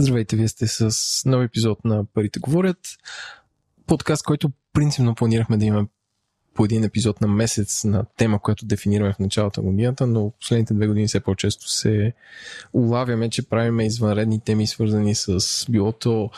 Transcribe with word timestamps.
Здравейте, 0.00 0.36
вие 0.36 0.48
сте 0.48 0.66
с 0.66 0.92
нов 1.26 1.44
епизод 1.44 1.84
на 1.84 2.04
Парите 2.04 2.40
говорят. 2.40 2.78
Подкаст, 3.86 4.22
който 4.22 4.50
принципно 4.72 5.14
планирахме 5.14 5.56
да 5.56 5.64
имаме 5.64 5.88
по 6.54 6.64
един 6.64 6.84
епизод 6.84 7.20
на 7.20 7.28
месец 7.28 7.84
на 7.84 8.04
тема, 8.16 8.42
която 8.42 8.66
дефинираме 8.66 9.12
в 9.12 9.18
началото 9.18 9.62
на 9.62 9.70
годината, 9.70 10.06
но 10.06 10.32
последните 10.40 10.74
две 10.74 10.86
години 10.86 11.06
все 11.06 11.20
по-често 11.20 11.70
се 11.70 12.12
улавяме, 12.72 13.30
че 13.30 13.48
правиме 13.48 13.86
извънредни 13.86 14.40
теми, 14.40 14.66
свързани 14.66 15.14
с 15.14 15.40
билото 15.70 16.30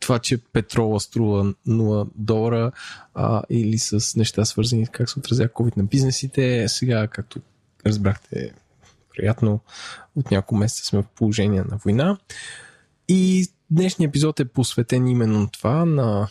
това, 0.00 0.18
че 0.18 0.38
петрола 0.38 1.00
струва 1.00 1.54
0 1.68 2.08
долара 2.14 2.72
а, 3.14 3.42
или 3.50 3.78
с 3.78 4.16
неща 4.16 4.44
свързани 4.44 4.86
с 4.86 4.88
как 4.88 5.10
се 5.10 5.18
отразява 5.18 5.48
COVID 5.48 5.76
на 5.76 5.84
бизнесите. 5.84 6.68
Сега, 6.68 7.08
както 7.08 7.40
разбрахте, 7.86 8.52
приятно 9.16 9.60
от 10.16 10.30
няколко 10.30 10.56
месеца 10.56 10.84
сме 10.84 11.02
в 11.02 11.06
положение 11.16 11.64
на 11.70 11.76
война. 11.76 12.18
И 13.12 13.46
днешният 13.70 14.10
епизод 14.10 14.40
е 14.40 14.44
посветен 14.44 15.06
именно 15.06 15.48
това 15.48 15.84
на 15.84 16.28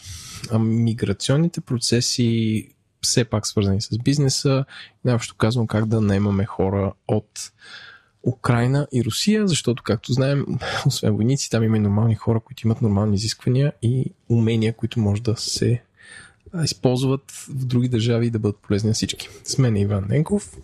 миграционните 0.60 1.62
процеси, 1.62 2.68
все 3.02 3.26
пак 3.26 3.48
свързани 3.48 3.82
с 3.82 3.98
бизнеса 4.04 4.66
най-общо 5.06 5.36
казвам 5.36 5.68
как 5.68 5.86
да 5.86 6.02
наемаме 6.02 6.46
хора 6.46 6.94
от 7.08 7.52
Украина 8.24 8.88
и 8.94 9.04
Русия, 9.06 9.48
защото, 9.48 9.84
както 9.84 10.14
знаем, 10.14 10.46
освен 10.86 11.16
войници, 11.16 11.50
там 11.50 11.64
има 11.64 11.78
и 11.78 11.80
нормални 11.80 12.16
хора, 12.16 12.40
които 12.40 12.68
имат 12.68 12.82
нормални 12.82 13.16
изисквания 13.16 13.74
и 13.82 14.14
умения, 14.30 14.74
които 14.74 15.00
може 15.00 15.22
да 15.22 15.36
се 15.38 15.82
използват 16.64 17.32
в 17.32 17.66
други 17.66 17.90
държави 17.90 18.26
и 18.28 18.30
да 18.30 18.40
бъдат 18.40 18.58
полезни 18.58 18.88
на 18.88 18.94
всички. 18.94 19.30
С 19.44 19.58
мен 19.58 19.76
е 19.76 19.82
Иван 19.82 20.06
Ненков. 20.10 20.58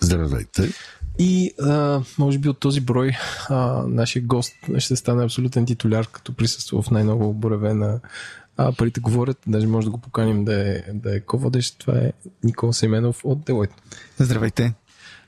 Здравейте. 0.00 0.68
И 1.18 1.52
а, 1.62 2.02
може 2.18 2.38
би 2.38 2.48
от 2.48 2.58
този 2.58 2.80
брой 2.80 3.12
а, 3.48 3.84
нашия 3.88 4.22
гост 4.22 4.52
ще 4.78 4.96
стане 4.96 5.24
абсолютен 5.24 5.66
титуляр, 5.66 6.08
като 6.12 6.34
присъства 6.34 6.82
в 6.82 6.90
най-много 6.90 7.28
оборевена 7.28 8.00
а, 8.56 8.72
парите 8.72 9.00
говорят, 9.00 9.38
даже 9.46 9.66
може 9.66 9.84
да 9.84 9.90
го 9.90 9.98
поканим 9.98 10.44
да 10.44 10.70
е, 10.70 10.82
да 10.94 11.16
е 11.16 11.20
ко-водещ. 11.20 11.78
Това 11.78 11.98
е 11.98 12.12
Никола 12.44 12.72
Семенов 12.72 13.20
от 13.24 13.44
Делойт. 13.44 13.70
Здравейте. 14.18 14.74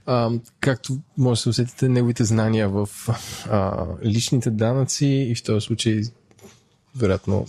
А, 0.06 0.30
както 0.60 0.98
може 1.18 1.38
да 1.38 1.42
се 1.42 1.48
усетите, 1.48 1.88
неговите 1.88 2.24
знания 2.24 2.68
в 2.68 2.88
а, 3.50 3.86
личните 4.04 4.50
данъци 4.50 5.06
и 5.06 5.34
в 5.34 5.42
този 5.42 5.66
случай, 5.66 6.02
вероятно, 6.96 7.46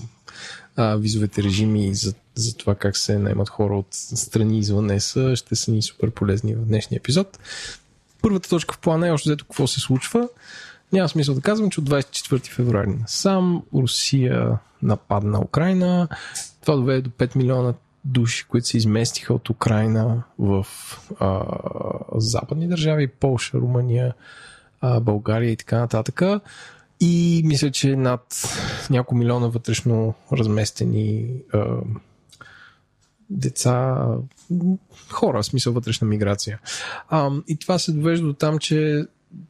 а, 0.75 0.95
визовете 0.95 1.43
режими 1.43 1.95
за, 1.95 2.13
за 2.35 2.57
това 2.57 2.75
как 2.75 2.97
се 2.97 3.19
наймат 3.19 3.49
хора 3.49 3.77
от 3.77 3.87
страни 3.91 4.59
извън 4.59 4.91
ЕСА 4.91 5.35
ще 5.35 5.55
са 5.55 5.71
ни 5.71 5.81
супер 5.81 6.11
полезни 6.11 6.55
в 6.55 6.65
днешния 6.65 6.97
епизод. 6.97 7.39
Първата 8.27 8.49
точка 8.49 8.75
в 8.75 8.79
плана 8.79 9.07
е 9.07 9.11
още 9.11 9.29
взето 9.29 9.45
какво 9.45 9.67
се 9.67 9.79
случва. 9.79 10.29
Няма 10.93 11.09
смисъл 11.09 11.35
да 11.35 11.41
казвам, 11.41 11.69
че 11.69 11.79
от 11.79 11.89
24 11.89 12.51
февруари 12.51 12.95
сам 13.05 13.63
Русия 13.73 14.57
нападна 14.83 15.41
Украина. 15.41 16.07
Това 16.61 16.75
доведе 16.75 17.01
до 17.01 17.09
5 17.09 17.35
милиона 17.35 17.73
души, 18.05 18.45
които 18.47 18.67
се 18.67 18.77
изместиха 18.77 19.33
от 19.33 19.49
Украина 19.49 20.23
в 20.39 20.67
а, 21.19 21.43
западни 22.15 22.67
държави, 22.67 23.07
Полша, 23.07 23.57
Румъния, 23.57 24.13
а, 24.81 24.99
България 24.99 25.51
и 25.51 25.57
така 25.57 25.79
нататък. 25.79 26.21
И 26.99 27.41
мисля, 27.45 27.71
че 27.71 27.95
над 27.95 28.21
няколко 28.89 29.15
милиона 29.15 29.47
вътрешно 29.47 30.13
разместени 30.31 31.33
а, 31.53 31.65
деца, 33.29 34.05
хора, 35.09 35.41
в 35.41 35.45
смисъл 35.45 35.73
вътрешна 35.73 36.07
миграция. 36.07 36.59
А, 37.09 37.31
и 37.47 37.57
това 37.57 37.79
се 37.79 37.91
довежда 37.91 38.27
до 38.27 38.33
там, 38.33 38.59
че 38.59 39.05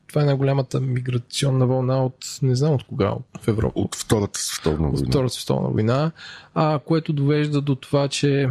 това 0.07 0.21
е 0.21 0.25
най-голямата 0.25 0.81
миграционна 0.81 1.67
вълна 1.67 2.05
от, 2.05 2.39
не 2.41 2.55
знам 2.55 2.73
от 2.73 2.83
кога, 2.83 3.13
в 3.41 3.47
Европа. 3.47 3.79
От 3.79 3.95
Втората 3.95 4.39
световна 4.39 4.87
война. 4.87 5.01
От 5.01 5.07
Втората 5.07 5.33
световна 5.33 5.69
война, 5.69 6.11
а, 6.53 6.79
което 6.79 7.13
довежда 7.13 7.61
до 7.61 7.75
това, 7.75 8.07
че 8.07 8.49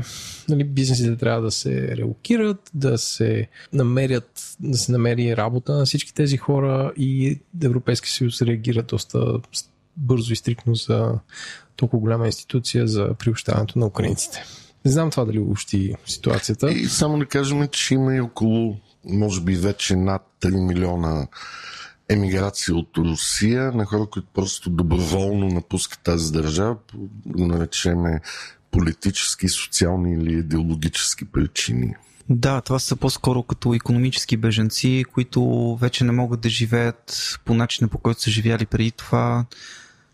нали, 0.49 0.65
бизнесите 0.65 1.17
трябва 1.17 1.43
да 1.43 1.51
се 1.51 1.97
релокират, 1.97 2.71
да 2.75 2.99
се 2.99 3.49
намерят, 3.73 4.57
да 4.61 4.79
се 4.79 4.93
намери 4.93 5.37
работа 5.37 5.73
на 5.73 5.85
всички 5.85 6.15
тези 6.15 6.37
хора 6.37 6.93
и 6.97 7.41
Европейски 7.63 8.11
съюз 8.11 8.43
реагира 8.43 8.83
доста 8.83 9.41
бързо 9.97 10.33
и 10.33 10.37
стрикно 10.37 10.75
за 10.75 11.19
толкова 11.77 12.01
голяма 12.01 12.27
институция 12.27 12.87
за 12.87 13.15
приобщаването 13.15 13.79
на 13.79 13.87
украинците. 13.87 14.45
Не 14.87 14.93
знам 14.93 15.11
това 15.11 15.25
дали 15.25 15.39
общи 15.39 15.95
ситуацията. 16.07 16.73
И 16.73 16.87
само 16.87 17.19
да 17.19 17.27
кажем, 17.27 17.69
че 17.69 17.95
има 17.95 18.15
и 18.15 18.21
около 18.21 18.77
може 19.05 19.41
би 19.41 19.55
вече 19.55 19.97
над 19.97 20.23
3 20.41 20.67
милиона 20.67 21.27
емиграция 22.09 22.75
от 22.75 22.99
Русия 22.99 23.73
на 23.73 23.85
хора, 23.85 24.07
които 24.07 24.29
просто 24.35 24.71
доброволно 24.71 25.47
напускат 25.49 26.01
тази 26.03 26.33
държава, 26.33 26.77
наречеме 27.27 28.21
политически, 28.71 29.49
социални 29.49 30.15
или 30.15 30.39
идеологически 30.39 31.25
причини. 31.25 31.95
Да, 32.31 32.61
това 32.61 32.79
са 32.79 32.97
по-скоро 32.97 33.43
като 33.43 33.75
економически 33.75 34.37
беженци, 34.37 35.05
които 35.13 35.77
вече 35.81 36.05
не 36.05 36.13
могат 36.13 36.41
да 36.41 36.49
живеят 36.49 37.39
по 37.45 37.55
начина 37.55 37.89
по 37.89 37.99
който 37.99 38.21
са 38.21 38.31
живяли 38.31 38.67
преди 38.67 38.91
това, 38.91 39.45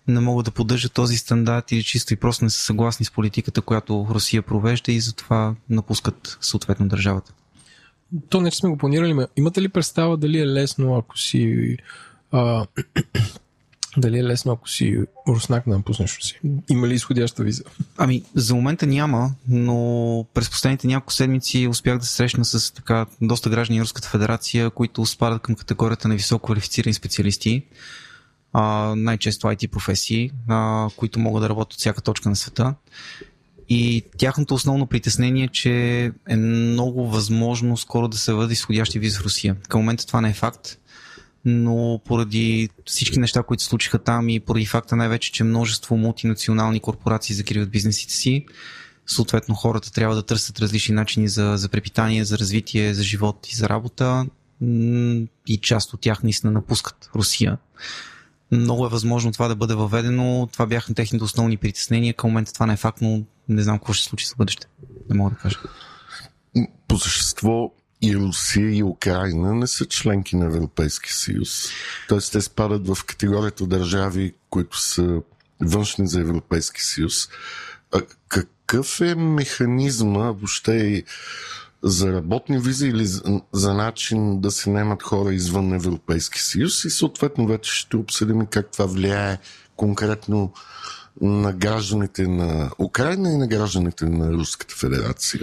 не 0.09 0.21
могат 0.21 0.45
да 0.45 0.51
поддържат 0.51 0.93
този 0.93 1.17
стандарт 1.17 1.73
или 1.73 1.83
чисто 1.83 2.15
и 2.15 2.17
просто 2.17 2.45
не 2.45 2.51
са 2.51 2.63
съгласни 2.63 3.07
с 3.07 3.11
политиката, 3.11 3.63
която 3.63 4.07
Русия 4.11 4.43
провежда 4.43 4.93
и 4.93 5.01
затова 5.01 5.55
напускат 5.69 6.39
съответно 6.41 6.89
държавата 6.89 7.33
то 8.29 8.41
не 8.41 8.51
че 8.51 8.59
сме 8.59 8.69
го 8.69 8.77
планирали, 8.77 9.27
имате 9.37 9.63
ли 9.63 9.69
представа 9.69 10.17
дали 10.17 10.39
е 10.39 10.47
лесно, 10.47 10.97
ако 10.97 11.19
си 11.19 11.77
а, 12.33 12.67
дали 13.97 14.19
е 14.19 14.25
лесно, 14.25 14.53
ако 14.53 14.69
си 14.69 14.99
руснак 15.29 15.65
да 15.69 15.77
напуснеш 15.77 16.19
си? 16.21 16.41
Има 16.71 16.89
ли 16.89 16.95
изходяща 16.95 17.43
виза? 17.43 17.63
Ами, 17.99 18.23
за 18.35 18.55
момента 18.55 18.87
няма, 18.87 19.31
но 19.49 20.27
през 20.35 20.51
последните 20.51 20.87
няколко 20.87 21.13
седмици 21.13 21.69
успях 21.69 21.99
да 21.99 22.05
се 22.05 22.15
срещна 22.15 22.45
с 22.45 22.75
така 22.75 23.07
доста 23.21 23.51
граждани 23.51 23.81
Руската 23.81 24.09
федерация, 24.09 24.71
които 24.71 25.07
спадат 25.07 25.43
към 25.43 25.55
категорията 25.55 26.09
на 26.09 26.15
високо 26.15 26.47
квалифицирани 26.47 26.95
специалисти, 26.95 27.63
а, 28.53 28.95
най-често 28.97 29.47
IT 29.47 29.69
професии, 29.69 30.31
а, 30.49 30.89
които 30.97 31.21
могат 31.21 31.43
да 31.43 31.49
работят 31.49 31.73
от 31.73 31.81
всяка 31.81 32.01
точка 32.03 32.29
на 32.29 32.37
света. 32.37 32.75
И 33.69 34.03
тяхното 34.19 34.55
основно 34.55 34.87
притеснение 34.87 35.45
е, 35.45 35.49
че 35.49 36.05
е 36.29 36.37
много 36.37 37.07
възможно 37.07 37.77
скоро 37.77 38.09
да 38.09 38.17
се 38.17 38.33
въде 38.33 38.53
изходящи 38.53 38.99
визи 38.99 39.19
в 39.19 39.23
Русия. 39.23 39.57
Към 39.69 39.81
момента 39.81 40.07
това 40.07 40.21
не 40.21 40.31
е 40.31 40.35
факт, 40.35 40.79
но 41.45 42.01
поради 42.05 42.69
всички 42.87 43.19
неща, 43.19 43.43
които 43.43 43.63
случиха 43.63 43.99
там 43.99 44.29
и 44.29 44.41
поради 44.41 44.67
факта 44.67 44.97
най-вече, 44.97 45.33
че 45.33 45.45
множество 45.45 45.97
мултинационални 45.97 46.81
корпорации 46.81 47.35
закриват 47.35 47.71
бизнесите 47.71 48.15
си, 48.15 48.47
съответно 49.07 49.55
хората 49.55 49.93
трябва 49.93 50.15
да 50.15 50.23
търсят 50.23 50.61
различни 50.61 50.95
начини 50.95 51.29
за, 51.29 51.55
за 51.57 51.69
препитание, 51.69 52.25
за 52.25 52.39
развитие, 52.39 52.95
за 52.95 53.03
живот 53.03 53.49
и 53.53 53.57
за 53.57 53.69
работа 53.69 54.27
и 55.47 55.59
част 55.63 55.95
от 55.95 56.01
тях 56.01 56.23
наистина 56.23 56.53
напускат 56.53 57.11
Русия. 57.15 57.59
Много 58.53 58.87
е 58.87 58.89
възможно 58.89 59.33
това 59.33 59.49
да 59.49 59.57
бъде 59.57 59.75
въведено. 59.75 60.49
Това 60.53 60.67
бяха 60.67 60.95
техните 60.95 61.25
основни 61.25 61.57
притеснения. 61.57 62.15
Към 62.15 62.31
момента 62.31 62.53
това 62.53 62.67
не 62.67 62.73
е 62.73 62.77
факт, 62.77 62.99
но 63.01 63.23
не 63.49 63.63
знам 63.63 63.79
какво 63.79 63.93
ще 63.93 64.09
случи 64.09 64.27
за 64.27 64.35
бъдеще. 64.39 64.67
Не 65.11 65.17
мога 65.17 65.31
да 65.31 65.37
кажа. 65.37 65.59
По 66.89 66.99
същество 66.99 67.73
и 68.03 68.17
Русия 68.17 68.77
и 68.77 68.83
Украина 68.83 69.55
не 69.55 69.67
са 69.67 69.87
членки 69.87 70.37
на 70.37 70.45
Европейски 70.45 71.13
съюз. 71.13 71.69
Тоест 72.09 72.33
те 72.33 72.41
спадат 72.41 72.89
в 72.89 73.05
категорията 73.05 73.67
държави, 73.67 74.35
които 74.51 74.81
са 74.81 75.21
външни 75.61 76.09
за 76.09 76.21
Европейски 76.21 76.83
съюз. 76.83 77.29
А 77.95 78.01
какъв 78.29 79.01
е 79.01 79.15
механизма 79.15 80.31
въобще 80.31 80.73
и 80.73 81.05
за 81.83 82.13
работни 82.13 82.59
визи 82.59 82.87
или 82.87 83.07
за, 83.07 83.41
за 83.53 83.75
начин 83.75 84.41
да 84.41 84.51
се 84.51 84.71
наемат 84.71 85.03
хора 85.03 85.35
извън 85.35 85.73
Европейски 85.73 86.41
съюз 86.41 86.85
и 86.85 86.91
съответно 86.91 87.47
вече 87.47 87.73
ще 87.73 87.97
обсъдим 87.97 88.47
как 88.47 88.73
това 88.73 88.87
влияе 88.87 89.39
конкретно 89.77 90.53
на 91.21 91.53
гражданите 91.53 92.27
на 92.27 92.71
Украина 92.79 93.33
и 93.33 93.37
на 93.37 93.47
гражданите 93.47 94.05
на 94.05 94.33
Руската 94.33 94.75
федерация. 94.75 95.43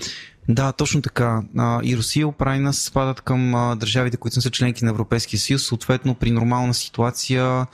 Да, 0.50 0.72
точно 0.72 1.02
така. 1.02 1.42
И 1.84 1.98
Русия 1.98 2.22
и 2.22 2.26
Украина 2.26 2.74
спадат 2.74 3.22
към 3.22 3.52
държавите, 3.80 4.18
които 4.18 4.42
са 4.42 4.52
членки 4.52 4.86
на 4.86 4.92
Европейския 4.92 5.40
съюз. 5.40 5.66
Съответно, 5.66 6.16
при 6.16 6.32
нормална 6.32 6.74
ситуация 6.74 7.68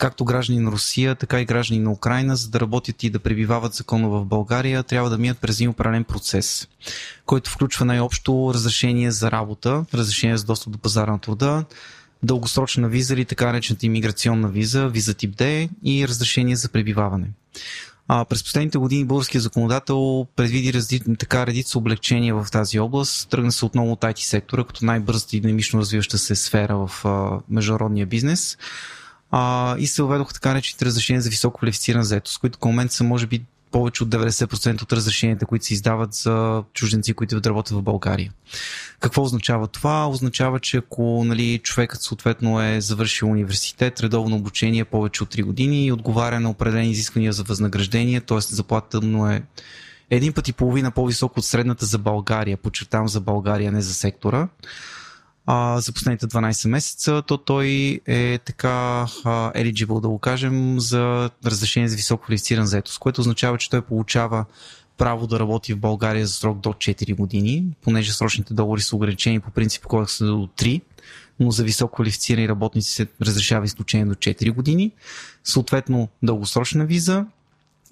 както 0.00 0.24
граждани 0.24 0.60
на 0.60 0.70
Русия, 0.70 1.14
така 1.14 1.40
и 1.40 1.44
граждани 1.44 1.80
на 1.80 1.92
Украина, 1.92 2.36
за 2.36 2.48
да 2.48 2.60
работят 2.60 3.02
и 3.02 3.10
да 3.10 3.18
пребивават 3.18 3.74
законно 3.74 4.10
в 4.10 4.24
България, 4.24 4.82
трябва 4.82 5.10
да 5.10 5.18
минат 5.18 5.38
през 5.38 5.56
един 5.56 5.70
определен 5.70 6.04
процес, 6.04 6.68
който 7.26 7.50
включва 7.50 7.84
най-общо 7.84 8.50
разрешение 8.54 9.10
за 9.10 9.30
работа, 9.30 9.84
разрешение 9.94 10.36
за 10.36 10.44
достъп 10.44 10.72
до 10.72 10.78
пазара 10.78 11.12
на 11.12 11.18
труда, 11.18 11.64
дългосрочна 12.22 12.88
виза 12.88 13.14
или 13.14 13.24
така 13.24 13.46
наречената 13.46 13.86
иммиграционна 13.86 14.48
виза, 14.48 14.88
виза 14.88 15.14
тип 15.14 15.36
D 15.36 15.68
и 15.84 16.08
разрешение 16.08 16.56
за 16.56 16.68
пребиваване. 16.68 17.26
А, 18.08 18.24
през 18.24 18.44
последните 18.44 18.78
години 18.78 19.04
българският 19.04 19.44
законодател 19.44 20.26
предвиди 20.36 20.72
разди, 20.72 21.00
така 21.18 21.46
редица 21.46 21.78
облегчения 21.78 22.34
в 22.34 22.46
тази 22.50 22.80
област. 22.80 23.30
Тръгна 23.30 23.52
се 23.52 23.64
отново 23.64 23.92
от 23.92 24.00
IT 24.00 24.18
сектора, 24.18 24.64
като 24.64 24.84
най-бързата 24.84 25.36
и 25.36 25.40
динамично 25.40 25.80
развиваща 25.80 26.18
се 26.18 26.36
сфера 26.36 26.86
в 26.86 27.04
а, 27.04 27.40
международния 27.50 28.06
бизнес 28.06 28.56
а, 29.30 29.76
и 29.78 29.86
се 29.86 30.02
въведоха 30.02 30.34
така 30.34 30.48
наречените 30.48 30.84
разрешения 30.84 31.22
за 31.22 31.30
високо 31.30 31.58
квалифицирана 31.58 32.04
заетост, 32.04 32.38
които 32.38 32.58
към 32.58 32.70
момента 32.70 32.94
са 32.94 33.04
може 33.04 33.26
би 33.26 33.42
повече 33.70 34.02
от 34.02 34.08
90% 34.08 34.82
от 34.82 34.92
разрешенията, 34.92 35.46
които 35.46 35.64
се 35.64 35.74
издават 35.74 36.14
за 36.14 36.62
чужденци, 36.74 37.14
които 37.14 37.40
работят 37.46 37.76
в 37.78 37.82
България. 37.82 38.32
Какво 39.00 39.22
означава 39.22 39.66
това? 39.66 40.08
Означава, 40.08 40.60
че 40.60 40.76
ако 40.76 41.24
нали, 41.24 41.58
човекът 41.58 42.02
съответно 42.02 42.62
е 42.62 42.80
завършил 42.80 43.28
университет, 43.28 44.00
редовно 44.00 44.36
обучение 44.36 44.84
повече 44.84 45.22
от 45.22 45.34
3 45.34 45.42
години 45.42 45.86
и 45.86 45.92
отговаря 45.92 46.40
на 46.40 46.50
определени 46.50 46.90
изисквания 46.90 47.32
за 47.32 47.42
възнаграждение, 47.42 48.20
т.е. 48.20 48.40
заплата 48.40 49.00
му 49.00 49.26
е 49.26 49.42
един 50.10 50.32
път 50.32 50.48
и 50.48 50.52
половина 50.52 50.90
по-високо 50.90 51.38
от 51.38 51.44
средната 51.44 51.86
за 51.86 51.98
България, 51.98 52.56
подчертавам 52.56 53.08
за 53.08 53.20
България, 53.20 53.72
не 53.72 53.82
за 53.82 53.94
сектора, 53.94 54.48
а, 55.46 55.80
за 55.80 55.92
последните 55.92 56.26
12 56.26 56.68
месеца, 56.68 57.22
то 57.26 57.36
той 57.36 58.00
е 58.06 58.38
така 58.38 59.06
а, 59.24 59.52
eligible, 59.52 60.00
да 60.00 60.08
го 60.08 60.18
кажем, 60.18 60.80
за 60.80 61.30
разрешение 61.46 61.88
за 61.88 61.96
високо 61.96 62.24
квалифициран 62.24 62.66
заетост, 62.66 62.98
което 62.98 63.20
означава, 63.20 63.58
че 63.58 63.70
той 63.70 63.82
получава 63.82 64.44
право 65.00 65.26
да 65.26 65.40
работи 65.40 65.74
в 65.74 65.78
България 65.78 66.26
за 66.26 66.32
срок 66.32 66.58
до 66.58 66.68
4 66.68 67.16
години, 67.16 67.64
понеже 67.82 68.12
срочните 68.12 68.54
договори 68.54 68.80
са 68.80 68.96
ограничени 68.96 69.40
по 69.40 69.50
принцип 69.50 69.86
кодекса 69.86 70.26
до 70.26 70.48
3, 70.56 70.80
но 71.40 71.50
за 71.50 71.64
високо 71.64 71.94
квалифицирани 71.94 72.48
работници 72.48 72.90
се 72.90 73.06
разрешава 73.22 73.64
изключение 73.64 74.06
до 74.06 74.14
4 74.14 74.52
години. 74.52 74.92
Съответно, 75.44 76.08
дългосрочна 76.22 76.86
виза 76.86 77.26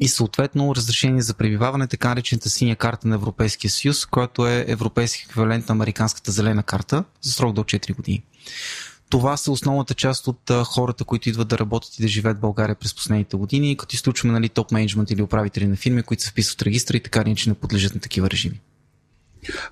и 0.00 0.08
съответно 0.08 0.74
разрешение 0.74 1.22
за 1.22 1.34
пребиваване, 1.34 1.86
така 1.86 2.08
наречената 2.08 2.50
синя 2.50 2.76
карта 2.76 3.08
на 3.08 3.14
Европейския 3.14 3.70
съюз, 3.70 4.06
която 4.06 4.46
е 4.46 4.64
европейски 4.68 5.24
еквивалент 5.28 5.68
на 5.68 5.72
американската 5.72 6.32
зелена 6.32 6.62
карта 6.62 7.04
за 7.22 7.32
срок 7.32 7.52
до 7.52 7.62
4 7.62 7.96
години. 7.96 8.22
Това 9.10 9.36
са 9.36 9.52
основната 9.52 9.94
част 9.94 10.26
от 10.26 10.50
хората, 10.64 11.04
които 11.04 11.28
идват 11.28 11.48
да 11.48 11.58
работят 11.58 11.98
и 11.98 12.02
да 12.02 12.08
живеят 12.08 12.38
в 12.38 12.40
България 12.40 12.74
през 12.74 12.94
последните 12.94 13.36
години, 13.36 13.76
като 13.76 13.94
изключваме 13.94 14.32
нали, 14.32 14.48
топ 14.48 14.72
менеджмент 14.72 15.10
или 15.10 15.22
управители 15.22 15.66
на 15.66 15.76
фирми, 15.76 16.02
които 16.02 16.22
се 16.22 16.30
вписват 16.30 16.60
в 16.60 16.62
регистра 16.62 16.96
и 16.96 17.02
така 17.02 17.34
че 17.34 17.48
не 17.48 17.54
подлежат 17.54 17.94
на 17.94 18.00
такива 18.00 18.30
режими. 18.30 18.60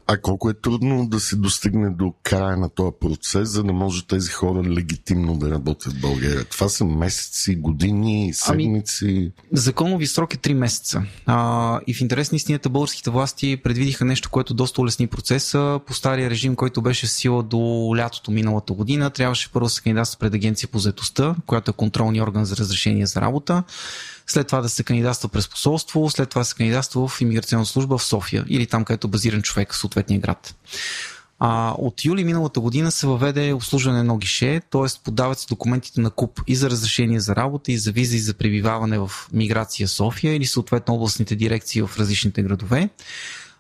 А 0.06 0.16
колко 0.16 0.50
е 0.50 0.54
трудно 0.54 1.08
да 1.08 1.20
се 1.20 1.36
достигне 1.36 1.90
до 1.90 2.14
края 2.22 2.56
на 2.56 2.68
този 2.68 2.90
процес, 3.00 3.48
за 3.48 3.62
да 3.62 3.72
може 3.72 4.06
тези 4.06 4.30
хора 4.30 4.62
легитимно 4.62 5.36
да 5.36 5.50
работят 5.50 5.92
в 5.92 6.00
България? 6.00 6.44
Това 6.44 6.68
са 6.68 6.84
месеци, 6.84 7.56
години, 7.56 8.30
седмици? 8.34 9.06
Ами, 9.08 9.32
законови 9.52 10.06
срок 10.06 10.34
е 10.34 10.36
3 10.36 10.52
месеца. 10.52 11.02
А, 11.26 11.80
и 11.86 11.94
в 11.94 12.00
интерес 12.00 12.32
на 12.32 12.36
истината 12.36 12.68
българските 12.68 13.10
власти 13.10 13.56
предвидиха 13.56 14.04
нещо, 14.04 14.30
което 14.30 14.54
доста 14.54 14.80
улесни 14.80 15.06
процеса. 15.06 15.80
По 15.86 15.94
стария 15.94 16.30
режим, 16.30 16.56
който 16.56 16.82
беше 16.82 17.06
в 17.06 17.10
сила 17.10 17.42
до 17.42 17.92
лятото 17.96 18.30
миналата 18.30 18.72
година, 18.72 19.10
трябваше 19.10 19.52
първо 19.52 19.66
да 19.66 19.70
се 19.70 19.82
кандидатства 19.82 20.18
пред 20.18 20.34
агенция 20.34 20.68
по 20.68 20.78
заедостта, 20.78 21.34
която 21.46 21.70
е 21.70 21.74
контролния 21.74 22.22
орган 22.22 22.44
за 22.44 22.56
разрешение 22.56 23.06
за 23.06 23.20
работа 23.20 23.62
след 24.26 24.46
това 24.46 24.60
да 24.60 24.68
се 24.68 24.84
кандидатства 24.84 25.28
през 25.28 25.48
посолство, 25.48 26.10
след 26.10 26.28
това 26.28 26.40
да 26.40 26.44
се 26.44 26.54
кандидатства 26.54 27.08
в 27.08 27.20
иммиграционна 27.20 27.66
служба 27.66 27.98
в 27.98 28.04
София 28.04 28.44
или 28.48 28.66
там, 28.66 28.84
където 28.84 29.06
е 29.06 29.10
базиран 29.10 29.42
човек 29.42 29.72
в 29.72 29.76
съответния 29.76 30.20
град. 30.20 30.54
А, 31.38 31.74
от 31.78 32.04
юли 32.04 32.24
миналата 32.24 32.60
година 32.60 32.92
се 32.92 33.06
въведе 33.06 33.52
обслужване 33.52 34.02
на 34.02 34.18
гише, 34.18 34.60
т.е. 34.70 35.02
подават 35.04 35.38
се 35.38 35.46
документите 35.46 36.00
на 36.00 36.10
КУП 36.10 36.40
и 36.46 36.56
за 36.56 36.70
разрешение 36.70 37.20
за 37.20 37.36
работа, 37.36 37.72
и 37.72 37.78
за 37.78 37.92
виза, 37.92 38.16
и 38.16 38.20
за 38.20 38.34
пребиваване 38.34 38.98
в 38.98 39.10
Миграция 39.32 39.88
София 39.88 40.34
или 40.34 40.46
съответно 40.46 40.94
областните 40.94 41.36
дирекции 41.36 41.82
в 41.82 41.90
различните 41.98 42.42
градове. 42.42 42.88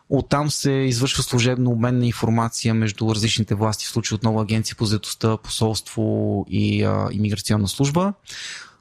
Оттам 0.08 0.50
се 0.50 0.70
извършва 0.70 1.22
служебно 1.22 1.70
обмен 1.70 1.98
на 1.98 2.06
информация 2.06 2.74
между 2.74 3.14
различните 3.14 3.54
власти, 3.54 3.86
в 3.86 3.88
случай 3.88 4.16
отново 4.16 4.40
агенция 4.40 4.76
по 4.76 4.84
заедостта, 4.84 5.36
посолство 5.36 6.44
и 6.48 6.84
а, 6.84 7.08
иммиграционна 7.12 7.68
служба 7.68 8.12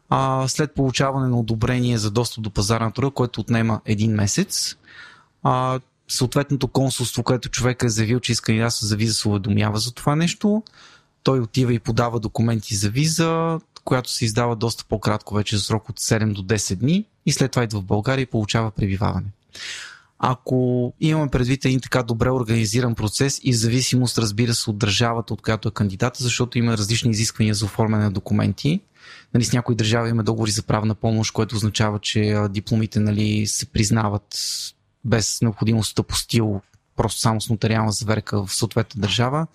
а, 0.10 0.48
след 0.48 0.72
получаване 0.72 1.28
на 1.28 1.40
одобрение 1.40 1.98
за 1.98 2.12
достъп 2.12 2.44
до 2.44 2.50
пазара 2.50 2.86
на 2.86 2.92
труда, 2.92 3.12
който 3.12 3.42
отнема 3.42 3.82
един 3.86 4.12
месец. 4.12 4.76
А, 5.44 5.80
съответното 6.08 6.68
консулство, 6.68 7.24
което 7.24 7.50
човек 7.50 7.84
е 7.84 7.90
заявил, 7.90 8.20
че 8.20 8.32
иска 8.32 8.46
кандидатства 8.46 8.88
за 8.88 8.96
виза, 8.96 9.14
се 9.14 9.28
уведомява 9.30 9.78
за 9.78 9.94
това 9.94 10.16
нещо. 10.16 10.64
Той 11.24 11.40
отива 11.40 11.74
и 11.74 11.80
подава 11.80 12.20
документи 12.20 12.76
за 12.76 12.90
виза, 12.90 13.60
която 13.84 14.12
се 14.12 14.26
издава 14.26 14.56
доста 14.56 14.86
по-кратко, 14.90 15.36
вече 15.36 15.58
за 15.58 15.64
срок 15.64 15.90
от 15.90 16.00
7 16.00 16.34
до 16.34 16.44
10 16.44 16.76
дни 16.76 17.06
и 17.26 17.32
след 17.32 17.52
това 17.52 17.64
идва 17.64 17.82
в 17.82 17.86
България 17.86 18.24
и 18.24 18.26
получава 18.26 18.72
пребиваване. 18.72 19.28
Ако 20.20 20.94
имаме 21.00 21.30
предвид 21.30 21.66
един 21.66 21.80
така 21.80 22.04
добре 22.04 22.30
организиран 22.32 22.96
процес 22.96 23.40
и 23.44 23.54
зависимост, 23.54 24.18
разбира 24.18 24.54
се, 24.54 24.70
от 24.70 24.78
държавата, 24.78 25.34
от 25.34 25.42
която 25.42 25.68
е 25.68 25.72
кандидата, 25.72 26.24
защото 26.24 26.58
има 26.58 26.78
различни 26.78 27.12
изисквания 27.12 27.54
за 27.54 27.66
оформяне 27.66 28.04
на 28.04 28.12
документи, 28.12 28.82
Нали, 29.34 29.44
с 29.44 29.54
някои 29.54 29.76
държави 29.76 30.10
има 30.10 30.24
договори 30.24 30.52
за 30.52 30.64
правна 30.64 30.96
помощ, 30.96 31.34
което 31.34 31.56
означава, 31.56 32.00
че 32.00 32.44
дипломите 32.50 33.00
нали, 33.00 33.48
се 33.48 33.66
признават 33.66 34.38
без 35.06 35.42
необходимост 35.42 35.92
от 35.92 36.00
апостил, 36.00 36.62
просто 36.96 37.20
само 37.20 37.42
с 37.42 37.50
нотариална 37.50 37.92
заверка 37.92 38.46
в 38.46 38.56
съответната 38.56 39.00
държава. 39.00 39.48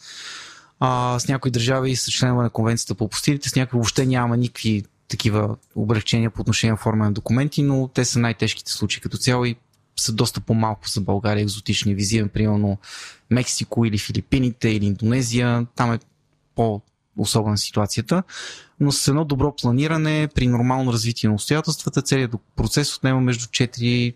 А, 0.81 1.19
с 1.19 1.29
някои 1.29 1.51
държави 1.51 1.97
са 1.97 2.11
членове 2.11 2.43
на 2.43 2.51
конвенцията 2.51 2.95
по 2.95 3.05
апостилите, 3.05 3.49
с 3.49 3.57
някои 3.57 3.77
въобще 3.77 4.07
няма 4.07 4.37
никакви 4.37 4.85
такива 5.09 5.57
облегчения 5.77 6.31
по 6.31 6.41
отношение 6.41 6.73
на 6.73 6.77
форма 6.77 7.05
на 7.05 7.13
документи, 7.13 7.63
но 7.63 7.89
те 7.89 8.05
са 8.05 8.19
най-тежките 8.19 8.73
случаи 8.73 9.01
като 9.01 9.17
цяло 9.17 9.45
и 9.45 9.57
са 9.97 10.13
доста 10.13 10.41
по-малко 10.41 10.89
за 10.89 11.01
България 11.01 11.43
екзотични. 11.43 11.95
Визирам, 11.95 12.29
примерно, 12.29 12.79
Мексико 13.31 13.85
или 13.85 13.99
Филипините 13.99 14.69
или 14.69 14.87
Индонезия. 14.87 15.67
Там 15.77 15.93
е 15.93 15.99
по 16.55 16.81
особена 17.17 17.59
ситуацията, 17.59 18.23
но 18.81 18.93
с 18.93 19.09
едно 19.09 19.25
добро 19.25 19.57
планиране 19.57 20.29
при 20.35 20.47
нормално 20.47 20.93
развитие 20.93 21.29
на 21.29 21.35
обстоятелствата 21.35 22.03
целият 22.03 22.35
процес 22.57 22.97
отнема 22.97 23.21
между 23.21 23.47
4 23.47 24.15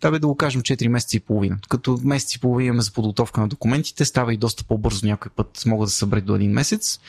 да 0.00 0.10
бе 0.10 0.18
да 0.18 0.26
го 0.26 0.36
кажем 0.36 0.62
4 0.62 0.88
месеца 0.88 1.16
и 1.16 1.20
половина. 1.20 1.58
Като 1.68 1.98
месец 2.04 2.34
и 2.34 2.40
половина 2.40 2.66
имаме 2.66 2.82
за 2.82 2.92
подготовка 2.92 3.40
на 3.40 3.48
документите, 3.48 4.04
става 4.04 4.34
и 4.34 4.36
доста 4.36 4.64
по-бързо 4.64 5.06
някой 5.06 5.30
път 5.36 5.62
могат 5.66 5.86
да 5.86 5.90
събрат 5.90 6.24
до 6.24 6.34
един 6.34 6.52
месец 6.52 7.00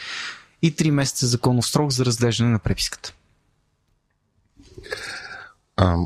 и 0.61 0.75
3 0.75 0.89
месеца 0.89 1.27
законов 1.27 1.67
срок 1.67 1.91
за 1.91 2.05
разглеждане 2.05 2.51
на 2.51 2.59
преписката. 2.59 3.13
А, 5.75 5.97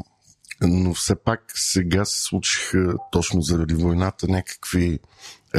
но 0.62 0.94
все 0.94 1.16
пак 1.16 1.44
сега 1.56 2.06
се 2.06 2.21
случиха 2.21 2.95
точно 3.11 3.42
заради 3.42 3.73
войната 3.73 4.28
някакви 4.28 5.00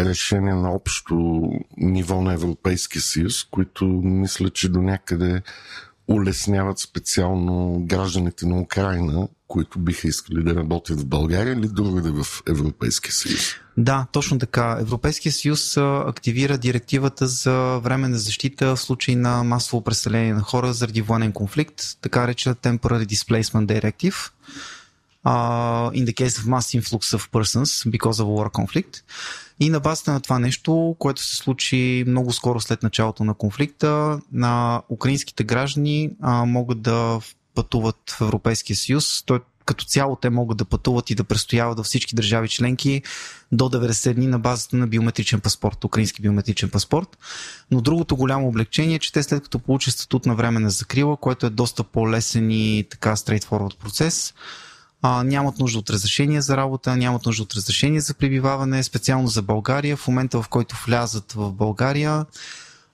решения 0.05 0.57
на 0.57 0.71
общо 0.71 1.43
ниво 1.76 2.23
на 2.23 2.33
Европейския 2.33 3.03
съюз, 3.03 3.45
които 3.45 3.85
мисля, 4.05 4.50
че 4.50 4.69
до 4.69 4.83
някъде 4.83 5.43
улесняват 6.09 6.79
специално 6.79 7.81
гражданите 7.81 8.47
на 8.47 8.61
Украина, 8.61 9.29
които 9.49 9.79
биха 9.79 10.09
искали 10.09 10.45
да 10.45 10.55
работят 10.55 11.00
в 11.00 11.07
България 11.07 11.53
или 11.53 11.69
другаде 11.69 12.11
в 12.11 12.26
Европейския 12.49 13.12
съюз. 13.12 13.41
Да, 13.76 14.07
точно 14.12 14.38
така. 14.38 14.79
Европейския 14.81 15.33
съюз 15.33 15.76
активира 15.76 16.59
директивата 16.59 17.26
за 17.26 17.79
временна 17.83 18.19
защита 18.19 18.76
в 18.76 18.81
случай 18.81 19.17
на 19.17 19.45
масово 19.45 19.85
преселение 19.85 20.35
на 20.35 20.41
хора 20.41 20.73
заради 20.73 21.03
военен 21.03 21.33
конфликт, 21.33 21.83
така 22.00 22.29
речена 22.29 22.55
Temporary 22.55 23.07
Displacement 23.07 23.81
Directive 23.81 24.31
uh, 25.26 25.90
in 25.99 26.04
the 26.09 26.14
case 26.21 26.35
of 26.40 26.45
mass 26.52 26.66
influx 26.78 27.02
of 27.16 27.23
persons 27.37 27.71
because 27.95 28.18
of 28.23 28.26
war 28.37 28.50
conflict. 28.50 29.02
И 29.61 29.71
на 29.71 29.80
базата 29.80 30.12
на 30.12 30.21
това 30.21 30.38
нещо, 30.38 30.97
което 30.99 31.23
се 31.23 31.37
случи 31.37 32.04
много 32.06 32.33
скоро 32.33 32.61
след 32.61 32.83
началото 32.83 33.25
на 33.25 33.35
конфликта, 33.35 34.21
на 34.33 34.83
украинските 34.90 35.45
граждани 35.45 36.11
а, 36.23 36.45
могат 36.45 36.83
да 36.83 37.21
пътуват 37.54 37.97
в 38.11 38.21
Европейския 38.21 38.76
съюз. 38.76 39.23
Той 39.26 39.40
като 39.66 39.85
цяло 39.85 40.16
те 40.16 40.30
могат 40.30 40.59
да 40.59 40.64
пътуват 40.64 41.11
и 41.11 41.14
да 41.14 41.25
престояват 41.25 41.78
във 41.78 41.87
всички 41.87 42.14
държави 42.14 42.49
членки 42.49 43.02
до 43.52 43.64
90 43.64 44.14
дни 44.14 44.26
на 44.26 44.38
базата 44.38 44.76
на 44.76 44.87
биометричен 44.87 45.40
паспорт, 45.40 45.85
украински 45.85 46.23
биометричен 46.23 46.71
паспорт. 46.71 47.18
Но 47.71 47.80
другото 47.80 48.16
голямо 48.16 48.49
облегчение 48.49 48.97
е, 48.97 48.99
че 48.99 49.12
те 49.12 49.23
след 49.23 49.42
като 49.42 49.59
получат 49.59 49.95
статут 49.95 50.26
на 50.26 50.35
време 50.35 50.61
на 50.61 50.71
закрила, 50.71 51.16
което 51.16 51.47
е 51.47 51.50
доста 51.50 51.85
по-лесен 51.85 52.50
и 52.50 52.85
така 52.90 53.16
straightforward 53.16 53.78
процес, 53.78 54.35
а, 55.03 55.25
нямат 55.25 55.59
нужда 55.59 55.79
от 55.79 55.91
разрешение 55.91 56.41
за 56.41 56.57
работа, 56.57 56.97
нямат 56.97 57.26
нужда 57.26 57.43
от 57.43 57.55
разрешение 57.55 58.00
за 58.00 58.15
пребиваване, 58.15 58.83
специално 58.83 59.29
за 59.29 59.43
България. 59.43 59.97
В 59.97 60.09
момента, 60.09 60.43
в 60.43 60.49
който 60.49 60.76
влязат 60.87 61.33
в 61.33 61.53
България, 61.53 62.26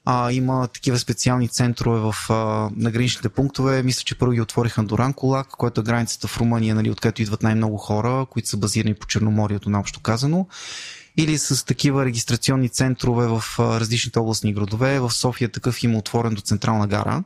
а, 0.05 0.33
има 0.33 0.69
такива 0.69 0.99
специални 0.99 1.49
центрове 1.49 2.01
в 2.01 2.15
а, 2.31 2.35
на 2.77 2.91
граничните 2.91 3.29
пунктове. 3.29 3.83
Мисля, 3.83 4.03
че 4.05 4.19
първо 4.19 4.33
ги 4.33 4.41
отвориха 4.41 4.83
до 4.83 4.99
Ранколак, 4.99 5.49
което 5.49 5.81
е 5.81 5.85
границата 5.85 6.29
в 6.29 6.39
Румъния, 6.39 6.75
нали, 6.75 6.91
откъдето 6.91 7.23
идват 7.23 7.43
най-много 7.43 7.77
хора, 7.77 8.27
които 8.31 8.49
са 8.49 8.57
базирани 8.57 8.95
по 8.95 9.07
Черноморието, 9.07 9.71
наобщо 9.71 10.01
казано. 10.01 10.47
Или 11.17 11.39
с 11.39 11.65
такива 11.65 12.05
регистрационни 12.05 12.69
центрове 12.69 13.27
в 13.27 13.45
а, 13.59 13.81
различните 13.81 14.19
областни 14.19 14.55
градове. 14.55 15.01
В 15.01 15.11
София 15.11 15.49
такъв 15.49 15.83
има 15.83 15.99
отворен 15.99 16.35
до 16.35 16.41
Централна 16.41 16.87
гара 16.87 17.23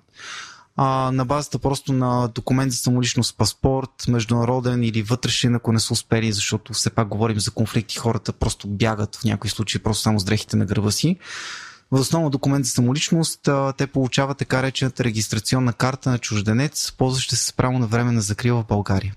а, 0.76 1.10
на 1.12 1.24
базата 1.24 1.58
просто 1.58 1.92
на 1.92 2.28
документ 2.28 2.72
за 2.72 2.78
самоличност, 2.78 3.36
паспорт, 3.36 4.08
международен 4.08 4.82
или 4.82 5.02
вътрешен, 5.02 5.54
ако 5.54 5.72
не 5.72 5.80
са 5.80 5.92
успели, 5.92 6.32
защото 6.32 6.72
все 6.72 6.90
пак 6.90 7.08
говорим 7.08 7.40
за 7.40 7.50
конфликти, 7.50 7.96
хората 7.96 8.32
просто 8.32 8.68
бягат 8.68 9.16
в 9.16 9.24
някои 9.24 9.50
случаи 9.50 9.82
просто 9.82 10.02
само 10.02 10.20
с 10.20 10.24
дрехите 10.24 10.56
на 10.56 10.64
гърба 10.64 10.90
си. 10.90 11.16
В 11.90 12.00
основа 12.00 12.30
документ 12.30 12.64
за 12.64 12.70
самоличност 12.70 13.48
те 13.76 13.86
получават 13.86 14.38
така 14.38 14.62
речената 14.62 15.04
регистрационна 15.04 15.72
карта 15.72 16.10
на 16.10 16.18
чужденец, 16.18 16.92
ползваща 16.98 17.36
се 17.36 17.52
право 17.52 17.78
на 17.78 17.86
време 17.86 18.12
на 18.12 18.20
закрила 18.20 18.62
в 18.62 18.66
България. 18.66 19.14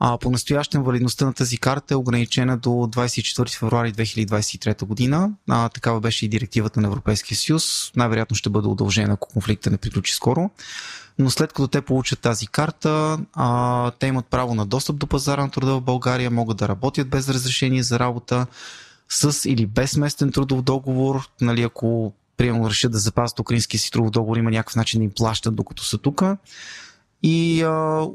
А 0.00 0.18
по 0.18 0.30
настоящен 0.30 0.82
валидността 0.82 1.24
на 1.24 1.32
тази 1.32 1.58
карта 1.58 1.94
е 1.94 1.96
ограничена 1.96 2.56
до 2.56 2.68
24 2.68 3.58
февруари 3.58 3.92
2023 3.92 4.84
година. 4.84 5.30
А, 5.48 5.68
такава 5.68 6.00
беше 6.00 6.24
и 6.24 6.28
директивата 6.28 6.80
на 6.80 6.88
Европейския 6.88 7.36
съюз. 7.36 7.92
Най-вероятно 7.96 8.36
ще 8.36 8.50
бъде 8.50 8.68
удължена, 8.68 9.12
ако 9.12 9.28
конфликта 9.28 9.70
не 9.70 9.76
приключи 9.76 10.12
скоро. 10.12 10.50
Но 11.18 11.30
след 11.30 11.52
като 11.52 11.68
те 11.68 11.80
получат 11.80 12.20
тази 12.20 12.46
карта, 12.46 13.18
а, 13.34 13.90
те 13.90 14.06
имат 14.06 14.26
право 14.26 14.54
на 14.54 14.66
достъп 14.66 14.96
до 14.96 15.06
пазара 15.06 15.42
на 15.42 15.50
труда 15.50 15.74
в 15.74 15.80
България, 15.80 16.30
могат 16.30 16.56
да 16.56 16.68
работят 16.68 17.08
без 17.08 17.28
разрешение 17.28 17.82
за 17.82 17.98
работа, 17.98 18.46
с 19.08 19.48
или 19.48 19.66
без 19.66 19.96
местен 19.96 20.32
трудов 20.32 20.62
договор, 20.62 21.28
нали, 21.40 21.62
ако 21.62 22.12
приемно 22.36 22.70
решат 22.70 22.92
да 22.92 22.98
запазят 22.98 23.40
украинския 23.40 23.80
си 23.80 23.90
трудов 23.90 24.10
договор, 24.10 24.36
има 24.36 24.50
някакъв 24.50 24.76
начин 24.76 25.00
да 25.00 25.04
им 25.04 25.10
плащат 25.16 25.56
докато 25.56 25.84
са 25.84 25.98
тук. 25.98 26.22
И 27.22 27.62
а, 27.62 28.06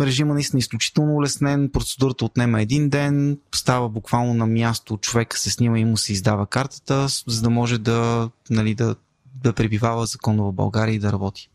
режима 0.00 0.34
наистина 0.34 0.58
е 0.58 0.60
изключително 0.60 1.14
улеснен, 1.14 1.70
процедурата 1.72 2.24
отнема 2.24 2.62
един 2.62 2.88
ден, 2.88 3.38
става 3.54 3.88
буквално 3.88 4.34
на 4.34 4.46
място, 4.46 4.96
човека 4.96 5.38
се 5.38 5.50
снима 5.50 5.78
и 5.78 5.84
му 5.84 5.96
се 5.96 6.12
издава 6.12 6.46
картата, 6.46 7.06
за 7.26 7.42
да 7.42 7.50
може 7.50 7.78
да, 7.78 8.30
нали, 8.50 8.74
да, 8.74 8.96
да 9.42 9.52
пребивава 9.52 10.06
законно 10.06 10.44
в 10.44 10.52
България 10.52 10.94
и 10.94 10.98
да 10.98 11.12
работи. 11.12 11.50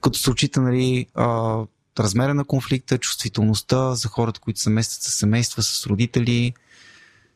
Като 0.00 0.18
се 0.18 0.30
очита 0.30 0.60
нали, 0.60 1.06
а, 1.14 1.58
размера 1.98 2.34
на 2.34 2.44
конфликта, 2.44 2.98
чувствителността 2.98 3.94
за 3.94 4.08
хората, 4.08 4.40
които 4.40 4.60
се 4.60 4.70
местят 4.70 5.02
с 5.02 5.12
семейства, 5.12 5.62
с 5.62 5.86
родители, 5.86 6.52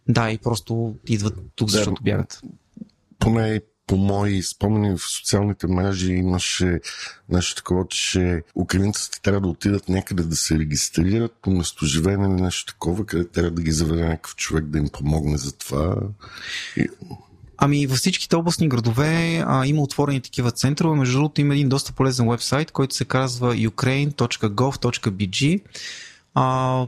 да, 0.09 0.30
и 0.30 0.38
просто 0.38 0.95
идват 1.07 1.38
тук, 1.54 1.71
защото 1.71 2.02
бягат. 2.02 2.40
Поне 3.18 3.61
по 3.88 3.97
мои 3.97 4.42
спомени 4.42 4.97
в 4.97 4.99
социалните 4.99 5.66
мрежи 5.66 6.12
имаше 6.12 6.80
нещо 7.28 7.54
такова, 7.54 7.85
че 7.88 8.42
украинците 8.54 9.21
трябва 9.23 9.40
да 9.40 9.49
отидат 9.49 9.88
някъде 9.88 10.23
да 10.23 10.37
се 10.37 10.59
регистрират 10.59 11.33
по 11.42 11.50
местоживеене 11.50 12.25
или 12.25 12.42
нещо 12.42 12.73
такова, 12.73 13.07
къде 13.07 13.28
трябва 13.28 13.50
да 13.50 13.62
ги 13.62 13.73
заведе 13.73 14.04
някакъв 14.04 14.37
човек 14.37 14.64
да 14.64 14.78
им 14.78 14.88
помогне 14.92 15.37
за 15.37 15.52
това. 15.52 15.97
Ами 17.59 17.87
във 17.87 17.99
всичките 17.99 18.37
областни 18.37 18.68
градове 18.68 19.45
а, 19.47 19.66
има 19.66 19.83
отворени 19.83 20.21
такива 20.21 20.50
центрове. 20.50 20.99
Между 20.99 21.18
другото 21.18 21.40
има 21.40 21.54
един 21.54 21.68
доста 21.68 21.92
полезен 21.92 22.30
вебсайт, 22.30 22.71
който 22.71 22.95
се 22.95 23.04
казва 23.04 23.54
ukraine.gov.bg. 23.54 25.62
А, 26.35 26.87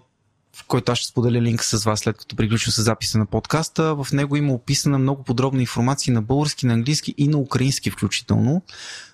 в 0.61 0.65
който 0.67 0.93
аз 0.93 0.99
ще 0.99 1.09
споделя 1.09 1.43
линк 1.43 1.65
с 1.65 1.85
вас 1.85 2.01
след 2.01 2.19
като 2.19 2.37
приключим 2.37 2.73
с 2.73 2.83
записа 2.83 3.19
на 3.19 3.27
подкаста. 3.27 3.95
В 3.95 4.07
него 4.13 4.37
има 4.37 4.53
описана 4.53 4.99
много 4.99 5.23
подробна 5.23 5.61
информация 5.61 6.15
на 6.15 6.23
български, 6.23 6.67
на 6.67 6.73
английски 6.73 7.15
и 7.19 7.29
на 7.29 7.39
украински 7.39 7.91
включително 7.91 8.63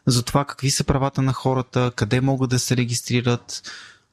за 0.06 0.22
това 0.22 0.44
какви 0.44 0.70
са 0.70 0.84
правата 0.84 1.22
на 1.22 1.32
хората, 1.32 1.92
къде 1.96 2.20
могат 2.20 2.50
да 2.50 2.58
се 2.58 2.76
регистрират, 2.76 3.62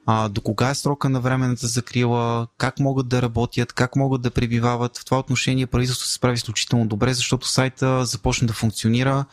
а, 0.05 0.29
до 0.29 0.41
кога 0.41 0.69
е 0.69 0.75
срока 0.75 1.09
на 1.09 1.21
временната 1.21 1.67
закрила, 1.67 2.47
как 2.57 2.79
могат 2.79 3.07
да 3.07 3.21
работят, 3.21 3.73
как 3.73 3.95
могат 3.95 4.21
да 4.21 4.31
пребивават. 4.31 4.97
В 4.97 5.05
това 5.05 5.19
отношение 5.19 5.67
правителството 5.67 6.07
се 6.07 6.15
справи 6.15 6.33
изключително 6.33 6.87
добре, 6.87 7.13
защото 7.13 7.47
сайта 7.47 8.05
започна 8.05 8.47
да 8.47 8.53
функционира 8.53 9.25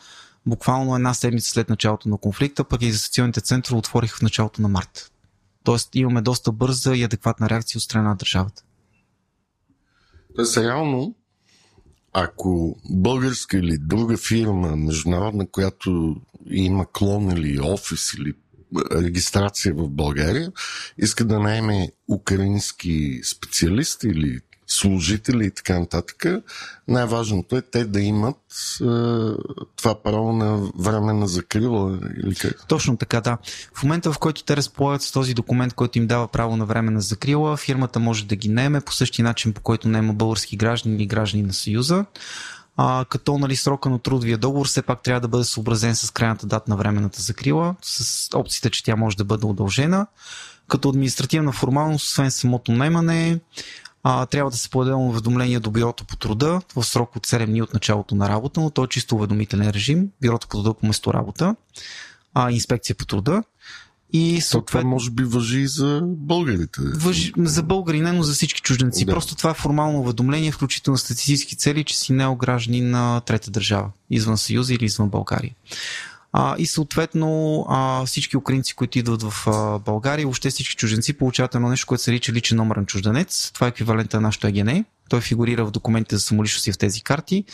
буквално 0.45 0.95
една 0.95 1.13
седмица 1.13 1.49
след 1.49 1.69
началото 1.69 2.09
на 2.09 2.17
конфликта, 2.17 2.63
пък 2.63 2.81
и 2.81 2.91
за 2.91 3.41
центрове 3.41 3.79
отвориха 3.79 4.17
в 4.17 4.21
началото 4.21 4.61
на 4.61 4.67
март. 4.67 5.11
Тоест 5.63 5.95
имаме 5.95 6.21
доста 6.21 6.51
бърза 6.51 6.95
и 6.95 7.03
адекватна 7.03 7.49
реакция 7.49 7.79
от 7.79 7.83
страна 7.83 8.09
на 8.09 8.15
държавата. 8.15 8.63
Тоест 10.35 10.57
реално, 10.57 11.15
ако 12.13 12.79
българска 12.89 13.57
или 13.57 13.77
друга 13.77 14.17
фирма, 14.17 14.75
международна, 14.75 15.47
която 15.47 16.15
има 16.45 16.85
клон 16.91 17.31
или 17.31 17.59
офис 17.59 18.13
или 18.13 18.33
регистрация 18.91 19.73
в 19.73 19.89
България, 19.89 20.51
иска 20.97 21.25
да 21.25 21.39
найме 21.39 21.91
украински 22.07 23.21
специалист 23.23 24.03
или 24.03 24.39
служители 24.71 25.45
и 25.45 25.51
така 25.51 25.79
нататък. 25.79 26.25
Най-важното 26.87 27.57
е 27.57 27.61
те 27.61 27.85
да 27.85 28.01
имат 28.01 28.37
е, 28.81 28.85
това 29.75 30.03
право 30.03 30.33
на 30.33 30.71
време 30.79 31.13
на 31.13 31.27
закрила. 31.27 31.99
Или 32.23 32.35
как? 32.35 32.67
Точно 32.67 32.97
така, 32.97 33.21
да. 33.21 33.37
В 33.73 33.83
момента, 33.83 34.13
в 34.13 34.19
който 34.19 34.43
те 34.43 34.57
разполагат 34.57 35.01
с 35.01 35.11
този 35.11 35.33
документ, 35.33 35.73
който 35.73 35.97
им 35.97 36.07
дава 36.07 36.27
право 36.27 36.57
на 36.57 36.65
време 36.65 36.91
на 36.91 37.01
закрила, 37.01 37.57
фирмата 37.57 37.99
може 37.99 38.25
да 38.25 38.35
ги 38.35 38.49
наеме 38.49 38.81
по 38.81 38.93
същия 38.93 39.23
начин, 39.23 39.53
по 39.53 39.61
който 39.61 39.87
наема 39.87 40.13
български 40.13 40.57
граждани 40.57 40.95
или 40.95 41.05
граждани 41.05 41.43
на 41.43 41.53
Съюза. 41.53 42.05
А, 42.77 43.05
като 43.09 43.37
нали, 43.37 43.55
срока 43.55 43.89
на 43.89 43.99
трудовия 43.99 44.37
договор 44.37 44.67
все 44.67 44.81
пак 44.81 45.03
трябва 45.03 45.21
да 45.21 45.27
бъде 45.27 45.43
съобразен 45.43 45.95
с 45.95 46.11
крайната 46.11 46.47
дата 46.47 46.71
на 46.71 46.77
временната 46.77 47.21
закрила, 47.21 47.75
с 47.81 48.29
опцията, 48.37 48.69
че 48.69 48.83
тя 48.83 48.95
може 48.95 49.17
да 49.17 49.25
бъде 49.25 49.45
удължена. 49.45 50.07
Като 50.67 50.89
административна 50.89 51.51
формалност, 51.51 52.05
освен 52.05 52.31
самото 52.31 52.71
наемане, 52.71 53.39
а, 54.03 54.25
трябва 54.25 54.51
да 54.51 54.57
се 54.57 54.69
подаде 54.69 54.93
уведомление 54.95 55.59
до 55.59 55.71
бюрото 55.71 56.05
по 56.05 56.17
труда 56.17 56.61
в 56.75 56.83
срок 56.83 57.15
от 57.15 57.27
7 57.27 57.45
дни 57.45 57.61
от 57.61 57.73
началото 57.73 58.15
на 58.15 58.29
работа, 58.29 58.59
но 58.61 58.69
то 58.69 58.83
е 58.83 58.87
чисто 58.87 59.15
уведомителен 59.15 59.69
режим. 59.69 60.07
Бюрото 60.21 60.47
по 60.47 60.57
труда 60.57 60.73
по 60.73 60.85
место 60.85 61.13
работа, 61.13 61.55
а, 62.33 62.51
инспекция 62.51 62.95
по 62.95 63.05
труда. 63.05 63.43
И 64.13 64.41
съответно. 64.41 64.81
Това 64.81 64.89
може 64.89 65.11
би 65.11 65.23
въжи 65.23 65.59
и 65.59 65.67
за 65.67 66.01
българите. 66.03 66.81
Въжи, 66.81 67.33
за 67.37 67.63
българи 67.63 68.01
не, 68.01 68.11
но 68.11 68.23
за 68.23 68.33
всички 68.33 68.61
чужденци. 68.61 69.05
Да. 69.05 69.11
Просто 69.13 69.35
това 69.35 69.49
е 69.49 69.53
формално 69.53 69.99
уведомление, 69.99 70.51
включително 70.51 70.97
статистически 70.97 71.57
цели, 71.57 71.83
че 71.83 71.99
си 71.99 72.13
неограждани 72.13 72.81
на 72.81 73.21
трета 73.21 73.51
държава, 73.51 73.91
извън 74.09 74.37
Съюза 74.37 74.73
или 74.73 74.85
извън 74.85 75.09
България. 75.09 75.55
А, 76.33 76.55
и 76.57 76.65
съответно 76.67 77.61
а, 77.69 78.05
всички 78.05 78.37
украинци, 78.37 78.75
които 78.75 78.99
идват 78.99 79.23
в 79.23 79.47
а, 79.47 79.79
България, 79.79 80.25
въобще 80.25 80.49
всички 80.49 80.75
чужденци 80.75 81.13
получават 81.13 81.55
едно 81.55 81.69
нещо, 81.69 81.87
което 81.87 82.03
се 82.03 82.11
нарича 82.11 82.31
личен 82.31 82.57
номер 82.57 82.75
на 82.75 82.85
чужденец. 82.85 83.51
Това 83.53 83.67
е 83.67 83.69
еквивалента 83.69 84.17
на 84.17 84.21
нашото 84.21 84.47
ЕГН. 84.47 84.85
Той 85.09 85.21
фигурира 85.21 85.65
в 85.65 85.71
документите 85.71 86.15
за 86.15 86.21
самоличност 86.21 86.67
и 86.67 86.71
в 86.71 86.77
тези 86.77 87.01
карти. 87.01 87.45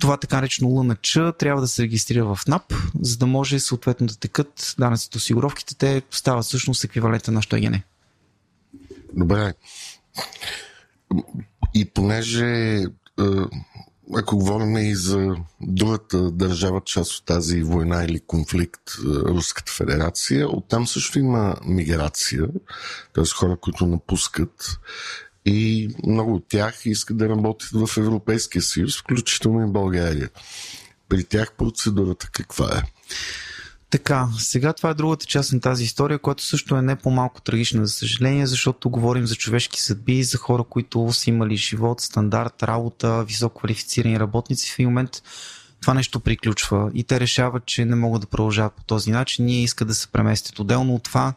Това 0.00 0.16
така 0.16 0.36
наречено 0.36 0.68
ЛНЧ 0.68 1.18
трябва 1.38 1.60
да 1.60 1.68
се 1.68 1.82
регистрира 1.82 2.34
в 2.34 2.38
НАП, 2.48 2.74
за 3.00 3.16
да 3.16 3.26
може 3.26 3.60
съответно 3.60 4.06
да 4.06 4.16
текат 4.16 4.74
данъците 4.78 5.18
осигуровките. 5.18 5.74
Те 5.74 6.02
стават 6.10 6.44
всъщност 6.44 6.84
еквивалента 6.84 7.30
на 7.30 7.34
нашото 7.34 7.56
ЕГН. 7.56 7.74
Добре. 9.12 9.54
И 11.74 11.84
понеже 11.84 12.84
ако 14.16 14.36
говорим 14.36 14.76
и 14.76 14.94
за 14.94 15.34
другата 15.60 16.30
държава, 16.30 16.80
част 16.84 17.12
от 17.12 17.24
тази 17.24 17.62
война 17.62 18.04
или 18.04 18.20
конфликт, 18.20 18.82
Руската 19.06 19.72
федерация, 19.72 20.48
оттам 20.48 20.86
също 20.86 21.18
има 21.18 21.56
миграция, 21.64 22.48
т.е. 23.14 23.24
хора, 23.24 23.56
които 23.60 23.86
напускат 23.86 24.78
и 25.44 25.88
много 26.06 26.34
от 26.34 26.48
тях 26.48 26.86
искат 26.86 27.16
да 27.16 27.28
работят 27.28 27.70
в 27.72 27.96
Европейския 27.96 28.62
съюз, 28.62 29.00
включително 29.00 29.68
и 29.68 29.72
България. 29.72 30.30
При 31.08 31.24
тях 31.24 31.52
процедурата 31.52 32.28
каква 32.32 32.78
е? 32.78 32.82
Така, 33.94 34.28
сега 34.38 34.72
това 34.72 34.90
е 34.90 34.94
другата 34.94 35.26
част 35.26 35.52
на 35.52 35.60
тази 35.60 35.84
история, 35.84 36.18
която 36.18 36.42
също 36.42 36.76
е 36.76 36.82
не 36.82 36.96
по-малко 36.96 37.40
трагична, 37.40 37.86
за 37.86 37.92
съжаление, 37.92 38.46
защото 38.46 38.90
говорим 38.90 39.26
за 39.26 39.34
човешки 39.34 39.80
съдби, 39.80 40.24
за 40.24 40.38
хора, 40.38 40.64
които 40.64 41.12
са 41.12 41.30
имали 41.30 41.56
живот, 41.56 42.00
стандарт, 42.00 42.62
работа, 42.62 43.24
високо 43.24 43.58
квалифицирани 43.58 44.20
работници. 44.20 44.70
В 44.70 44.78
един 44.78 44.88
момент 44.88 45.22
това 45.80 45.94
нещо 45.94 46.20
приключва 46.20 46.90
и 46.94 47.04
те 47.04 47.20
решават, 47.20 47.66
че 47.66 47.84
не 47.84 47.96
могат 47.96 48.20
да 48.20 48.26
продължават 48.26 48.72
по 48.72 48.84
този 48.84 49.10
начин. 49.10 49.44
Ние 49.44 49.62
искат 49.62 49.88
да 49.88 49.94
се 49.94 50.08
преместят. 50.08 50.58
Отделно 50.58 50.94
от 50.94 51.02
това, 51.02 51.34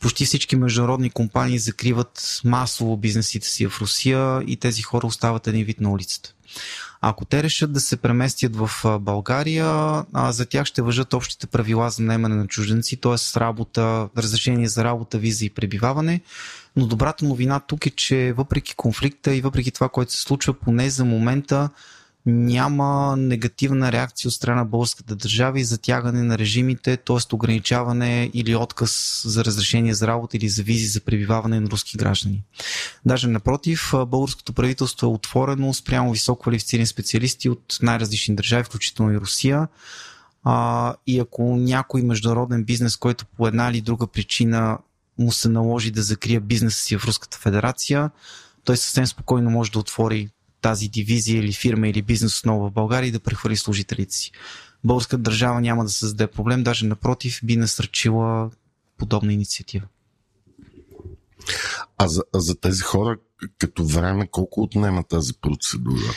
почти 0.00 0.24
всички 0.24 0.56
международни 0.56 1.10
компании 1.10 1.58
закриват 1.58 2.40
масово 2.44 2.96
бизнесите 2.96 3.48
си 3.48 3.66
в 3.66 3.80
Русия 3.80 4.42
и 4.46 4.56
тези 4.56 4.82
хора 4.82 5.06
остават 5.06 5.46
един 5.46 5.64
вид 5.64 5.80
на 5.80 5.90
улицата. 5.90 6.34
Ако 7.00 7.24
те 7.24 7.42
решат 7.42 7.72
да 7.72 7.80
се 7.80 7.96
преместят 7.96 8.56
в 8.56 8.70
България, 9.00 10.04
за 10.14 10.46
тях 10.46 10.66
ще 10.66 10.82
въжат 10.82 11.12
общите 11.12 11.46
правила 11.46 11.90
за 11.90 12.02
наемане 12.02 12.34
на 12.34 12.46
чужденци, 12.46 12.96
т.е. 12.96 13.40
работа, 13.40 14.08
разрешение 14.16 14.68
за 14.68 14.84
работа, 14.84 15.18
виза 15.18 15.44
и 15.44 15.50
пребиваване. 15.50 16.20
Но 16.76 16.86
добрата 16.86 17.24
новина 17.24 17.60
тук 17.60 17.86
е, 17.86 17.90
че 17.90 18.32
въпреки 18.32 18.74
конфликта 18.74 19.34
и 19.34 19.40
въпреки 19.40 19.70
това, 19.70 19.88
което 19.88 20.12
се 20.12 20.20
случва, 20.20 20.54
поне 20.54 20.90
за 20.90 21.04
момента 21.04 21.70
няма 22.26 23.16
негативна 23.16 23.92
реакция 23.92 24.28
от 24.28 24.34
страна 24.34 24.56
на 24.56 24.64
българската 24.64 25.16
държава 25.16 25.60
и 25.60 25.64
затягане 25.64 26.22
на 26.22 26.38
режимите, 26.38 26.96
т.е. 26.96 27.34
ограничаване 27.34 28.30
или 28.34 28.56
отказ 28.56 29.22
за 29.26 29.44
разрешение 29.44 29.94
за 29.94 30.06
работа 30.06 30.36
или 30.36 30.48
за 30.48 30.62
визи 30.62 30.86
за 30.86 31.00
пребиваване 31.00 31.60
на 31.60 31.70
руски 31.70 31.96
граждани. 31.96 32.42
Даже 33.06 33.28
напротив, 33.28 33.92
българското 34.06 34.52
правителство 34.52 35.06
е 35.06 35.10
отворено 35.10 35.74
спрямо 35.74 36.12
високо 36.12 36.42
квалифицирани 36.42 36.86
специалисти 36.86 37.48
от 37.48 37.78
най-различни 37.82 38.34
държави, 38.36 38.64
включително 38.64 39.12
и 39.12 39.20
Русия. 39.20 39.68
А, 40.44 40.94
и 41.06 41.18
ако 41.18 41.56
някой 41.56 42.02
международен 42.02 42.64
бизнес, 42.64 42.96
който 42.96 43.26
по 43.26 43.46
една 43.46 43.68
или 43.68 43.80
друга 43.80 44.06
причина 44.06 44.78
му 45.18 45.32
се 45.32 45.48
наложи 45.48 45.90
да 45.90 46.02
закрие 46.02 46.40
бизнеса 46.40 46.80
си 46.80 46.98
в 46.98 47.04
Руската 47.04 47.38
федерация, 47.38 48.10
той 48.64 48.76
съвсем 48.76 49.06
спокойно 49.06 49.50
може 49.50 49.72
да 49.72 49.78
отвори 49.78 50.28
тази 50.60 50.88
дивизия 50.88 51.38
или 51.38 51.52
фирма 51.52 51.88
или 51.88 52.02
бизнес 52.02 52.38
отново 52.38 52.68
в 52.68 52.72
България 52.72 53.08
и 53.08 53.12
да 53.12 53.20
прехвърли 53.20 53.56
служителите 53.56 54.14
си. 54.14 54.32
Българската 54.84 55.22
държава 55.22 55.60
няма 55.60 55.84
да 55.84 55.90
създаде 55.90 56.26
проблем, 56.26 56.62
даже 56.62 56.86
напротив 56.86 57.40
би 57.42 57.56
насърчила 57.56 58.50
подобна 58.98 59.32
инициатива. 59.32 59.86
А 61.98 62.08
за, 62.08 62.22
а 62.34 62.40
за 62.40 62.54
тези 62.54 62.82
хора, 62.82 63.16
като 63.58 63.84
време, 63.84 64.26
колко 64.26 64.62
отнема 64.62 65.04
тази 65.04 65.34
процедура? 65.34 66.14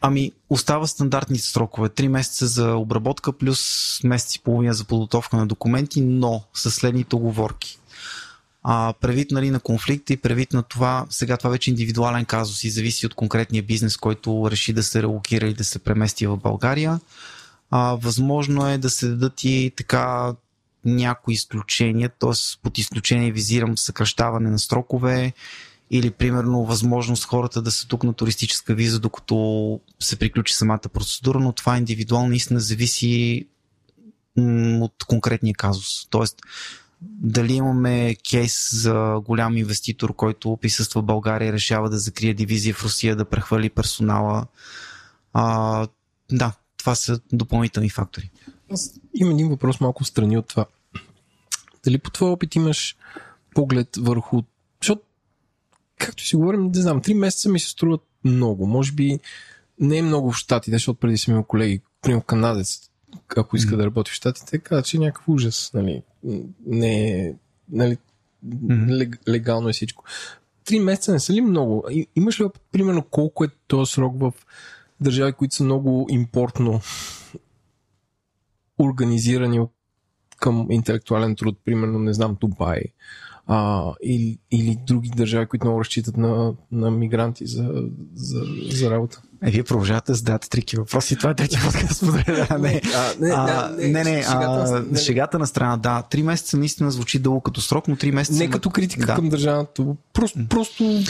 Ами, 0.00 0.32
остава 0.50 0.86
стандартните 0.86 1.42
срокове. 1.42 1.88
Три 1.88 2.08
месеца 2.08 2.46
за 2.46 2.74
обработка 2.74 3.32
плюс 3.32 4.00
месец 4.04 4.34
и 4.34 4.40
половина 4.40 4.74
за 4.74 4.84
подготовка 4.84 5.36
на 5.36 5.46
документи, 5.46 6.00
но 6.00 6.44
с 6.54 6.70
следните 6.70 7.16
оговорки. 7.16 7.78
А, 8.64 8.92
превид 9.00 9.30
нали, 9.30 9.50
на 9.50 9.60
конфликта 9.60 10.12
и 10.12 10.16
превид 10.16 10.52
на 10.52 10.62
това, 10.62 11.06
сега 11.10 11.36
това 11.36 11.50
вече 11.50 11.70
е 11.70 11.72
индивидуален 11.72 12.24
казус 12.24 12.64
и 12.64 12.70
зависи 12.70 13.06
от 13.06 13.14
конкретния 13.14 13.62
бизнес, 13.62 13.96
който 13.96 14.48
реши 14.50 14.72
да 14.72 14.82
се 14.82 15.02
релокира 15.02 15.46
и 15.46 15.54
да 15.54 15.64
се 15.64 15.78
премести 15.78 16.26
в 16.26 16.36
България. 16.36 17.00
А, 17.70 17.94
възможно 17.94 18.68
е 18.68 18.78
да 18.78 18.90
се 18.90 19.08
дадат 19.08 19.44
и 19.44 19.72
така 19.76 20.34
някои 20.84 21.34
изключения, 21.34 22.10
т.е. 22.20 22.58
под 22.62 22.78
изключение 22.78 23.32
визирам 23.32 23.78
съкръщаване 23.78 24.50
на 24.50 24.58
срокове 24.58 25.32
или 25.90 26.10
примерно 26.10 26.64
възможност 26.64 27.24
хората 27.24 27.62
да 27.62 27.70
са 27.70 27.88
тук 27.88 28.04
на 28.04 28.12
туристическа 28.12 28.74
виза, 28.74 29.00
докато 29.00 29.80
се 30.00 30.16
приключи 30.16 30.54
самата 30.54 30.78
процедура, 30.78 31.40
но 31.40 31.52
това 31.52 31.78
индивидуално 31.78 32.28
наистина 32.28 32.60
зависи 32.60 33.46
от 34.80 35.04
конкретния 35.06 35.54
казус. 35.54 36.06
Тоест, 36.10 36.36
дали 37.02 37.52
имаме 37.52 38.14
кейс 38.30 38.68
за 38.72 39.20
голям 39.24 39.56
инвеститор, 39.56 40.14
който 40.14 40.58
присъства 40.60 41.02
в 41.02 41.04
България 41.04 41.48
и 41.48 41.52
решава 41.52 41.90
да 41.90 41.98
закрие 41.98 42.34
дивизия 42.34 42.74
в 42.74 42.84
Русия, 42.84 43.16
да 43.16 43.24
прехвърли 43.24 43.70
персонала. 43.70 44.46
А, 45.32 45.86
да, 46.32 46.52
това 46.76 46.94
са 46.94 47.20
допълнителни 47.32 47.90
фактори. 47.90 48.30
Аз 48.72 49.00
имам 49.14 49.34
един 49.34 49.48
въпрос 49.48 49.80
малко 49.80 50.04
страни 50.04 50.38
от 50.38 50.48
това. 50.48 50.66
Дали 51.84 51.98
по 51.98 52.10
твой 52.10 52.30
опит 52.30 52.54
имаш 52.54 52.96
поглед 53.54 53.88
върху... 53.98 54.42
Защото, 54.80 55.02
както 55.98 56.26
си 56.26 56.36
говорим, 56.36 56.70
не 56.74 56.80
знам, 56.80 57.02
три 57.02 57.14
месеца 57.14 57.48
ми 57.48 57.60
се 57.60 57.68
струват 57.68 58.02
много. 58.24 58.66
Може 58.66 58.92
би 58.92 59.18
не 59.80 59.98
е 59.98 60.02
много 60.02 60.32
в 60.32 60.36
Штатите, 60.36 60.76
защото 60.76 61.00
преди 61.00 61.18
съм 61.18 61.32
имал 61.32 61.44
колеги, 61.44 61.80
примерно 62.02 62.22
канадец, 62.22 62.80
ако 63.36 63.56
иска 63.56 63.74
mm. 63.74 63.76
да 63.76 63.84
работи 63.86 64.10
в 64.10 64.14
Штатите, 64.14 64.58
каза, 64.58 64.82
че 64.82 64.96
е 64.96 65.00
някакъв 65.00 65.28
ужас. 65.28 65.70
Нали? 65.74 66.02
Не 66.66 67.20
е 67.20 67.34
нали, 67.68 67.96
mm-hmm. 68.46 69.28
легално 69.28 69.68
е 69.68 69.72
всичко. 69.72 70.04
Три 70.64 70.80
месеца 70.80 71.12
не 71.12 71.20
са 71.20 71.32
ли 71.32 71.40
много? 71.40 71.84
Имаш 72.16 72.40
ли 72.40 72.44
примерно 72.72 73.02
колко 73.02 73.44
е 73.44 73.48
този 73.66 73.92
срок 73.92 74.20
в 74.20 74.32
държави, 75.00 75.32
които 75.32 75.54
са 75.54 75.64
много 75.64 76.06
импортно 76.10 76.80
организирани 78.78 79.66
към 80.36 80.66
интелектуален 80.70 81.36
труд, 81.36 81.58
примерно, 81.64 81.98
не 81.98 82.14
знам, 82.14 82.36
Дубай, 82.40 82.82
а, 83.46 83.84
или, 84.02 84.38
или 84.50 84.78
други 84.86 85.10
държави, 85.16 85.46
които 85.46 85.66
много 85.66 85.80
разчитат 85.80 86.16
на, 86.16 86.52
на 86.72 86.90
мигранти 86.90 87.46
за, 87.46 87.84
за, 88.14 88.44
за 88.70 88.90
работа. 88.90 89.22
Е, 89.44 89.50
вие 89.50 89.62
продължавате 89.62 90.12
да 90.12 90.16
задавате 90.16 90.50
трики 90.50 90.76
въпроси. 90.76 91.16
Това 91.16 91.30
е 91.30 91.34
трети 91.34 91.58
подкаст. 91.64 92.02
не, 92.02 92.46
а, 92.50 92.58
не, 92.58 92.82
а, 93.30 93.70
не, 93.78 93.88
не, 93.88 94.04
не, 94.04 94.22
шегата, 94.22 94.84
а, 94.92 94.96
шегата 94.96 95.38
на 95.38 95.46
страна, 95.46 95.76
да. 95.76 96.02
Три 96.02 96.22
месеца 96.22 96.56
наистина 96.56 96.90
звучи 96.90 97.18
дълго 97.18 97.40
като 97.40 97.60
срок, 97.60 97.88
но 97.88 97.96
три 97.96 98.12
месеца... 98.12 98.38
Не 98.38 98.50
като 98.50 98.70
критика 98.70 99.06
да. 99.06 99.14
към 99.14 99.28
държавата. 99.28 99.84
Просто, 100.12 100.48
просто 100.48 101.02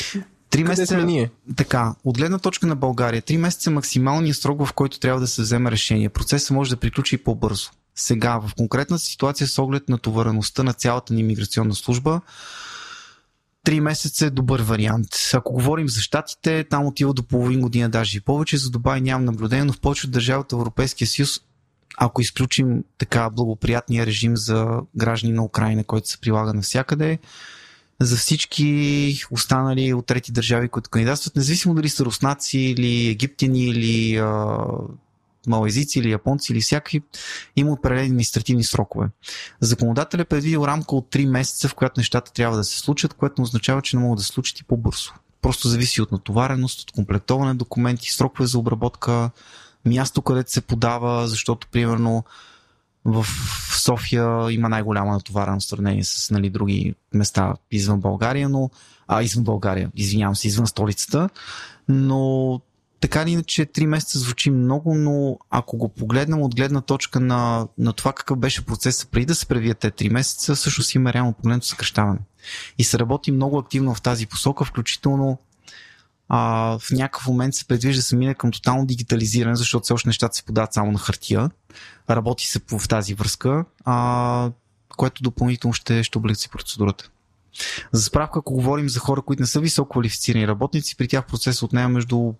Три 0.52 0.64
месеца, 0.64 0.94
сме 0.94 1.04
ние? 1.04 1.30
Така, 1.56 1.94
от 2.04 2.18
гледна 2.18 2.38
точка 2.38 2.66
на 2.66 2.76
България, 2.76 3.22
три 3.22 3.36
месеца 3.36 3.70
е 3.70 3.72
максималният 3.72 4.36
срок, 4.36 4.66
в 4.66 4.72
който 4.72 4.98
трябва 4.98 5.20
да 5.20 5.26
се 5.26 5.42
вземе 5.42 5.70
решение. 5.70 6.08
Процесът 6.08 6.50
може 6.50 6.70
да 6.70 6.76
приключи 6.76 7.14
и 7.14 7.18
по-бързо. 7.18 7.70
Сега, 7.94 8.38
в 8.38 8.54
конкретната 8.56 9.04
ситуация, 9.04 9.46
с 9.46 9.58
оглед 9.58 9.88
на 9.88 9.98
товареността 9.98 10.62
на 10.62 10.72
цялата 10.72 11.14
ни 11.14 11.22
миграционна 11.22 11.74
служба, 11.74 12.20
Три 13.64 13.80
месеца 13.80 14.26
е 14.26 14.30
добър 14.30 14.62
вариант. 14.62 15.08
Ако 15.34 15.52
говорим 15.52 15.88
за 15.88 16.00
щатите, 16.00 16.64
там 16.64 16.86
отива 16.86 17.14
до 17.14 17.22
половин 17.22 17.60
година, 17.60 17.88
даже 17.88 18.18
и 18.18 18.20
повече. 18.20 18.56
За 18.56 18.70
Дубай 18.70 19.00
нямам 19.00 19.24
наблюдение, 19.24 19.64
но 19.64 19.72
в 19.72 19.80
повече 19.80 20.06
от 20.06 20.12
държавата 20.12 20.56
Европейския 20.56 21.08
съюз, 21.08 21.40
ако 21.96 22.20
изключим 22.20 22.84
така 22.98 23.30
благоприятния 23.30 24.06
режим 24.06 24.36
за 24.36 24.80
граждани 24.96 25.34
на 25.34 25.44
Украина, 25.44 25.84
който 25.84 26.08
се 26.08 26.18
прилага 26.18 26.52
навсякъде, 26.52 27.18
за 28.00 28.16
всички 28.16 29.24
останали 29.30 29.94
от 29.94 30.06
трети 30.06 30.32
държави, 30.32 30.68
които 30.68 30.90
кандидатстват, 30.90 31.36
независимо 31.36 31.74
дали 31.74 31.88
са 31.88 32.04
руснаци 32.04 32.58
или 32.58 33.08
египтяни 33.08 33.64
или 33.64 34.22
малайзици 35.46 35.98
или 35.98 36.10
японци 36.10 36.52
или 36.52 36.60
всякакви, 36.60 37.02
има 37.56 37.72
определени 37.72 38.06
административни 38.06 38.64
срокове. 38.64 39.08
Законодателят 39.60 40.26
е 40.26 40.28
предвидил 40.28 40.64
рамка 40.66 40.96
от 40.96 41.12
3 41.12 41.26
месеца, 41.26 41.68
в 41.68 41.74
която 41.74 42.00
нещата 42.00 42.32
трябва 42.32 42.56
да 42.56 42.64
се 42.64 42.78
случат, 42.78 43.14
което 43.14 43.42
означава, 43.42 43.82
че 43.82 43.96
не 43.96 44.02
могат 44.02 44.16
да 44.16 44.24
се 44.24 44.32
случат 44.32 44.60
и 44.60 44.64
по-бързо. 44.64 45.12
Просто 45.42 45.68
зависи 45.68 46.02
от 46.02 46.12
натовареност, 46.12 46.80
от 46.80 46.92
комплектоване 46.92 47.48
на 47.48 47.54
документи, 47.54 48.10
срокове 48.10 48.46
за 48.46 48.58
обработка, 48.58 49.30
място, 49.84 50.22
където 50.22 50.52
се 50.52 50.60
подава, 50.60 51.28
защото 51.28 51.66
примерно 51.72 52.24
в 53.04 53.26
София 53.84 54.52
има 54.52 54.68
най-голяма 54.68 55.12
натовареност 55.12 55.66
в 55.66 55.70
сравнение 55.70 56.04
с 56.04 56.30
нали, 56.30 56.50
други 56.50 56.94
места 57.14 57.54
извън 57.70 58.00
България, 58.00 58.48
но 58.48 58.70
а, 59.08 59.22
извън 59.22 59.44
България, 59.44 59.90
извинявам 59.94 60.36
се, 60.36 60.48
извън 60.48 60.66
столицата, 60.66 61.28
но 61.88 62.60
така 63.02 63.22
или 63.22 63.30
иначе 63.30 63.66
3 63.66 63.86
месеца 63.86 64.18
звучи 64.18 64.50
много, 64.50 64.94
но 64.94 65.38
ако 65.50 65.76
го 65.76 65.88
погледнем 65.88 66.42
от 66.42 66.56
гледна 66.56 66.80
точка 66.80 67.20
на, 67.20 67.68
на 67.78 67.92
това 67.92 68.12
какъв 68.12 68.38
беше 68.38 68.66
процесът 68.66 69.10
преди 69.10 69.26
да 69.26 69.34
се 69.34 69.46
превият 69.46 69.78
те 69.78 69.90
3 69.90 70.08
месеца, 70.12 70.54
всъщност 70.54 70.94
има 70.94 71.12
реално 71.12 71.32
погледното 71.32 71.66
съкръщаване. 71.66 72.18
И 72.78 72.84
се 72.84 72.98
работи 72.98 73.30
много 73.30 73.58
активно 73.58 73.94
в 73.94 74.02
тази 74.02 74.26
посока, 74.26 74.64
включително 74.64 75.38
а, 76.28 76.78
в 76.78 76.90
някакъв 76.90 77.26
момент 77.26 77.54
се 77.54 77.64
предвижда 77.64 77.98
да 77.98 78.02
се 78.02 78.16
мине 78.16 78.34
към 78.34 78.50
тотално 78.50 78.86
дигитализиране, 78.86 79.56
защото 79.56 79.84
все 79.84 79.92
още 79.92 80.08
нещата 80.08 80.36
се 80.36 80.42
подават 80.42 80.72
само 80.72 80.92
на 80.92 80.98
хартия. 80.98 81.50
Работи 82.10 82.46
се 82.46 82.60
в 82.72 82.88
тази 82.88 83.14
връзка, 83.14 83.64
а, 83.84 84.50
което 84.96 85.22
допълнително 85.22 85.74
ще, 85.74 86.02
ще 86.02 86.18
облегчи 86.18 86.48
процедурата. 86.48 87.10
За 87.92 88.02
справка, 88.02 88.38
ако 88.38 88.54
говорим 88.54 88.88
за 88.88 89.00
хора, 89.00 89.22
които 89.22 89.42
не 89.42 89.46
са 89.46 89.60
високо 89.60 89.90
квалифицирани 89.90 90.48
работници, 90.48 90.96
при 90.96 91.08
тях 91.08 91.26
процесът 91.26 91.62
отнема 91.62 91.88
между 91.88 92.32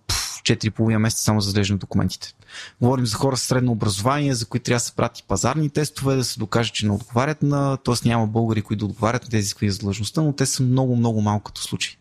4,5 0.43 0.97
месеца 0.97 1.23
само 1.23 1.41
за 1.41 1.61
на 1.69 1.77
документите. 1.77 2.33
Говорим 2.81 3.05
за 3.05 3.15
хора 3.15 3.37
с 3.37 3.43
средно 3.43 3.71
образование, 3.71 4.33
за 4.33 4.45
които 4.45 4.63
трябва 4.63 4.75
да 4.75 4.83
се 4.83 4.95
прати 4.95 5.23
пазарни 5.27 5.69
тестове, 5.69 6.15
да 6.15 6.23
се 6.23 6.39
докаже, 6.39 6.71
че 6.71 6.85
не 6.85 6.91
отговарят 6.91 7.43
на, 7.43 7.77
т.е. 7.77 8.07
няма 8.07 8.27
българи, 8.27 8.61
които 8.61 8.79
да 8.79 8.85
отговарят 8.85 9.23
на 9.23 9.29
тези 9.29 9.39
изисквания 9.39 9.71
за 9.71 9.79
длъжността, 9.79 10.21
но 10.21 10.33
те 10.33 10.45
са 10.45 10.63
много, 10.63 10.95
много 10.95 11.21
малко 11.21 11.43
като 11.43 11.61
случаи. 11.61 11.97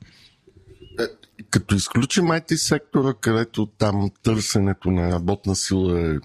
Е, 1.00 1.04
като 1.50 1.74
изключим 1.74 2.24
IT 2.24 2.56
сектора, 2.56 3.14
където 3.20 3.66
там 3.66 4.10
търсенето 4.22 4.90
на 4.90 5.10
работна 5.10 5.56
сила 5.56 6.00
е 6.00 6.18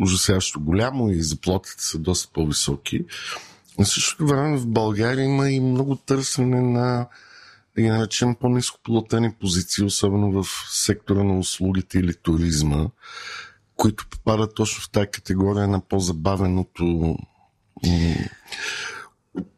ужасяващо 0.00 0.60
голямо 0.60 1.10
и 1.10 1.22
заплатите 1.22 1.84
са 1.84 1.98
доста 1.98 2.32
по-високи. 2.32 3.04
На 3.78 3.86
същото 3.86 4.26
време 4.26 4.56
в 4.56 4.66
България 4.66 5.24
има 5.24 5.50
и 5.50 5.60
много 5.60 5.96
търсене 5.96 6.60
на 6.60 7.06
да 7.76 7.82
ги 7.82 7.88
наречем 7.88 8.34
по-низко 8.34 8.80
платени 8.82 9.32
позиции, 9.32 9.84
особено 9.84 10.42
в 10.42 10.48
сектора 10.70 11.24
на 11.24 11.38
услугите 11.38 11.98
или 11.98 12.14
туризма, 12.14 12.86
които 13.76 14.06
попадат 14.10 14.54
точно 14.54 14.82
в 14.82 14.90
тази 14.90 15.06
категория 15.06 15.68
на 15.68 15.80
по-забавеното 15.80 17.16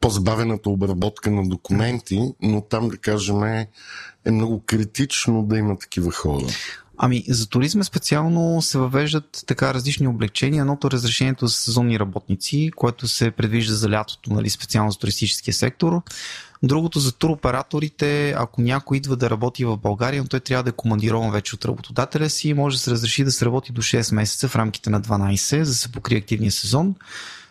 по-забавената 0.01 0.71
обработка 0.71 1.31
на 1.31 1.49
документи, 1.49 2.35
но 2.43 2.61
там, 2.61 2.89
да 2.89 2.97
кажем, 2.99 3.43
е, 3.45 3.69
много 4.27 4.63
критично 4.67 5.43
да 5.43 5.59
има 5.59 5.79
такива 5.79 6.13
хора. 6.13 6.47
Ами, 6.99 7.25
за 7.29 7.49
туризма 7.49 7.85
специално 7.85 8.63
се 8.63 8.79
въвеждат 8.79 9.45
така 9.47 9.75
различни 9.75 10.09
облегчения. 10.09 10.61
Едното 10.61 10.87
е 10.87 10.91
разрешението 10.91 11.47
за 11.47 11.55
сезонни 11.55 11.99
работници, 11.99 12.71
което 12.77 13.09
се 13.09 13.31
предвижда 13.31 13.75
за 13.75 13.91
лятото, 13.91 14.33
нали, 14.33 14.51
специално 14.51 14.91
за 14.91 14.99
туристическия 14.99 15.55
сектор. 15.55 16.03
Другото 16.63 17.01
за 17.01 17.13
туроператорите, 17.13 18.35
ако 18.37 18.63
някой 18.63 18.97
идва 18.97 19.17
да 19.17 19.31
работи 19.31 19.65
в 19.65 19.77
България, 19.77 20.23
но 20.23 20.29
той 20.29 20.41
трябва 20.41 20.63
да 20.63 20.71
е 20.71 20.73
командирован 20.73 21.31
вече 21.31 21.55
от 21.55 21.65
работодателя 21.65 22.31
си, 22.31 22.55
може 22.55 22.77
да 22.77 22.83
се 22.83 22.91
разреши 22.91 23.25
да 23.25 23.33
се 23.33 23.47
работи 23.47 23.73
до 23.73 23.83
6 23.83 24.15
месеца 24.15 24.49
в 24.49 24.57
рамките 24.57 24.91
на 24.91 25.01
12, 25.01 25.63
за 25.63 25.71
да 25.71 25.77
се 25.77 25.93
покрие 25.93 26.19
активния 26.19 26.53
сезон 26.53 26.95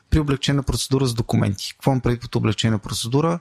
при 0.09 0.19
облегчена 0.19 0.63
процедура 0.63 1.07
с 1.07 1.13
документи. 1.13 1.73
Какво 1.73 1.91
имам 1.91 2.01
преди 2.01 2.19
под 2.19 2.35
облегчена 2.35 2.79
процедура? 2.79 3.39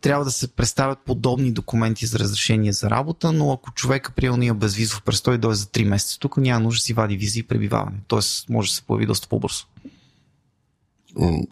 Трябва 0.00 0.24
да 0.24 0.30
се 0.30 0.48
представят 0.48 0.98
подобни 1.06 1.52
документи 1.52 2.06
за 2.06 2.18
разрешение 2.18 2.72
за 2.72 2.90
работа, 2.90 3.32
но 3.32 3.52
ако 3.52 3.70
човека 3.70 4.12
приема 4.12 4.44
има 4.44 4.54
безвизов 4.54 5.02
престой, 5.02 5.38
дойде 5.38 5.54
за 5.54 5.66
3 5.66 5.84
месеца 5.84 6.18
тук, 6.18 6.36
няма 6.36 6.60
нужда 6.60 6.78
да 6.78 6.82
си 6.82 6.92
вади 6.92 7.16
визи 7.16 7.40
и 7.40 7.42
пребиваване. 7.42 7.96
Тоест 8.08 8.48
може 8.48 8.70
да 8.70 8.74
се 8.74 8.82
появи 8.82 9.06
доста 9.06 9.28
по-бързо. 9.28 9.64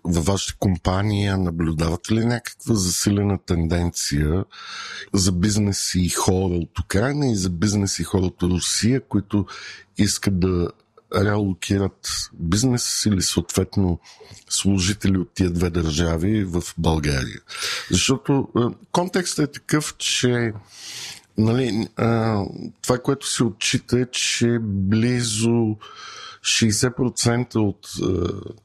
във 0.04 0.24
вашата 0.24 0.58
компания 0.58 1.38
наблюдавате 1.38 2.14
ли 2.14 2.24
някаква 2.24 2.74
засилена 2.74 3.38
тенденция 3.38 4.44
за 5.12 5.32
бизнес 5.32 5.94
и 5.94 6.08
хора 6.08 6.54
от 6.54 6.78
Украина 6.78 7.26
и 7.26 7.36
за 7.36 7.50
бизнес 7.50 7.98
и 7.98 8.04
хора 8.04 8.24
от 8.24 8.42
Русия, 8.42 9.00
които 9.08 9.46
искат 9.98 10.40
да 10.40 10.70
реалокират 11.14 12.08
бизнес 12.32 13.06
или 13.06 13.22
съответно 13.22 13.98
служители 14.48 15.18
от 15.18 15.30
тия 15.34 15.50
две 15.50 15.70
държави 15.70 16.44
в 16.44 16.62
България. 16.78 17.40
Защото 17.90 18.48
контекстът 18.92 19.48
е 19.48 19.52
такъв, 19.52 19.94
че 19.98 20.52
нали, 21.38 21.88
това, 22.82 22.98
което 23.02 23.26
се 23.30 23.44
отчита 23.44 24.00
е, 24.00 24.06
че 24.10 24.58
близо 24.60 25.76
60% 26.42 27.56
от 27.56 27.88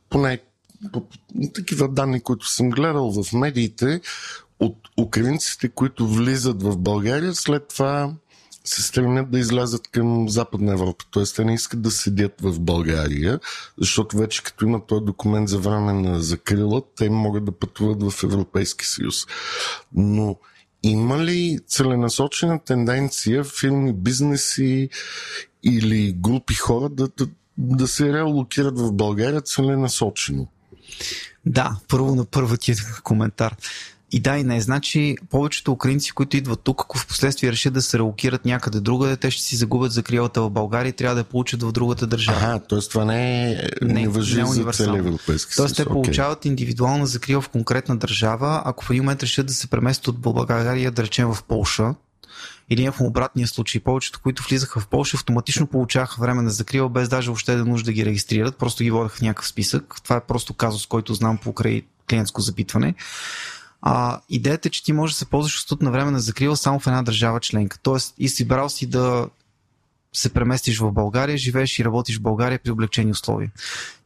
поне 0.10 0.40
по, 0.94 1.04
такива 1.54 1.90
данни, 1.90 2.22
които 2.22 2.48
съм 2.48 2.70
гледал 2.70 3.24
в 3.24 3.34
медиите, 3.34 4.02
от 4.60 4.78
украинците, 4.98 5.70
които 5.70 6.08
влизат 6.08 6.64
в 6.64 6.78
България, 6.78 7.36
след 7.36 7.68
това 7.68 8.14
се 8.64 8.82
стремят 8.82 9.32
да 9.32 9.40
излязат 9.40 9.88
към 9.88 10.30
Западна 10.30 10.74
Европа. 10.74 11.06
Т.е. 11.14 11.24
те 11.36 11.46
не 11.46 11.54
искат 11.54 11.82
да 11.82 11.92
седят 11.92 12.34
в 12.42 12.60
България, 12.60 13.40
защото 13.78 14.18
вече 14.18 14.44
като 14.44 14.66
имат 14.66 14.88
този 14.88 15.06
документ 15.06 15.50
за 15.50 15.60
време 15.60 15.94
на 15.94 16.22
закрила, 16.22 16.82
те 16.96 17.10
могат 17.10 17.46
да 17.46 17.52
пътуват 17.52 18.12
в 18.12 18.24
Европейски 18.24 18.86
съюз. 18.86 19.16
Но 19.94 20.36
има 20.84 21.24
ли 21.24 21.60
целенасочена 21.68 22.60
тенденция 22.64 23.44
фирми, 23.44 23.94
бизнеси 23.94 24.90
или 25.64 26.14
групи 26.14 26.54
хора 26.54 26.90
да, 26.90 27.08
да, 27.18 27.28
да 27.58 27.88
се 27.88 28.14
реалокират 28.14 28.80
в 28.80 28.92
България 28.92 29.42
целенасочено? 29.42 30.48
Да, 31.46 31.78
първо 31.88 32.16
на 32.16 32.26
първият 32.26 33.02
коментар. 33.04 33.56
И 34.12 34.20
да, 34.20 34.38
и 34.38 34.44
не. 34.44 34.62
Значи, 34.62 35.18
повечето 35.30 35.72
украинци, 35.72 36.12
които 36.12 36.38
идват 36.38 36.60
тук, 36.64 36.82
ако 36.82 36.98
в 36.98 37.08
последствие 37.08 37.52
решат 37.52 37.74
да 37.74 37.82
се 37.82 37.98
релокират 37.98 38.46
някъде 38.46 38.80
другаде, 38.80 39.18
те 39.18 39.32
ще 39.32 39.44
си 39.44 39.56
загубят 39.56 39.92
закрилата 39.92 40.42
в 40.42 40.50
България 40.50 40.90
и 40.90 40.94
трябва 40.94 41.16
да 41.16 41.20
я 41.20 41.26
получат 41.26 41.64
в 41.64 41.72
другата 41.72 42.08
държава. 42.08 42.38
Ага, 42.42 42.60
т.е. 42.60 42.80
това 42.80 43.06
не 43.06 43.52
е 43.52 43.70
не, 43.82 43.94
не 43.94 44.08
въжи 44.08 44.36
не 44.36 44.42
е 44.42 44.46
за 44.46 44.72
целия 44.72 44.98
Европейски 44.98 45.56
Тоест, 45.56 45.76
те 45.76 45.86
okay. 45.86 45.88
получават 45.88 46.46
индивидуална 46.46 47.08
закрила 47.08 47.42
в 47.42 47.50
конкретна 47.50 47.98
държава, 47.98 48.62
ако 48.66 48.86
в 48.86 48.90
един 48.90 49.04
момент 49.04 49.24
решат 49.24 49.46
да 49.46 49.54
се 49.54 49.68
преместят 49.68 50.08
от 50.08 50.20
България, 50.20 50.92
да 50.92 51.04
речем 51.04 51.34
в 51.34 51.44
Полша, 51.44 51.94
или 52.70 52.90
в 52.90 53.02
обратния 53.02 53.48
случай. 53.48 53.82
Повечето, 53.82 54.20
които 54.24 54.44
влизаха 54.50 54.80
в 54.80 54.88
Польша, 54.88 55.18
автоматично 55.18 55.68
получаваха 55.68 56.22
време 56.22 56.42
на 56.42 56.50
закрила, 56.50 56.90
без 56.90 57.10
даже 57.10 57.28
въобще 57.28 57.56
да 57.56 57.66
нужда 57.66 57.86
да 57.86 57.94
ги 57.94 58.06
регистрират, 58.06 58.58
просто 58.58 58.84
ги 58.84 58.92
водеха 58.92 59.16
в 59.16 59.22
някакъв 59.22 59.48
списък. 59.48 59.96
Това 60.04 60.16
е 60.16 60.22
просто 60.22 60.54
казус, 60.54 60.86
който 60.86 61.14
знам 61.14 61.38
покрай 61.38 61.82
клиентско 62.10 62.42
запитване. 62.42 62.94
А, 63.82 64.22
идеята 64.30 64.68
е, 64.68 64.72
че 64.72 64.84
ти 64.84 64.94
можеш 64.94 65.14
да 65.14 65.18
се 65.18 65.26
ползваш 65.26 65.58
от 65.58 65.62
студ 65.62 65.82
на 65.82 65.92
време 65.92 66.12
на 66.12 66.20
закрила 66.20 66.58
само 66.58 66.80
в 66.80 66.88
една 66.88 67.04
държава 67.04 67.40
членка. 67.40 67.78
Тоест, 67.84 68.14
и 68.18 68.30
си 68.30 68.46
брал 68.46 68.70
си 68.70 68.86
да 68.86 69.28
се 70.14 70.30
преместиш 70.34 70.80
в 70.80 70.92
България, 70.92 71.38
живееш 71.38 71.80
и 71.80 71.86
работиш 71.86 72.18
в 72.18 72.22
България 72.22 72.60
при 72.64 72.72
облегчени 72.72 73.12
условия. 73.12 73.52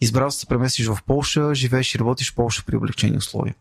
Избрал 0.01 0.31
се 0.31 0.45
преместиш 0.45 0.87
в 0.87 0.97
Полша, 1.07 1.55
живееш 1.55 1.95
и 1.95 1.99
работиш 1.99 2.31
в 2.31 2.35
Полша 2.35 2.63
при 2.67 2.75
облегчени 2.75 3.17
условия. 3.17 3.55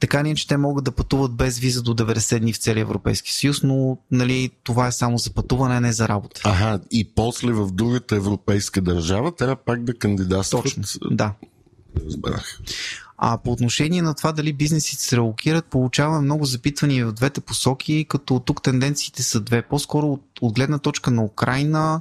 Така 0.00 0.22
не, 0.22 0.34
че 0.34 0.48
те 0.48 0.56
могат 0.56 0.84
да 0.84 0.92
пътуват 0.92 1.32
без 1.32 1.58
виза 1.58 1.82
до 1.82 1.94
90 1.94 2.38
дни 2.38 2.52
в 2.52 2.58
целия 2.58 2.82
Европейски 2.82 3.32
съюз, 3.32 3.62
но 3.62 3.98
нали, 4.10 4.50
това 4.64 4.86
е 4.86 4.92
само 4.92 5.18
за 5.18 5.30
пътуване, 5.30 5.80
не 5.80 5.92
за 5.92 6.08
работа. 6.08 6.40
Ага, 6.44 6.80
и 6.90 7.04
после 7.14 7.52
в 7.52 7.70
другата 7.72 8.16
европейска 8.16 8.80
държава 8.80 9.34
трябва 9.34 9.56
пак 9.56 9.84
да 9.84 9.98
кандидатстват. 9.98 10.62
Точно, 10.62 10.82
да. 11.10 11.32
Разбрах. 12.06 12.60
А 13.18 13.38
по 13.38 13.52
отношение 13.52 14.02
на 14.02 14.14
това 14.14 14.32
дали 14.32 14.52
бизнесите 14.52 15.02
се 15.02 15.16
релокират, 15.16 15.64
получаваме 15.64 16.20
много 16.20 16.44
запитвания 16.44 17.06
в 17.06 17.12
двете 17.12 17.40
посоки, 17.40 18.06
като 18.08 18.40
тук 18.40 18.62
тенденциите 18.62 19.22
са 19.22 19.40
две. 19.40 19.62
По-скоро 19.62 20.12
от, 20.12 20.22
от 20.40 20.54
гледна 20.54 20.78
точка 20.78 21.10
на 21.10 21.24
Украина, 21.24 22.00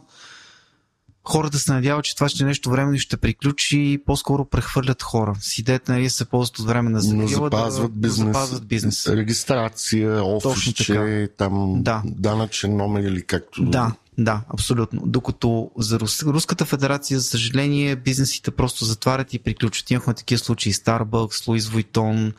хората 1.24 1.60
се 1.60 1.74
надяват, 1.74 2.06
че 2.06 2.16
това 2.16 2.30
ще 2.30 2.44
е 2.44 2.48
нещо 2.48 2.70
временно 2.70 2.96
и 2.96 3.00
ще 3.00 3.18
приключи, 3.18 4.02
по-скоро 4.06 4.46
прехвърлят 4.46 5.04
хора. 5.04 5.36
С 5.40 5.58
идеята 5.58 5.92
нали, 5.92 6.10
се 6.10 6.26
ползват 6.26 6.60
от 6.60 6.66
време 6.66 6.90
на 6.90 7.02
закрила 7.02 7.28
запазват, 7.28 7.92
да, 7.92 8.00
бизнес, 8.00 8.26
да 8.26 8.34
запазват 8.34 8.66
бизнес. 8.68 9.08
Регистрация, 9.08 10.24
офисче, 10.26 11.30
там 11.38 11.84
да. 11.84 12.02
данъчен 12.06 12.78
номер 12.78 13.04
или 13.04 13.26
както... 13.26 13.66
Да, 13.66 13.92
да, 14.18 14.42
абсолютно. 14.50 15.02
Докато 15.06 15.72
за 15.78 16.00
Рус... 16.00 16.24
Руската 16.24 16.66
федерация, 16.66 17.20
за 17.20 17.26
съжаление, 17.26 17.96
бизнесите 17.96 18.52
просто 18.52 18.86
затварят 18.86 19.34
и 19.34 19.40
приключват. 19.40 19.92
Имахме 19.92 20.14
такива 20.14 20.40
случаи 20.40 20.74
Starbucks, 20.74 21.30
Louis 21.30 21.60
Vuitton, 21.60 22.34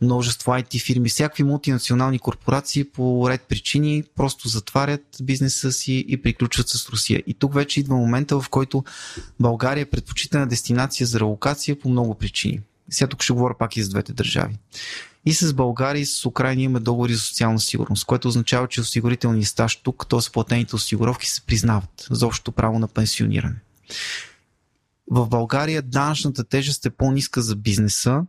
множество 0.00 0.52
IT 0.52 0.84
фирми, 0.84 1.08
всякакви 1.08 1.42
мултинационални 1.42 2.18
корпорации 2.18 2.84
по 2.84 3.30
ред 3.30 3.42
причини 3.42 4.04
просто 4.16 4.48
затварят 4.48 5.02
бизнеса 5.22 5.72
си 5.72 6.04
и 6.08 6.22
приключват 6.22 6.68
с 6.68 6.88
Русия. 6.88 7.22
И 7.26 7.34
тук 7.34 7.54
вече 7.54 7.80
идва 7.80 7.96
момента, 7.96 8.40
в 8.40 8.48
който 8.48 8.84
България 9.40 9.82
е 9.82 9.90
предпочитана 9.90 10.46
дестинация 10.46 11.06
за 11.06 11.20
релокация 11.20 11.78
по 11.78 11.88
много 11.88 12.14
причини. 12.14 12.60
Сега 12.90 13.08
тук 13.08 13.22
ще 13.22 13.32
говоря 13.32 13.54
пак 13.58 13.76
и 13.76 13.82
за 13.82 13.90
двете 13.90 14.12
държави. 14.12 14.58
И 15.26 15.34
с 15.34 15.54
България 15.54 16.00
и 16.00 16.06
с 16.06 16.26
Украина 16.26 16.62
имаме 16.62 16.80
договори 16.80 17.14
за 17.14 17.20
социална 17.20 17.60
сигурност, 17.60 18.04
което 18.04 18.28
означава, 18.28 18.68
че 18.68 18.80
осигурителният 18.80 19.48
стаж 19.48 19.76
тук, 19.76 20.06
т.е. 20.08 20.32
платените 20.32 20.76
осигуровки 20.76 21.28
се 21.28 21.40
признават 21.40 22.06
за 22.10 22.26
общото 22.26 22.52
право 22.52 22.78
на 22.78 22.88
пенсиониране. 22.88 23.56
В 25.10 25.28
България 25.28 25.82
данъчната 25.82 26.44
тежест 26.44 26.86
е 26.86 26.90
по-ниска 26.90 27.42
за 27.42 27.56
бизнеса 27.56 28.22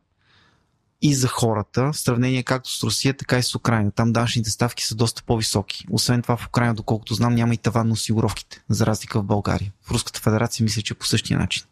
и 1.01 1.15
за 1.15 1.27
хората, 1.27 1.91
в 1.93 1.97
сравнение 1.97 2.43
както 2.43 2.71
с 2.71 2.83
Русия, 2.83 3.13
така 3.13 3.37
и 3.37 3.43
с 3.43 3.55
Украина. 3.55 3.91
Там 3.91 4.13
данъчните 4.13 4.49
ставки 4.49 4.85
са 4.85 4.95
доста 4.95 5.23
по-високи. 5.23 5.85
Освен 5.91 6.21
това 6.21 6.37
в 6.37 6.47
Украина, 6.47 6.73
доколкото 6.73 7.13
знам, 7.13 7.35
няма 7.35 7.53
и 7.53 7.57
таван 7.57 7.87
на 7.87 7.93
осигуровките, 7.93 8.61
за 8.69 8.85
разлика 8.85 9.19
в 9.19 9.23
България. 9.23 9.71
В 9.81 9.91
Руската 9.91 10.19
федерация 10.19 10.63
мисля, 10.63 10.81
че 10.81 10.93
е 10.93 10.97
по 10.97 11.05
същия 11.05 11.39
начин. 11.39 11.63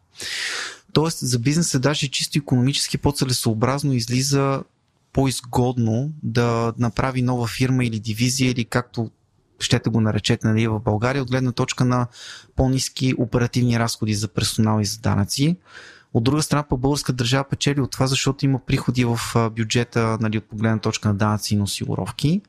Тоест 0.93 1.19
за 1.19 1.39
бизнеса 1.39 1.79
даже 1.79 2.08
чисто 2.08 2.38
економически 2.38 2.97
по-целесообразно 2.97 3.93
излиза 3.93 4.63
по-изгодно 5.13 6.11
да 6.23 6.73
направи 6.77 7.21
нова 7.21 7.47
фирма 7.47 7.85
или 7.85 7.99
дивизия 7.99 8.51
или 8.51 8.65
както 8.65 9.11
щете 9.59 9.89
го 9.89 10.01
наречете 10.01 10.47
нали, 10.47 10.67
в 10.67 10.79
България, 10.79 11.21
от 11.21 11.31
гледна 11.31 11.51
точка 11.51 11.85
на 11.85 12.07
по-низки 12.55 13.13
оперативни 13.17 13.79
разходи 13.79 14.13
за 14.13 14.27
персонал 14.27 14.81
и 14.81 14.85
за 14.85 14.99
данъци. 14.99 15.57
От 16.13 16.23
друга 16.23 16.41
страна, 16.41 16.63
по 16.63 16.77
българска 16.77 17.13
държава 17.13 17.43
печели 17.49 17.81
от 17.81 17.91
това, 17.91 18.07
защото 18.07 18.45
има 18.45 18.59
приходи 18.65 19.05
в 19.05 19.19
бюджета 19.55 20.17
нали, 20.21 20.37
от 20.37 20.43
погледна 20.43 20.79
точка 20.79 21.07
на 21.07 21.15
данъци 21.15 21.53
и 21.53 21.57
на 21.57 21.63
осигуровки. 21.63 22.41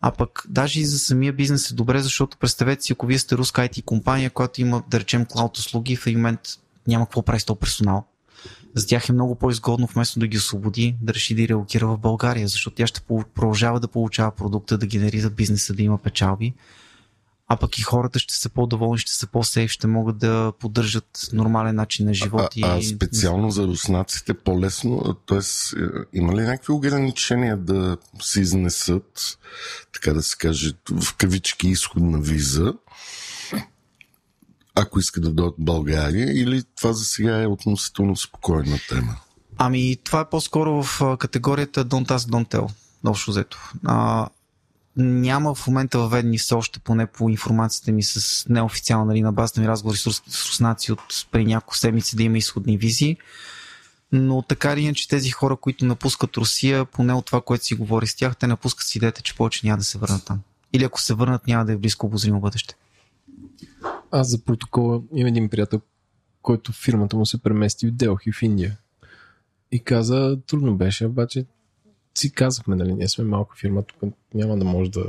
А 0.00 0.10
пък 0.10 0.44
даже 0.48 0.80
и 0.80 0.84
за 0.84 0.98
самия 0.98 1.32
бизнес 1.32 1.70
е 1.70 1.74
добре, 1.74 2.00
защото 2.00 2.38
представете 2.38 2.82
си, 2.82 2.92
ако 2.92 3.06
вие 3.06 3.18
сте 3.18 3.36
руска 3.36 3.62
IT 3.62 3.84
компания, 3.84 4.30
която 4.30 4.60
има, 4.60 4.82
да 4.90 5.00
речем, 5.00 5.26
клауд 5.26 5.58
услуги, 5.58 5.96
в 5.96 6.06
един 6.06 6.18
момент 6.18 6.40
няма 6.86 7.06
какво 7.06 7.22
прави 7.22 7.40
с 7.40 7.44
този 7.44 7.58
персонал 7.58 8.06
за 8.74 8.86
тях 8.86 9.08
е 9.08 9.12
много 9.12 9.34
по-изгодно 9.34 9.86
вместо 9.86 10.18
да 10.18 10.26
ги 10.26 10.36
освободи, 10.36 10.96
да 11.02 11.14
реши 11.14 11.34
да 11.34 11.48
релокира 11.48 11.86
в 11.86 11.98
България, 11.98 12.48
защото 12.48 12.76
тя 12.76 12.86
ще 12.86 13.00
продължава 13.34 13.80
да 13.80 13.88
получава 13.88 14.30
продукта, 14.30 14.78
да 14.78 14.86
генерира 14.86 15.30
бизнеса, 15.30 15.74
да 15.74 15.82
има 15.82 15.98
печалби, 15.98 16.54
а 17.48 17.56
пък 17.56 17.78
и 17.78 17.82
хората 17.82 18.18
ще 18.18 18.34
са 18.34 18.48
по-доволни, 18.48 18.98
ще 18.98 19.12
са 19.12 19.26
по-сейф, 19.26 19.70
ще 19.70 19.86
могат 19.86 20.18
да 20.18 20.52
поддържат 20.60 21.28
нормален 21.32 21.74
начин 21.74 22.06
на 22.06 22.14
живот. 22.14 22.54
А, 22.62 22.66
а, 22.66 22.78
а 22.78 22.82
специално 22.82 23.50
за 23.50 23.66
руснаците 23.66 24.34
по-лесно, 24.34 25.14
т.е. 25.26 25.40
има 26.12 26.36
ли 26.36 26.40
някакви 26.40 26.72
ограничения 26.72 27.56
да 27.56 27.96
се 28.20 28.40
изнесат, 28.40 29.38
така 29.92 30.12
да 30.12 30.22
се 30.22 30.36
каже, 30.36 30.72
в 30.90 31.16
кавички 31.16 31.68
изходна 31.68 32.20
виза, 32.20 32.74
ако 34.74 34.98
иска 34.98 35.20
да 35.20 35.32
дойдат 35.32 35.54
в 35.58 35.64
България, 35.64 36.42
или 36.42 36.62
това 36.76 36.92
за 36.92 37.04
сега 37.04 37.42
е 37.42 37.46
относително 37.46 38.16
спокойна 38.16 38.78
тема? 38.88 39.16
Ами, 39.58 39.96
това 40.04 40.20
е 40.20 40.30
по-скоро 40.30 40.82
в 40.82 41.16
категорията 41.18 41.86
Don't 41.86 42.08
Ask, 42.08 42.30
Don't 42.30 42.50
Tell, 42.50 42.70
общо 43.06 43.30
взето. 43.30 43.72
А, 43.84 44.28
няма 44.96 45.54
в 45.54 45.66
момента 45.66 45.98
въведени 45.98 46.38
все 46.38 46.54
още, 46.54 46.78
поне 46.78 47.06
по 47.06 47.28
информацията 47.28 47.92
ми 47.92 48.02
с 48.02 48.46
неофициална 48.48 49.04
нали, 49.04 49.22
на 49.22 49.32
базата 49.32 49.60
ми 49.60 49.68
разговори 49.68 49.98
с, 49.98 50.12
с 50.12 50.46
руснаци 50.46 50.92
от 50.92 51.26
преди 51.32 51.46
няколко 51.46 51.76
седмици 51.76 52.16
да 52.16 52.22
има 52.22 52.38
изходни 52.38 52.76
визии. 52.76 53.16
Но 54.12 54.42
така 54.42 54.72
или 54.72 54.80
иначе 54.80 55.08
тези 55.08 55.30
хора, 55.30 55.56
които 55.56 55.84
напускат 55.84 56.36
Русия, 56.36 56.84
поне 56.84 57.12
от 57.12 57.26
това, 57.26 57.40
което 57.40 57.64
си 57.64 57.74
говори 57.74 58.06
с 58.06 58.16
тях, 58.16 58.36
те 58.36 58.46
напускат 58.46 58.86
с 58.86 58.96
идеята, 58.96 59.22
че 59.22 59.36
повече 59.36 59.66
няма 59.66 59.78
да 59.78 59.84
се 59.84 59.98
върнат 59.98 60.24
там. 60.24 60.40
Или 60.72 60.84
ако 60.84 61.00
се 61.00 61.14
върнат, 61.14 61.46
няма 61.46 61.64
да 61.64 61.72
е 61.72 61.76
близко 61.76 62.06
обозримо 62.06 62.40
бъдеще. 62.40 62.74
Аз 64.16 64.28
за 64.28 64.44
протокола 64.44 65.02
имам 65.14 65.28
един 65.28 65.48
приятел, 65.48 65.80
който 66.42 66.72
фирмата 66.72 67.16
му 67.16 67.26
се 67.26 67.42
премести 67.42 67.86
в 67.86 67.90
Делхи 67.90 68.32
в 68.32 68.42
Индия. 68.42 68.78
И 69.72 69.80
каза, 69.80 70.38
трудно 70.46 70.76
беше, 70.76 71.06
обаче 71.06 71.46
си 72.18 72.32
казахме, 72.32 72.76
нали, 72.76 72.94
ние 72.94 73.08
сме 73.08 73.24
малка 73.24 73.56
фирма, 73.56 73.82
тук 73.82 74.12
няма 74.34 74.58
да 74.58 74.64
може 74.64 74.90
да... 74.90 75.04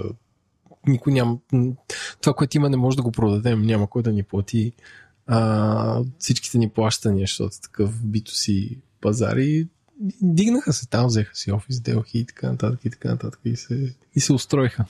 Никой 0.87 1.13
няма... 1.13 1.37
Това, 2.21 2.33
което 2.33 2.57
има, 2.57 2.69
не 2.69 2.77
може 2.77 2.97
да 2.97 3.03
го 3.03 3.11
продадем, 3.11 3.61
няма 3.61 3.89
кой 3.89 4.03
да 4.03 4.11
ни 4.11 4.23
плати 4.23 4.73
а, 5.27 6.03
всичките 6.19 6.57
ни 6.57 6.69
плащания, 6.69 7.23
защото 7.23 7.61
такъв 7.61 8.05
бито 8.05 8.35
си 8.35 8.77
пазари. 9.01 9.67
Дигнаха 10.21 10.73
се 10.73 10.87
там, 10.87 11.07
взеха 11.07 11.35
си 11.35 11.51
офис, 11.51 11.81
делхи 11.81 12.19
и 12.19 12.25
така 12.25 12.51
нататък 12.51 12.85
и 12.85 12.89
така 12.89 13.09
нататък 13.09 13.39
и 13.45 13.55
се, 13.55 13.95
и 14.15 14.19
се 14.19 14.33
устроиха. 14.33 14.85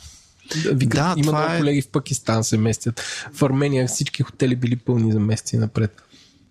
Викат, 0.54 0.90
Да, 0.90 1.14
има 1.18 1.32
много 1.32 1.54
е- 1.54 1.58
колеги 1.58 1.82
в 1.82 1.88
Пакистан 1.88 2.44
се 2.44 2.58
местят. 2.58 3.00
В 3.34 3.44
Армения 3.44 3.88
всички 3.88 4.24
хотели 4.24 4.56
били 4.56 4.76
пълни 4.76 5.12
за 5.12 5.20
месеци 5.20 5.58
напред. 5.58 6.02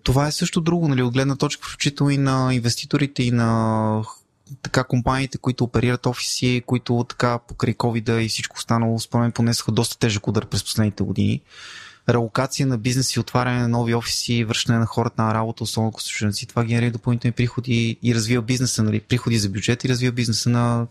Това 0.03 0.27
е 0.27 0.33
също 0.33 0.61
друго, 0.61 0.89
нали, 0.89 1.03
от 1.03 1.13
гледна 1.13 1.37
точка 1.37 1.69
включително 1.69 2.11
и 2.11 2.19
на 2.19 2.55
инвеститорите 2.55 3.23
и 3.23 3.31
на 3.31 4.03
така 4.63 4.85
компаниите, 4.85 5.39
които 5.39 5.65
оперират 5.65 6.07
офиси, 6.07 6.63
които 6.67 7.07
така 7.09 7.39
покрай 7.39 7.75
covid 7.75 8.19
и 8.21 8.29
всичко 8.29 8.57
останало, 8.57 8.99
според 8.99 9.23
мен 9.23 9.33
понесоха 9.33 9.73
доста 9.73 9.99
тежък 9.99 10.29
удар 10.29 10.47
през 10.47 10.65
последните 10.65 11.03
години. 11.03 11.41
Релокация 12.09 12.67
на 12.67 12.79
бизнес 12.79 13.17
и 13.17 13.21
отваряне 13.21 13.61
на 13.61 13.69
нови 13.69 13.95
офиси, 13.95 14.45
връщане 14.45 14.79
на 14.79 14.87
хората 14.87 15.23
на 15.23 15.35
работа, 15.35 15.65
особено 15.65 15.89
ако 15.89 16.03
са 16.03 16.09
чужденци, 16.09 16.47
това 16.47 16.65
генерира 16.65 16.91
допълнителни 16.91 17.33
приходи 17.33 17.97
и 18.03 18.15
развива 18.15 18.43
бизнеса, 18.43 18.83
нали, 18.83 19.01
приходи 19.01 19.39
за 19.39 19.49
бюджет 19.49 19.85
и 19.85 19.89
развива 19.89 20.13
бизнеса 20.13 20.51
на, 20.51 20.87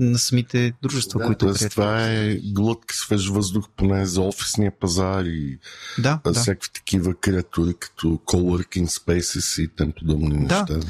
на 0.00 0.18
самите 0.18 0.72
дружества, 0.82 1.20
Да, 1.20 1.26
които 1.26 1.46
оперират. 1.46 1.70
това 1.70 2.04
е 2.04 2.34
глътка 2.36 2.94
свеж 2.94 3.28
въздух 3.28 3.64
поне 3.76 4.06
за 4.06 4.20
офисния 4.20 4.72
пазар 4.80 5.24
и 5.24 5.58
Да, 5.98 6.20
да. 6.24 6.32
да. 6.32 6.40
всякакви 6.40 6.70
такива 6.70 7.14
креатури, 7.14 7.74
като 7.74 8.06
coworking 8.08 8.86
spaces 8.86 9.62
и 9.62 9.68
тем 9.68 9.92
подобни 9.92 10.46
Да. 10.46 10.60
неща. 10.60 10.80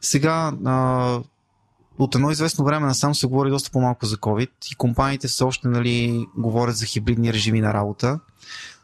Сега, 0.00 0.52
а, 0.64 1.20
от 1.98 2.14
едно 2.14 2.30
известно 2.30 2.64
време 2.64 2.86
насам 2.86 3.14
се 3.14 3.26
говори 3.26 3.50
доста 3.50 3.70
по-малко 3.70 4.06
за 4.06 4.16
COVID 4.16 4.50
и 4.72 4.74
компаниите 4.74 5.28
все 5.28 5.44
още 5.44 5.68
нали, 5.68 6.26
говорят 6.36 6.76
за 6.76 6.86
хибридни 6.86 7.32
режими 7.32 7.60
на 7.60 7.74
работа, 7.74 8.20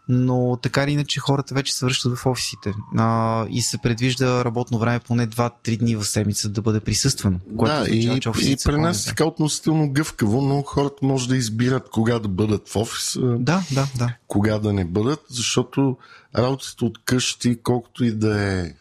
но 0.09 0.59
така 0.63 0.85
или 0.85 0.91
иначе 0.93 1.21
хората 1.21 1.55
вече 1.55 1.75
се 1.75 1.85
връщат 1.85 2.19
в 2.19 2.27
офисите 2.27 2.75
а, 2.97 3.47
и 3.51 3.63
се 3.63 3.79
предвижда 3.79 4.45
работно 4.45 4.79
време 4.79 5.01
поне 5.01 5.29
2-3 5.29 5.79
дни 5.79 5.97
в 5.97 6.05
седмица 6.05 6.49
да 6.49 6.63
бъде 6.63 6.81
присъствено. 6.81 7.41
Което 7.57 7.75
Да, 7.75 7.83
означава, 7.83 8.41
и, 8.41 8.45
че 8.45 8.53
и 8.53 8.57
при 8.65 8.77
нас 8.77 9.05
е 9.05 9.09
така 9.09 9.25
относително 9.25 9.93
гъвкаво, 9.93 10.43
но 10.43 10.63
хората 10.63 10.97
може 11.03 11.29
да 11.29 11.37
избират 11.37 11.89
кога 11.91 12.19
да 12.19 12.29
бъдат 12.29 12.69
в 12.69 12.77
офиса, 12.77 13.21
Да, 13.21 13.63
да, 13.73 13.89
да. 13.99 14.15
кога 14.27 14.59
да 14.59 14.73
не 14.73 14.85
бъдат, 14.85 15.21
защото 15.29 15.97
работата 16.39 16.85
от 16.85 17.05
къщи, 17.05 17.59
колкото 17.63 18.05
и 18.05 18.13
да 18.13 18.43
е 18.43 18.73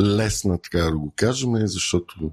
лесна, 0.00 0.58
така 0.58 0.78
да 0.78 0.98
го 0.98 1.12
кажем, 1.16 1.56
е 1.56 1.66
защото 1.66 2.30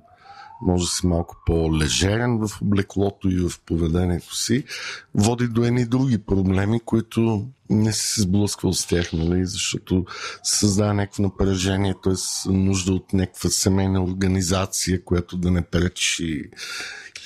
може 0.62 0.84
да 0.84 0.90
си 0.90 1.08
малко 1.08 1.36
по-лежерен 1.46 2.48
в 2.48 2.62
облеклото 2.62 3.30
и 3.30 3.38
в 3.38 3.52
поведението 3.66 4.36
си, 4.36 4.64
води 5.16 5.48
до 5.48 5.64
едни 5.64 5.86
други 5.86 6.18
проблеми, 6.18 6.80
които 6.86 7.48
не 7.70 7.94
си 7.94 8.08
се 8.08 8.22
сблъсквал 8.22 8.74
с 8.74 8.88
тях, 8.88 9.14
нали? 9.14 9.46
защото 9.46 10.06
създава 10.44 10.94
някакво 10.94 11.24
напрежение, 11.24 11.96
т.е. 12.04 12.52
нужда 12.52 12.94
от 12.94 13.14
някаква 13.14 13.50
семейна 13.50 14.04
организация, 14.04 15.04
която 15.04 15.38
да 15.38 15.52
не 15.52 15.62
пречи 15.62 16.44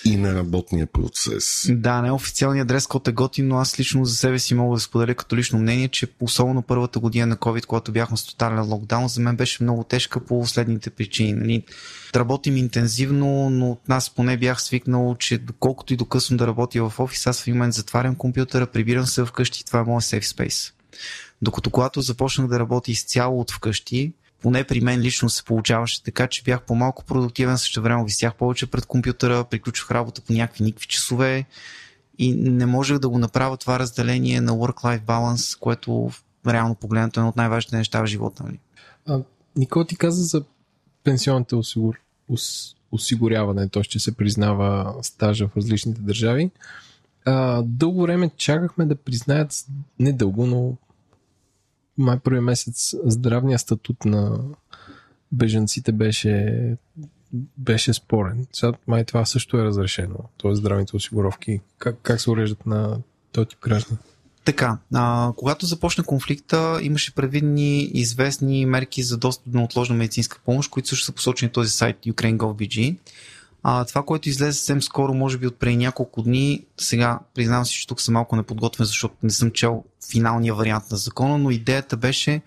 и 0.06 0.18
на 0.18 0.36
работния 0.36 0.88
процес. 0.88 1.68
Да, 1.70 2.02
неофициалният 2.02 2.68
дрес 2.68 2.88
код 2.88 3.08
е 3.08 3.12
готин, 3.12 3.48
но 3.48 3.58
аз 3.58 3.80
лично 3.80 4.06
за 4.06 4.16
себе 4.16 4.40
си 4.40 4.54
мога 4.54 4.76
да 4.76 4.82
споделя 4.82 5.16
като 5.16 5.36
лично 5.36 5.60
мнение, 5.60 5.88
че 5.88 6.08
особено 6.20 6.62
първата 6.62 7.00
година 7.00 7.26
на 7.26 7.38
COVID, 7.38 7.66
когато 7.66 7.92
бяхме 7.92 8.18
с 8.18 8.26
тотален 8.26 8.66
локдаун, 8.66 9.08
за 9.08 9.22
мен 9.22 9.36
беше 9.36 9.64
много 9.64 9.84
тежка 9.84 10.20
по 10.20 10.48
следните 10.48 10.90
причини. 10.90 11.34
Нали? 11.34 11.64
Работим 12.16 12.58
интензивно, 12.58 13.50
но 13.50 13.72
от 13.72 13.90
нас 13.90 14.10
поне 14.10 14.38
бях 14.38 14.62
свикнал, 14.62 15.16
че 15.20 15.38
доколкото 15.38 15.94
и 15.94 15.98
до 15.98 16.06
късно 16.06 16.38
да 16.38 16.48
работя 16.48 16.90
в 16.90 17.00
офис, 17.00 17.28
аз 17.28 17.44
в 17.44 17.48
момент 17.48 17.74
затварям 17.74 18.16
компютъра, 18.16 18.68
прибирам 18.68 19.06
се 19.06 19.26
вкъщи 19.26 19.62
и 19.62 19.66
това 19.66 19.80
е 19.80 19.84
моят 19.84 20.04
safe 20.04 20.24
space. 20.24 20.74
Докато 21.42 21.70
когато 21.70 22.02
започнах 22.02 22.48
да 22.48 22.60
работя 22.60 22.92
изцяло 22.92 23.40
от 23.40 23.52
вкъщи, 23.52 24.14
поне 24.42 24.64
при 24.64 24.82
мен 24.82 25.00
лично 25.00 25.30
се 25.30 25.44
получаваше 25.44 26.04
така, 26.04 26.28
че 26.28 26.44
бях 26.44 26.62
по-малко 26.62 27.06
продуктивен, 27.06 27.58
също 27.58 27.82
време 27.82 28.04
висях 28.04 28.36
повече 28.36 28.68
пред 28.68 28.86
компютъра, 28.86 29.44
приключвах 29.44 29.92
работа 29.92 30.22
по 30.22 30.34
някакви 30.34 30.64
никакви 30.64 30.88
часове 30.88 31.46
и 32.18 32.34
не 32.34 32.66
можех 32.66 33.00
да 33.00 33.10
го 33.10 33.18
направя 33.18 33.58
това 33.58 33.80
разделение 33.80 34.42
на 34.42 34.52
work-life 34.52 35.02
balance, 35.02 35.60
което 35.60 36.12
реално 36.48 36.76
погледнато 36.76 37.20
е 37.20 37.22
едно 37.22 37.30
от 37.30 37.36
най-важните 37.36 37.78
неща 37.78 38.02
в 38.02 38.06
живота. 38.06 38.44
Нали? 38.44 38.60
А, 39.08 39.20
Никол 39.56 39.84
ти 39.84 39.96
каза 39.96 40.24
за 40.24 40.44
пенсионните 41.04 41.56
осигур... 41.56 42.00
ос... 42.30 42.76
осигуряване, 42.92 43.70
т.е. 43.70 43.84
че 43.84 44.00
се 44.00 44.16
признава 44.16 44.96
стажа 45.02 45.48
в 45.48 45.58
различните 45.58 46.02
държави. 46.02 46.52
А, 47.26 47.62
дълго 47.66 48.02
време 48.02 48.32
чакахме 48.38 48.86
да 48.86 48.96
признаят, 48.96 49.66
не 50.00 50.14
дълго, 50.14 50.46
но 50.46 50.78
май 52.00 52.20
първи 52.20 52.40
месец 52.40 52.96
здравния 53.06 53.60
статут 53.60 54.06
на 54.06 54.40
бежанците 55.32 55.92
беше, 55.92 56.76
беше 57.58 57.94
спорен. 57.94 58.48
Сега 58.54 58.74
май 58.88 59.06
това 59.06 59.26
също 59.26 59.58
е 59.58 59.64
разрешено. 59.64 60.18
Т.е. 60.42 60.56
здравните 60.56 60.96
осигуровки. 60.96 61.60
Как, 61.78 61.98
как 62.02 62.22
се 62.22 62.32
уреждат 62.32 62.66
на 62.66 62.98
този 63.32 63.48
тип 63.48 63.60
граждани? 63.62 64.00
Така, 64.46 64.78
а, 64.94 65.34
когато 65.36 65.66
започна 65.66 66.04
конфликта, 66.04 66.80
имаше 66.82 67.16
предвидени 67.16 67.84
известни 67.84 68.66
мерки 68.66 69.04
за 69.04 69.18
достъп 69.18 69.52
до 69.52 69.58
неотложна 69.58 69.96
медицинска 69.96 70.40
помощ, 70.46 70.70
които 70.70 70.90
също 70.90 71.06
са 71.06 71.12
посочени 71.12 71.50
в 71.50 71.54
този 71.54 71.70
сайт 71.70 71.98
ukraine.gov.bg. 71.98 72.98
А, 73.64 73.86
това, 73.86 74.04
което 74.04 74.30
излезе 74.30 74.54
съвсем 74.54 74.82
скоро, 74.82 75.14
може 75.14 75.38
би 75.38 75.48
от 75.48 75.60
преди 75.60 75.78
няколко 75.78 76.22
дни, 76.22 76.66
сега 76.78 77.20
признавам 77.36 77.66
си, 77.66 77.74
че 77.74 77.88
тук 77.88 78.02
съм 78.02 78.14
малко 78.14 78.36
неподготвен, 78.36 78.86
защото 78.86 79.16
не 79.24 79.30
съм 79.30 79.52
чел 79.52 79.84
финалния 80.12 80.56
вариант 80.56 80.92
на 80.92 80.98
закона, 80.98 81.38
но 81.38 81.52
идеята 81.52 81.98
беше 81.98 82.42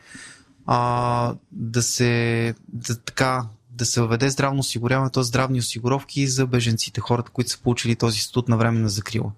а, 0.66 1.34
да 1.52 1.82
се 1.82 2.54
да, 2.68 3.00
така, 3.00 3.46
да 3.70 3.86
се 3.86 4.00
въведе 4.00 4.30
здравно 4.30 4.60
осигуряване, 4.60 5.10
т.е. 5.10 5.22
здравни 5.22 5.58
осигуровки 5.58 6.26
за 6.26 6.46
беженците, 6.46 7.00
хората, 7.00 7.30
които 7.30 7.50
са 7.50 7.58
получили 7.58 7.96
този 7.96 8.20
статут 8.20 8.48
на 8.48 8.56
време 8.56 8.78
на 8.78 8.88
закрила. 8.88 9.32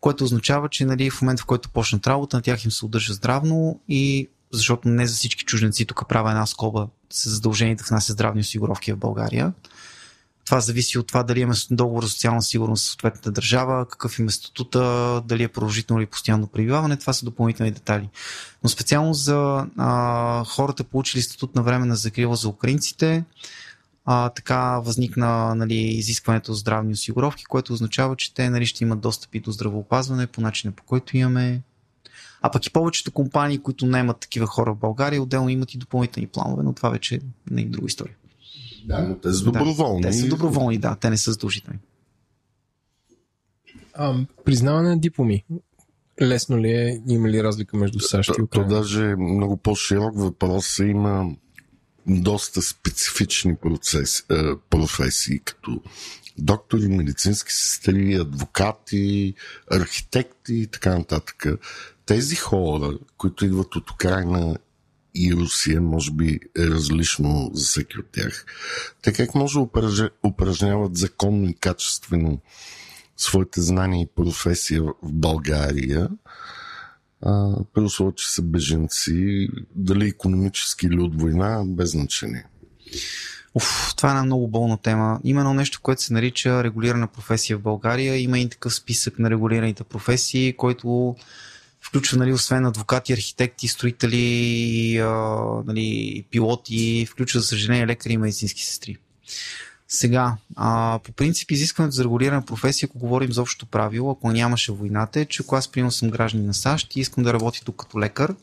Което 0.00 0.24
означава, 0.24 0.68
че 0.68 0.84
нали, 0.84 1.10
в 1.10 1.22
момента, 1.22 1.42
в 1.42 1.46
който 1.46 1.68
почнат 1.68 2.06
работа, 2.06 2.36
на 2.36 2.42
тях 2.42 2.64
им 2.64 2.70
се 2.70 2.84
удържа 2.84 3.12
здравно 3.12 3.80
и 3.88 4.28
защото 4.52 4.88
не 4.88 5.06
за 5.06 5.14
всички 5.14 5.44
чужденци, 5.44 5.86
тук 5.86 6.08
правя 6.08 6.30
една 6.30 6.46
скоба, 6.46 6.88
са 7.10 7.30
задължени 7.30 7.74
да 7.74 7.84
внасят 7.84 8.14
здравни 8.14 8.40
осигуровки 8.40 8.92
в 8.92 8.96
България. 8.96 9.52
Това 10.48 10.60
зависи 10.60 10.98
от 10.98 11.06
това 11.06 11.22
дали 11.22 11.40
имаме 11.40 11.58
договор 11.70 12.02
за 12.02 12.10
социална 12.10 12.42
сигурност 12.42 12.84
с 12.84 12.88
съответната 12.88 13.30
държава, 13.30 13.86
какъв 13.88 14.18
им 14.18 14.28
е 14.28 14.30
статута, 14.30 15.22
дали 15.24 15.42
е 15.42 15.48
продължително 15.48 16.02
или 16.02 16.06
постоянно 16.06 16.46
пребиваване. 16.46 16.96
Това 16.96 17.12
са 17.12 17.24
допълнителни 17.24 17.70
детайли. 17.70 18.08
Но 18.62 18.68
специално 18.68 19.14
за 19.14 19.66
а, 19.76 20.44
хората, 20.44 20.84
получили 20.84 21.22
статут 21.22 21.54
на 21.54 21.62
време 21.62 21.86
на 21.86 21.96
закрила 21.96 22.36
за 22.36 22.48
украинците, 22.48 23.24
а, 24.04 24.28
така 24.28 24.78
възникна 24.78 25.54
нали, 25.54 25.74
изискването 25.74 26.52
за 26.52 26.58
здравни 26.58 26.92
осигуровки, 26.92 27.44
което 27.44 27.72
означава, 27.72 28.16
че 28.16 28.34
те 28.34 28.50
нали, 28.50 28.66
ще 28.66 28.84
имат 28.84 29.00
достъп 29.00 29.34
и 29.34 29.40
до 29.40 29.50
здравеопазване 29.50 30.26
по 30.26 30.40
начина 30.40 30.72
по 30.72 30.82
който 30.82 31.16
имаме. 31.16 31.62
А 32.42 32.50
пък 32.50 32.66
и 32.66 32.72
повечето 32.72 33.12
компании, 33.12 33.58
които 33.58 33.86
не 33.86 33.98
имат 33.98 34.20
такива 34.20 34.46
хора 34.46 34.74
в 34.74 34.78
България, 34.78 35.22
отделно 35.22 35.48
имат 35.48 35.74
и 35.74 35.78
допълнителни 35.78 36.26
планове, 36.26 36.62
но 36.62 36.72
това 36.72 36.88
вече 36.88 37.20
не 37.50 37.62
е 37.62 37.64
друга 37.64 37.86
история. 37.86 38.14
Да, 38.86 39.02
но 39.02 39.18
те 39.18 39.32
са 39.32 39.44
доброволни. 39.44 40.02
Да, 40.02 40.08
те 40.08 40.14
са 40.14 40.28
доброволни, 40.28 40.78
да, 40.78 40.96
те 40.96 41.10
не 41.10 41.16
са 41.16 41.32
задължителни. 41.32 41.78
А, 43.94 44.14
признаване 44.44 44.88
на 44.88 44.98
дипломи. 44.98 45.44
Лесно 46.22 46.58
ли 46.58 46.70
е? 46.70 47.02
Има 47.08 47.28
ли 47.28 47.42
разлика 47.42 47.76
между 47.76 48.00
САЩ 48.00 48.28
и 48.28 48.32
То, 48.32 48.36
то 48.36 48.44
Украина? 48.44 48.68
даже 48.68 49.10
е 49.10 49.16
много 49.16 49.56
по-широк 49.56 50.18
въпрос. 50.18 50.78
Има 50.78 51.30
доста 52.06 52.62
специфични 52.62 53.56
процеси, 53.56 54.22
е, 54.30 54.34
професии, 54.70 55.38
като 55.38 55.82
доктори, 56.38 56.88
медицински 56.88 57.52
сестри, 57.52 58.14
адвокати, 58.14 59.34
архитекти 59.70 60.54
и 60.54 60.66
така 60.66 60.98
нататък. 60.98 61.46
Тези 62.06 62.36
хора, 62.36 62.98
които 63.16 63.44
идват 63.44 63.76
от 63.76 63.90
Украина 63.90 64.56
и 65.14 65.34
Русия, 65.34 65.80
може 65.80 66.12
би 66.12 66.40
е 66.58 66.66
различно 66.66 67.50
за 67.54 67.64
всеки 67.64 67.98
от 67.98 68.06
тях. 68.12 68.44
Те 69.02 69.12
как 69.12 69.34
може 69.34 69.54
да 69.54 69.60
упражня- 69.60 70.10
упражняват 70.26 70.96
законно 70.96 71.48
и 71.48 71.54
качествено 71.54 72.40
своите 73.16 73.60
знания 73.60 74.02
и 74.02 74.14
професия 74.16 74.82
в 74.82 74.92
България, 75.02 76.08
а, 77.22 77.56
при 77.74 77.80
условие, 77.80 78.14
че 78.14 78.30
са 78.30 78.42
беженци, 78.42 79.48
дали 79.74 80.08
економически 80.08 80.86
или 80.86 81.00
от 81.00 81.20
война, 81.20 81.62
без 81.66 81.90
значение. 81.90 82.44
Уф, 83.54 83.94
това 83.96 84.08
е 84.08 84.12
една 84.12 84.24
много 84.24 84.48
болна 84.48 84.78
тема. 84.78 85.20
Има 85.24 85.40
едно 85.40 85.54
нещо, 85.54 85.80
което 85.82 86.02
се 86.02 86.12
нарича 86.12 86.64
регулирана 86.64 87.06
професия 87.06 87.58
в 87.58 87.62
България. 87.62 88.16
Има 88.16 88.38
и 88.38 88.48
такъв 88.48 88.74
списък 88.74 89.18
на 89.18 89.30
регулираните 89.30 89.84
професии, 89.84 90.56
който 90.56 91.16
включва, 91.80 92.18
нали, 92.18 92.32
освен 92.32 92.66
адвокати, 92.66 93.12
архитекти, 93.12 93.68
строители, 93.68 94.98
а, 94.98 95.08
нали, 95.66 96.24
пилоти, 96.30 97.06
включва, 97.10 97.40
за 97.40 97.46
съжаление, 97.46 97.86
лекари 97.86 98.12
и 98.12 98.18
медицински 98.18 98.64
сестри. 98.64 98.96
Сега, 99.88 100.36
а, 100.56 101.00
по 101.04 101.12
принцип, 101.12 101.50
изискването 101.50 101.94
за 101.94 102.04
регулирана 102.04 102.44
професия, 102.44 102.86
ако 102.86 102.98
говорим 102.98 103.32
за 103.32 103.42
общото 103.42 103.66
правило, 103.66 104.10
ако 104.10 104.32
нямаше 104.32 104.72
войната, 104.72 105.20
е, 105.20 105.24
че 105.24 105.42
ако 105.42 105.56
аз 105.56 105.68
приемам 105.68 105.92
съм 105.92 106.10
гражданин 106.10 106.46
на 106.46 106.54
САЩ 106.54 106.96
и 106.96 107.00
искам 107.00 107.24
да 107.24 107.32
работя 107.32 107.60
тук 107.64 107.76
като 107.76 108.00
лекар, 108.00 108.34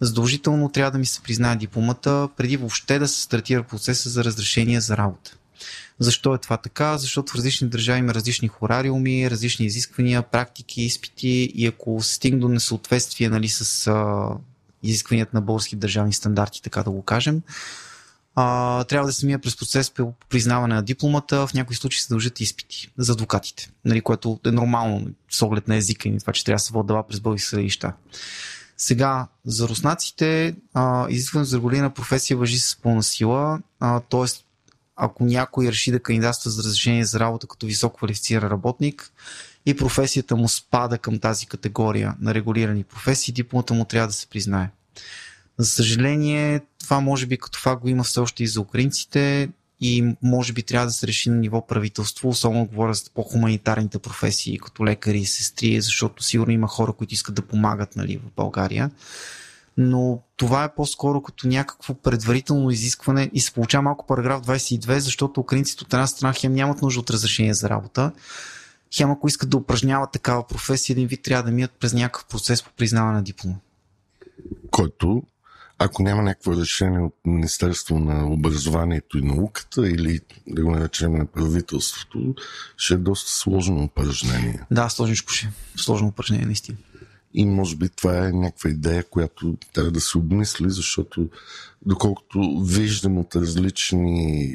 задължително 0.00 0.68
трябва 0.68 0.90
да 0.90 0.98
ми 0.98 1.06
се 1.06 1.22
признае 1.22 1.56
дипломата, 1.56 2.28
преди 2.36 2.56
въобще 2.56 2.98
да 2.98 3.08
се 3.08 3.22
стартира 3.22 3.62
процеса 3.62 4.10
за 4.10 4.24
разрешение 4.24 4.80
за 4.80 4.96
работа. 4.96 5.36
Защо 5.98 6.34
е 6.34 6.38
това 6.38 6.56
така? 6.56 6.98
Защото 6.98 7.32
в 7.32 7.36
различни 7.36 7.68
държави 7.68 7.98
има 7.98 8.14
различни 8.14 8.48
хорариуми, 8.48 9.30
различни 9.30 9.66
изисквания, 9.66 10.22
практики, 10.22 10.82
изпити 10.82 11.52
и 11.54 11.66
ако 11.66 12.02
стигне 12.02 12.40
до 12.40 12.48
несъответствие 12.48 13.28
нали, 13.28 13.48
с 13.48 13.86
а, 13.86 14.28
изискванията 14.82 15.30
на 15.34 15.40
български 15.40 15.76
държавни 15.76 16.12
стандарти, 16.12 16.62
така 16.62 16.82
да 16.82 16.90
го 16.90 17.02
кажем, 17.02 17.42
а, 18.34 18.84
трябва 18.84 19.06
да 19.06 19.12
се 19.12 19.26
мия 19.26 19.38
през 19.38 19.56
процес 19.56 19.90
по 19.90 20.12
признаване 20.28 20.74
на 20.74 20.82
дипломата. 20.82 21.46
В 21.46 21.54
някои 21.54 21.76
случаи 21.76 22.00
се 22.00 22.08
дължат 22.08 22.40
изпити 22.40 22.90
за 22.98 23.12
адвокатите, 23.12 23.70
нали, 23.84 24.00
което 24.00 24.40
е 24.46 24.50
нормално 24.50 25.06
с 25.30 25.42
оглед 25.42 25.68
на 25.68 25.76
езика 25.76 26.08
и 26.08 26.18
това, 26.18 26.32
че 26.32 26.44
трябва 26.44 26.56
да 26.56 26.62
се 26.62 26.72
дела 26.84 27.06
през 27.06 27.20
български 27.20 27.48
съдилища. 27.48 27.92
Сега, 28.76 29.26
за 29.44 29.68
руснаците, 29.68 30.54
изискването 31.08 31.50
за 31.50 31.56
регулирана 31.56 31.94
професия 31.94 32.36
въжи 32.36 32.58
с 32.58 32.76
пълна 32.82 33.02
сила, 33.02 33.60
т.е. 33.80 34.42
ако 35.04 35.24
някой 35.24 35.68
реши 35.68 35.90
да 35.90 36.00
кандидатства 36.00 36.50
за 36.50 36.62
разрешение 36.62 37.04
за 37.04 37.20
работа 37.20 37.46
като 37.46 37.66
високо 37.66 37.96
квалифициран 37.96 38.50
работник 38.50 39.12
и 39.66 39.76
професията 39.76 40.36
му 40.36 40.48
спада 40.48 40.98
към 40.98 41.18
тази 41.18 41.46
категория 41.46 42.14
на 42.20 42.34
регулирани 42.34 42.84
професии, 42.84 43.34
дипломата 43.34 43.74
му 43.74 43.84
трябва 43.84 44.06
да 44.06 44.12
се 44.12 44.26
признае. 44.26 44.70
За 45.58 45.66
съжаление, 45.66 46.60
това 46.80 47.00
може 47.00 47.26
би 47.26 47.36
като 47.36 47.58
факт 47.58 47.82
го 47.82 47.88
има 47.88 48.04
все 48.04 48.20
още 48.20 48.42
и 48.42 48.46
за 48.46 48.60
украинците 48.60 49.48
и 49.80 50.14
може 50.22 50.52
би 50.52 50.62
трябва 50.62 50.86
да 50.86 50.92
се 50.92 51.06
реши 51.06 51.30
на 51.30 51.36
ниво 51.36 51.66
правителство, 51.66 52.28
особено 52.28 52.66
говоря 52.66 52.94
за 52.94 53.04
по-хуманитарните 53.14 53.98
професии, 53.98 54.58
като 54.58 54.84
лекари 54.84 55.18
и 55.18 55.26
сестри, 55.26 55.80
защото 55.80 56.22
сигурно 56.22 56.52
има 56.52 56.68
хора, 56.68 56.92
които 56.92 57.14
искат 57.14 57.34
да 57.34 57.42
помагат 57.42 57.96
нали, 57.96 58.16
в 58.16 58.30
България. 58.36 58.90
Но 59.76 60.22
това 60.36 60.64
е 60.64 60.74
по-скоро 60.74 61.22
като 61.22 61.48
някакво 61.48 61.94
предварително 61.94 62.70
изискване 62.70 63.30
и 63.32 63.40
се 63.40 63.52
получава 63.52 63.82
малко 63.82 64.06
параграф 64.06 64.42
22, 64.42 64.98
защото 64.98 65.40
украинците 65.40 65.84
от 65.84 65.92
една 65.92 66.06
страна 66.06 66.32
хем 66.32 66.54
нямат 66.54 66.82
нужда 66.82 67.00
от 67.00 67.10
разрешение 67.10 67.54
за 67.54 67.68
работа, 67.68 68.12
хем 68.96 69.10
ако 69.10 69.28
искат 69.28 69.50
да 69.50 69.56
упражняват 69.56 70.12
такава 70.12 70.46
професия, 70.46 70.94
един 70.94 71.08
вид 71.08 71.22
трябва 71.22 71.42
да 71.42 71.50
минат 71.50 71.70
през 71.80 71.92
някакъв 71.92 72.24
процес 72.24 72.62
по 72.62 72.70
признаване 72.76 73.16
на 73.16 73.22
диплома. 73.22 73.56
Който 74.70 75.22
ако 75.84 76.02
няма 76.02 76.22
някакво 76.22 76.56
решение 76.56 77.00
от 77.00 77.14
Министерство 77.24 77.98
на 77.98 78.26
образованието 78.26 79.18
и 79.18 79.22
науката 79.22 79.88
или 79.88 80.20
да 80.46 80.62
го 80.62 80.70
наречем 80.70 81.12
на 81.12 81.26
правителството, 81.26 82.34
ще 82.76 82.94
е 82.94 82.96
доста 82.96 83.30
сложно 83.30 83.84
упражнение. 83.84 84.60
Да, 84.70 84.88
сложничко 84.88 85.32
ще. 85.32 85.52
Сложно 85.76 86.08
упражнение, 86.08 86.46
наистина. 86.46 86.78
И 87.34 87.46
може 87.46 87.76
би 87.76 87.88
това 87.88 88.26
е 88.26 88.32
някаква 88.32 88.70
идея, 88.70 89.04
която 89.04 89.56
трябва 89.72 89.90
да 89.90 90.00
се 90.00 90.18
обмисли, 90.18 90.70
защото 90.70 91.28
доколкото 91.86 92.60
виждам 92.64 93.18
от 93.18 93.36
различни 93.36 94.54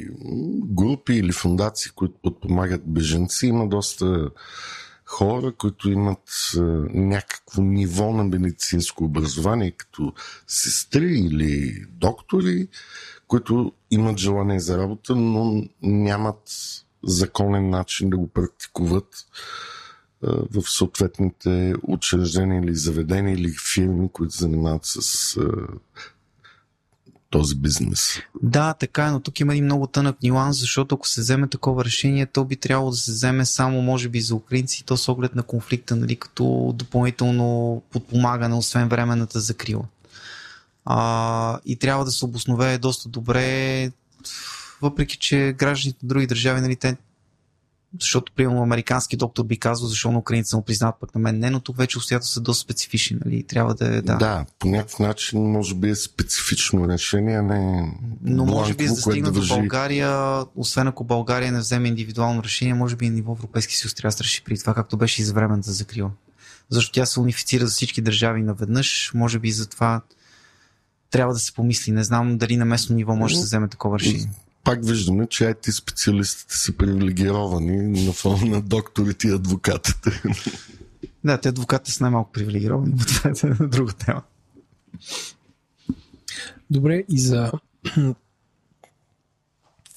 групи 0.62 1.12
или 1.12 1.32
фундации, 1.32 1.90
които 1.94 2.14
подпомагат 2.22 2.82
беженци, 2.86 3.46
има 3.46 3.68
доста 3.68 4.30
хора, 5.04 5.52
които 5.52 5.90
имат 5.90 6.52
някакво 6.94 7.62
ниво 7.62 8.12
на 8.12 8.24
медицинско 8.24 9.04
образование, 9.04 9.70
като 9.70 10.12
сестри 10.46 11.18
или 11.18 11.82
доктори, 11.90 12.68
които 13.26 13.72
имат 13.90 14.18
желание 14.18 14.60
за 14.60 14.78
работа, 14.78 15.16
но 15.16 15.64
нямат 15.82 16.42
законен 17.04 17.70
начин 17.70 18.10
да 18.10 18.16
го 18.16 18.28
практикуват 18.28 19.08
в 20.22 20.62
съответните 20.62 21.74
учреждения 21.82 22.62
или 22.62 22.74
заведения 22.74 23.34
или 23.34 23.54
фирми, 23.74 24.08
които 24.12 24.36
занимават 24.36 24.84
с 24.84 25.36
този 27.30 27.54
бизнес. 27.54 28.18
Да, 28.42 28.74
така 28.74 29.06
е, 29.06 29.10
но 29.10 29.20
тук 29.20 29.40
има 29.40 29.56
и 29.56 29.62
много 29.62 29.86
тънък 29.86 30.16
нюанс, 30.22 30.60
защото 30.60 30.94
ако 30.94 31.08
се 31.08 31.20
вземе 31.20 31.48
такова 31.48 31.84
решение, 31.84 32.26
то 32.26 32.44
би 32.44 32.56
трябвало 32.56 32.90
да 32.90 32.96
се 32.96 33.12
вземе 33.12 33.44
само, 33.44 33.82
може 33.82 34.08
би, 34.08 34.20
за 34.20 34.34
украинци, 34.34 34.84
то 34.84 34.96
с 34.96 35.08
оглед 35.08 35.34
на 35.34 35.42
конфликта, 35.42 35.96
нали, 35.96 36.16
като 36.16 36.74
допълнително 36.76 37.82
подпомагане, 37.90 38.54
освен 38.54 38.88
временната 38.88 39.40
закрила. 39.40 39.84
А, 40.84 41.60
и 41.66 41.76
трябва 41.76 42.04
да 42.04 42.10
се 42.10 42.24
обоснове 42.24 42.78
доста 42.78 43.08
добре, 43.08 43.90
въпреки 44.82 45.16
че 45.16 45.54
гражданите 45.58 45.98
от 46.02 46.08
други 46.08 46.26
държави, 46.26 46.60
нали, 46.60 46.76
те 46.76 46.96
защото, 48.00 48.32
примерно, 48.36 48.62
американски 48.62 49.16
доктор 49.16 49.44
би 49.44 49.56
казал, 49.56 49.88
защо 49.88 50.12
на 50.12 50.18
украинците 50.18 50.56
му 50.56 50.62
признават, 50.62 50.96
пък 51.00 51.14
на 51.14 51.20
мен 51.20 51.38
не, 51.38 51.50
но 51.50 51.60
тук 51.60 51.76
вече 51.76 51.98
обстоятелства 51.98 52.34
са 52.34 52.40
доста 52.40 52.62
специфични, 52.64 53.18
нали? 53.24 53.42
Трябва 53.42 53.74
да 53.74 53.96
е, 53.96 54.02
да. 54.02 54.16
Да, 54.16 54.44
по 54.58 54.68
някакъв 54.68 54.98
начин 54.98 55.40
може 55.40 55.74
би 55.74 55.90
е 55.90 55.94
специфично 55.94 56.88
решение, 56.88 57.42
не. 57.42 57.92
Но 58.22 58.44
може 58.44 58.74
би 58.74 58.86
за 58.86 58.94
да 58.94 59.00
стигна 59.00 59.32
да 59.32 59.40
до 59.40 59.46
България, 59.46 60.44
освен 60.56 60.88
ако 60.88 61.04
България 61.04 61.52
не 61.52 61.58
вземе 61.58 61.88
индивидуално 61.88 62.42
решение, 62.42 62.74
може 62.74 62.96
би 62.96 63.06
и 63.06 63.10
ниво 63.10 63.32
Европейски 63.32 63.76
съюз 63.76 63.94
трябва 63.94 64.08
да 64.08 64.16
се 64.16 64.24
реши 64.24 64.44
при 64.44 64.58
това, 64.58 64.74
както 64.74 64.96
беше 64.96 65.22
и 65.22 65.24
за 65.24 65.32
времената 65.34 65.72
закрила. 65.72 66.10
Защото 66.70 66.92
тя 66.92 67.06
се 67.06 67.20
унифицира 67.20 67.66
за 67.66 67.72
всички 67.72 68.02
държави 68.02 68.42
наведнъж, 68.42 69.10
може 69.14 69.38
би 69.38 69.50
за 69.50 69.68
това 69.68 70.00
трябва 71.10 71.32
да 71.32 71.38
се 71.38 71.52
помисли. 71.52 71.92
Не 71.92 72.04
знам 72.04 72.38
дали 72.38 72.56
на 72.56 72.64
местно 72.64 72.96
ниво 72.96 73.16
може 73.16 73.34
да 73.34 73.40
се 73.40 73.46
вземе 73.46 73.68
такова 73.68 73.98
решение 73.98 74.28
пак 74.68 74.84
виждаме, 74.84 75.26
че 75.26 75.44
IT 75.44 75.70
специалистите 75.70 76.56
са 76.56 76.76
привилегировани 76.76 78.04
на 78.04 78.12
фона 78.12 78.46
на 78.46 78.62
докторите 78.62 79.28
и 79.28 79.30
адвокатите. 79.30 80.10
Да, 81.24 81.40
те 81.40 81.48
адвокатите 81.48 81.90
са 81.90 82.04
най-малко 82.04 82.32
привилегировани, 82.32 82.94
но 82.98 83.04
това 83.06 83.30
е 83.30 83.66
друга 83.68 83.92
тема. 83.92 84.22
Добре, 86.70 87.04
и 87.08 87.18
за 87.18 87.52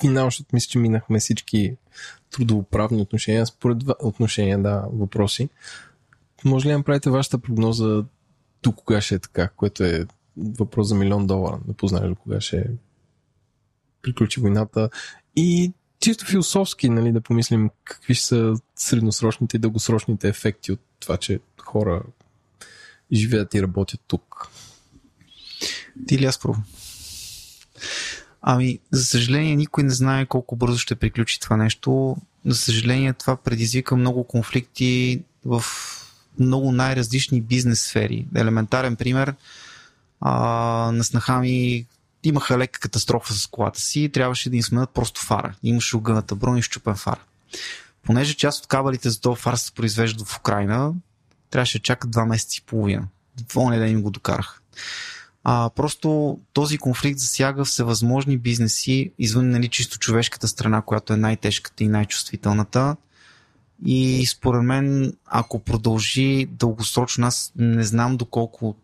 финал, 0.02 0.26
защото 0.28 0.50
мисля, 0.54 0.70
че 0.70 0.80
минахме 0.80 1.20
всички 1.20 1.76
трудовоправни 2.32 3.02
отношения, 3.02 3.46
според 3.46 3.78
отношения, 4.00 4.62
да, 4.62 4.86
въпроси. 4.94 5.50
Може 6.46 6.68
ли 6.68 6.72
да 6.72 6.78
направите 6.78 7.10
вашата 7.10 7.38
прогноза 7.38 8.04
до 8.64 8.72
кога 8.72 9.02
ще 9.02 9.16
е 9.16 9.20
така, 9.20 9.48
което 9.48 9.84
е 9.84 10.06
въпрос 10.38 10.88
за 10.88 10.96
милион 10.96 11.28
долара, 11.28 11.60
да 11.68 11.74
познаеш 11.74 12.10
до 12.10 12.16
кога 12.16 12.42
ще 12.42 12.58
е 12.58 12.66
приключи 14.02 14.40
войната. 14.40 14.90
И 15.36 15.72
чисто 16.00 16.26
философски, 16.26 16.90
нали, 16.90 17.12
да 17.12 17.22
помислим 17.22 17.70
какви 17.84 18.16
са 18.16 18.54
средносрочните 18.76 19.58
и 19.58 19.60
дългосрочните 19.60 20.28
ефекти 20.28 20.72
от 20.72 20.80
това, 21.00 21.18
че 21.18 21.40
хора 21.62 22.04
живеят 23.14 23.54
и 23.54 23.62
работят 23.62 24.02
тук. 24.08 24.50
Ти 26.08 26.20
ли 26.20 26.26
аз? 26.26 26.40
Ами, 28.42 28.80
за 28.92 29.06
съжаление, 29.06 29.56
никой 29.56 29.84
не 29.84 29.90
знае 29.90 30.26
колко 30.26 30.56
бързо 30.56 30.78
ще 30.78 30.96
приключи 30.96 31.40
това 31.40 31.58
нещо. 31.58 32.18
За 32.46 32.56
съжаление, 32.56 33.14
това 33.14 33.36
предизвика 33.36 33.96
много 33.96 34.24
конфликти 34.24 35.22
в 35.46 35.64
много 36.40 36.72
най-различни 36.72 37.42
бизнес 37.42 37.82
сфери. 37.82 38.28
Елементарен 38.36 38.96
пример. 38.96 39.34
А, 40.22 40.32
на 40.94 41.04
снаха 41.04 41.40
ми 41.40 41.86
имаха 42.24 42.58
лека 42.58 42.80
катастрофа 42.80 43.34
с 43.34 43.48
колата 43.48 43.80
си 43.80 44.04
и 44.04 44.10
трябваше 44.10 44.50
да 44.50 44.56
им 44.56 44.64
сменят 44.64 44.90
просто 44.90 45.22
фара. 45.22 45.56
Имаше 45.64 45.98
огъната 45.98 46.36
брон 46.36 46.58
и 46.58 46.62
щупен 46.62 46.96
фар. 46.96 47.20
Понеже 48.04 48.34
част 48.34 48.64
от 48.64 48.68
кабелите 48.68 49.10
за 49.10 49.22
този 49.22 49.42
фар 49.42 49.56
се 49.56 49.72
произвеждат 49.72 50.28
в 50.28 50.38
Украина, 50.38 50.94
трябваше 51.50 51.80
да 51.80 51.84
чакат 51.84 52.12
два 52.12 52.26
месеца 52.26 52.58
и 52.58 52.66
половина. 52.66 53.08
В 53.50 53.70
ден 53.70 53.92
им 53.92 54.02
го 54.02 54.12
докарах. 54.12 54.62
А, 55.44 55.70
просто 55.76 56.40
този 56.54 56.78
конфликт 56.78 57.20
засяга 57.20 57.66
всевъзможни 57.66 58.38
бизнеси, 58.38 59.12
извън 59.20 59.50
нали, 59.50 59.68
чисто 59.68 60.00
човешката 60.00 60.48
страна, 60.48 60.82
която 60.82 61.14
е 61.14 61.18
най-тежката 61.18 61.84
и 61.84 61.88
най-чувствителната. 61.88 62.96
И 63.86 64.26
според 64.26 64.64
мен, 64.64 65.14
ако 65.26 65.60
продължи 65.60 66.48
дългосрочно, 66.52 67.28
аз 67.28 67.52
не 67.56 67.84
знам 67.84 68.18
доколко 68.18 68.76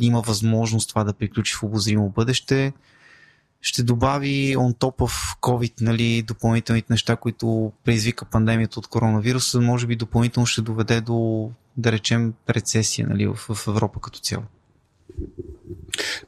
има 0.00 0.20
възможност 0.20 0.88
това 0.88 1.04
да 1.04 1.12
приключи 1.12 1.54
в 1.54 1.62
обозримо 1.62 2.08
бъдеще. 2.08 2.72
Ще 3.60 3.82
добави 3.82 4.56
on 4.56 4.74
top 4.74 4.96
of 4.96 5.40
COVID 5.40 5.80
нали, 5.80 6.22
допълнителните 6.22 6.92
неща, 6.92 7.16
които 7.16 7.72
предизвика 7.84 8.24
пандемията 8.24 8.78
от 8.78 8.86
коронавируса, 8.86 9.60
може 9.60 9.86
би 9.86 9.96
допълнително 9.96 10.46
ще 10.46 10.62
доведе 10.62 11.00
до, 11.00 11.50
да 11.76 11.92
речем, 11.92 12.34
рецесия 12.48 13.08
нали, 13.08 13.26
в, 13.26 13.34
в 13.34 13.66
Европа 13.68 14.00
като 14.00 14.18
цяло. 14.18 14.44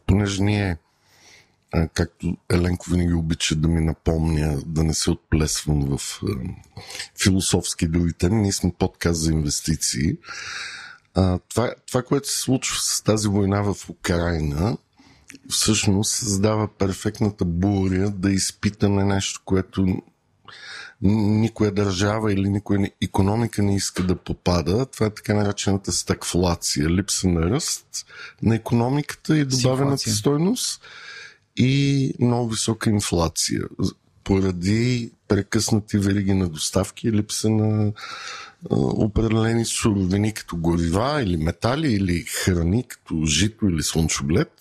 Понеже 0.07 0.43
ние, 0.43 0.77
както 1.95 2.37
Еленко 2.51 2.91
винаги 2.91 3.15
обича 3.15 3.57
да 3.57 3.69
ми 3.69 3.81
напомня, 3.81 4.59
да 4.67 4.85
не 4.85 4.95
се 4.95 5.11
отплесвам 5.11 5.99
в 5.99 6.21
философски 7.23 7.89
други 7.89 8.13
ние 8.31 8.53
сме 8.53 8.73
подкаст 8.79 9.21
за 9.21 9.33
инвестиции. 9.33 10.17
А, 11.19 11.39
това, 11.49 11.75
това, 11.87 12.03
което 12.03 12.29
се 12.29 12.39
случва 12.39 12.77
с 12.81 13.03
тази 13.03 13.29
война 13.29 13.63
в 13.63 13.91
Украина, 13.91 14.77
всъщност 15.49 16.17
създава 16.17 16.69
перфектната 16.69 17.45
буря 17.45 18.11
да 18.11 18.31
изпитаме 18.31 19.05
нещо, 19.05 19.41
което 19.45 20.03
никоя 21.03 21.73
държава 21.73 22.33
или 22.33 22.49
никоя 22.49 22.91
економика 23.03 23.63
не 23.63 23.77
иска 23.77 24.03
да 24.03 24.17
попада. 24.17 24.87
Това 24.87 25.07
е 25.07 25.15
така 25.15 25.35
наречената 25.35 25.93
стагфлация, 25.93 26.91
липса 26.91 27.29
на 27.29 27.41
ръст 27.41 28.07
на 28.43 28.55
економиката 28.55 29.39
и 29.39 29.45
добавената 29.45 30.11
стойност 30.11 30.83
и 31.57 32.13
много 32.21 32.49
висока 32.49 32.91
инфлация 32.91 33.63
поради 34.25 35.11
прекъснати 35.29 35.99
вериги 35.99 36.35
на 36.35 36.49
доставки 36.49 37.09
и 37.09 37.13
липса 37.13 37.51
на 37.51 37.93
определени 38.71 39.65
суровини 39.65 40.35
като 40.35 40.57
горива 40.57 41.23
или 41.23 41.37
метали 41.37 41.93
или 41.93 42.23
храни 42.23 42.85
като 42.89 43.25
жито 43.25 43.67
или 43.67 43.83
слънчоглед. 43.83 44.53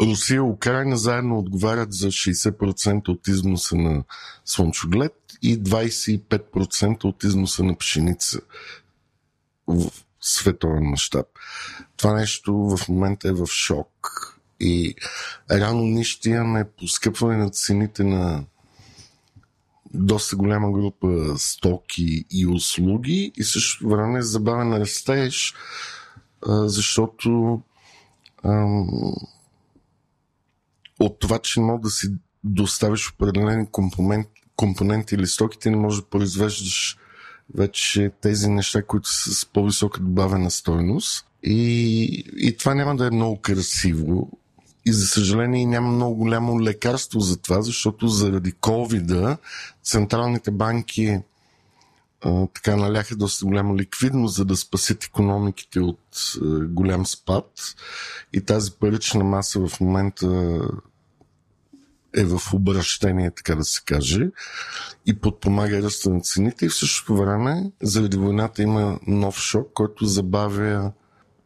Русия 0.00 0.36
и 0.36 0.40
Украина 0.40 0.96
заедно 0.96 1.38
отговарят 1.38 1.92
за 1.92 2.06
60% 2.06 3.08
от 3.08 3.28
износа 3.28 3.76
на 3.76 4.04
слънчоглед 4.44 5.14
и 5.42 5.62
25% 5.62 7.04
от 7.04 7.24
износа 7.24 7.64
на 7.64 7.76
пшеница 7.78 8.40
в 9.66 9.90
световен 10.20 10.84
мащаб. 10.84 11.26
Това 11.96 12.14
нещо 12.14 12.54
в 12.54 12.88
момента 12.88 13.28
е 13.28 13.32
в 13.32 13.46
шок. 13.46 13.88
И 14.60 14.94
рано 15.50 15.82
ние 15.82 16.04
ще 16.04 16.30
имаме 16.30 16.64
поскъпване 16.78 17.36
на 17.36 17.50
цените 17.50 18.04
на 18.04 18.44
доста 19.94 20.36
голяма 20.36 20.72
група 20.72 21.34
стоки 21.38 22.24
и 22.30 22.46
услуги 22.46 23.32
и 23.36 23.44
също 23.44 23.88
време 23.88 24.22
забавен 24.22 24.72
растеж, 24.72 25.54
защото 26.46 27.60
ам, 28.44 28.88
от 31.00 31.18
това, 31.18 31.38
че 31.38 31.60
не 31.60 31.66
мога 31.66 31.80
да 31.80 31.90
си 31.90 32.08
доставиш 32.44 33.12
определени 33.12 33.66
компонент, 33.70 34.26
компоненти 34.56 35.14
или 35.14 35.26
стоките, 35.26 35.70
не 35.70 35.76
можеш 35.76 36.00
да 36.00 36.08
произвеждаш 36.08 36.98
вече 37.54 38.12
тези 38.20 38.48
неща, 38.48 38.82
които 38.82 39.08
са 39.08 39.34
с 39.34 39.46
по-висока 39.46 40.00
добавена 40.00 40.50
стойност. 40.50 41.26
И, 41.42 42.24
и 42.36 42.56
това 42.56 42.74
няма 42.74 42.96
да 42.96 43.06
е 43.06 43.10
много 43.10 43.40
красиво. 43.40 44.30
И 44.86 44.92
за 44.92 45.06
съжаление 45.06 45.66
няма 45.66 45.90
много 45.90 46.16
голямо 46.16 46.60
лекарство 46.60 47.20
за 47.20 47.36
това, 47.36 47.62
защото 47.62 48.08
заради 48.08 48.52
covid 48.52 49.38
централните 49.84 50.50
банки 50.50 51.18
така 52.54 52.76
наляха 52.76 53.16
доста 53.16 53.44
голяма 53.44 53.76
ликвидност, 53.76 54.34
за 54.34 54.44
да 54.44 54.56
спасят 54.56 55.04
економиките 55.04 55.80
от 55.80 56.32
голям 56.68 57.06
спад. 57.06 57.74
И 58.32 58.40
тази 58.40 58.72
парична 58.72 59.24
маса 59.24 59.68
в 59.68 59.80
момента 59.80 60.60
е 62.16 62.24
в 62.24 62.40
обращение, 62.52 63.30
така 63.30 63.54
да 63.54 63.64
се 63.64 63.82
каже, 63.84 64.28
и 65.06 65.18
подпомага 65.18 65.82
ръста 65.82 66.10
на 66.10 66.20
цените. 66.20 66.66
И 66.66 66.68
в 66.68 66.74
същото 66.74 67.16
време, 67.16 67.72
заради 67.82 68.16
войната 68.16 68.62
има 68.62 68.98
нов 69.06 69.38
шок, 69.38 69.70
който 69.74 70.06
забавя, 70.06 70.92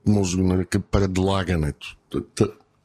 може 0.07 0.37
да 0.37 0.43
нарека, 0.43 0.81
предлагането. 0.81 1.97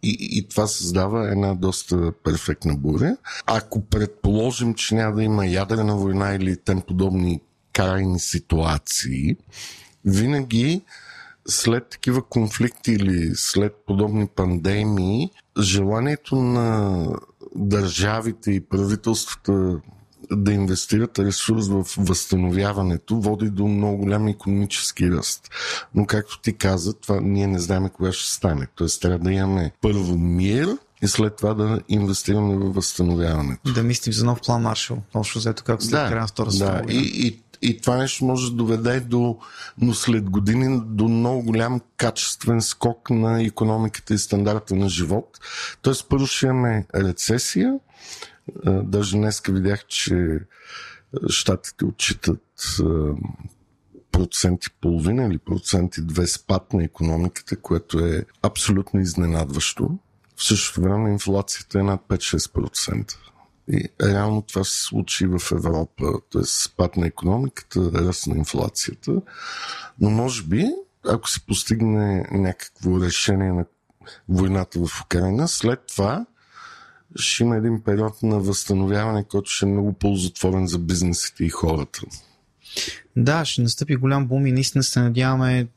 И, 0.04 0.18
и 0.20 0.48
това 0.48 0.68
създава 0.68 1.32
една 1.32 1.54
доста 1.54 2.12
перфектна 2.24 2.76
буря. 2.76 3.18
Ако 3.46 3.82
предположим, 3.82 4.74
че 4.74 4.96
няма 4.96 5.16
да 5.16 5.24
има 5.24 5.46
ядрена 5.46 5.96
война 5.96 6.34
или 6.34 6.58
тем 6.58 6.82
подобни 6.82 7.42
крайни 7.74 8.20
ситуации, 8.20 9.36
винаги 10.06 10.82
след 11.48 11.90
такива 11.90 12.24
конфликти 12.24 12.92
или 12.92 13.32
след 13.36 13.76
подобни 13.88 14.28
пандемии, 14.28 15.30
желанието 15.60 16.36
на 16.36 17.06
държавите 17.56 18.52
и 18.52 18.62
правителствата 18.62 19.82
да 20.32 20.54
инвестират 20.54 21.20
ресурс 21.20 21.68
в 21.68 21.86
възстановяването 21.98 23.16
води 23.16 23.50
до 23.50 23.68
много 23.68 23.98
голям 23.98 24.28
економически 24.28 25.12
ръст. 25.12 25.50
Но 25.96 26.06
както 26.06 26.42
ти 26.42 26.54
каза, 26.54 26.94
това 26.94 27.20
ние 27.22 27.48
не 27.48 27.60
знаем 27.60 27.90
кога 27.90 28.12
ще 28.12 28.34
стане. 28.34 28.68
Тоест 28.76 29.02
трябва 29.02 29.20
да 29.20 29.32
имаме 29.32 29.72
първо 29.82 30.18
мир, 30.18 30.78
и 31.04 31.08
след 31.08 31.36
това 31.36 31.54
да 31.54 31.80
инвестираме 31.90 32.56
в 32.56 32.74
възстановяването. 32.74 33.74
Да 33.74 33.84
мислим 33.84 34.14
за 34.14 34.26
нов 34.26 34.40
план 34.46 34.62
Маршал, 34.62 34.98
общо 35.14 35.40
взето 35.40 35.64
както 35.64 35.86
след 35.86 35.92
да, 35.92 36.08
края 36.08 36.22
на 36.22 36.28
Втора 36.28 36.50
да. 36.52 36.82
И, 36.90 36.98
и, 37.28 37.42
и 37.62 37.82
това 37.82 37.98
нещо 37.98 38.26
може 38.26 38.50
да 38.50 38.56
доведе 38.56 39.00
до, 39.00 39.38
но 39.78 39.94
след 39.94 40.30
години 40.30 40.82
до 40.86 41.08
много 41.08 41.44
голям 41.44 41.82
качествен 41.98 42.62
скок 42.62 43.10
на 43.10 43.44
економиката 43.44 44.14
и 44.14 44.18
стандарта 44.18 44.76
на 44.76 44.90
живот. 44.90 45.40
Тоест 45.82 46.06
първо 46.10 46.28
ще 46.28 46.46
имаме 46.46 46.86
рецесия, 46.96 47.74
Даже 48.66 49.18
днес 49.18 49.42
видях, 49.48 49.86
че 49.88 50.40
щатите 51.30 51.86
отчитат 51.86 52.42
процент 54.12 54.66
и 54.66 54.70
половина 54.82 55.28
или 55.28 55.38
процент 55.38 55.98
и 55.98 56.02
две 56.02 56.28
спад 56.28 56.74
на 56.74 56.84
економиката, 56.84 57.58
което 57.58 58.00
е 58.00 58.26
абсолютно 58.42 59.00
изненадващо. 59.00 60.00
В 60.36 60.44
същото 60.44 60.82
време 60.82 61.12
инфлацията 61.12 61.80
е 61.80 61.84
над 61.84 62.02
5-6%. 62.10 63.16
И 63.72 63.90
реално 64.02 64.42
това 64.42 64.64
се 64.64 64.84
случи 64.84 65.28
в 65.28 65.52
Европа, 65.52 66.14
т.е. 66.32 66.44
спад 66.44 66.98
на 66.98 67.08
економиката, 67.08 67.92
ръст 67.94 68.28
на 68.28 68.38
инфлацията. 68.38 69.22
Но 70.00 70.10
може 70.10 70.44
би, 70.44 70.66
ако 71.08 71.30
се 71.30 71.46
постигне 71.46 72.26
някакво 72.32 73.02
решение 73.02 73.52
на 73.52 73.66
войната 74.30 74.80
в 74.86 75.02
Украина, 75.02 75.48
след 75.48 75.80
това 75.88 76.26
ще 77.16 77.44
има 77.44 77.58
един 77.58 77.82
период 77.82 78.24
на 78.24 78.40
възстановяване, 78.40 79.24
който 79.24 79.50
ще 79.52 79.66
е 79.66 79.70
много 79.70 79.94
ползотворен 79.94 80.68
за 80.68 80.80
бизнесите 80.80 81.46
и 81.46 81.50
хората. 81.50 82.02
Да, 83.16 83.46
ще 83.46 83.62
настъпи 83.62 83.96
голям 83.96 84.28
бум 84.28 84.48
и 84.48 84.52
наистина 84.52 84.84
се 84.84 85.00
надяваме 85.00 85.68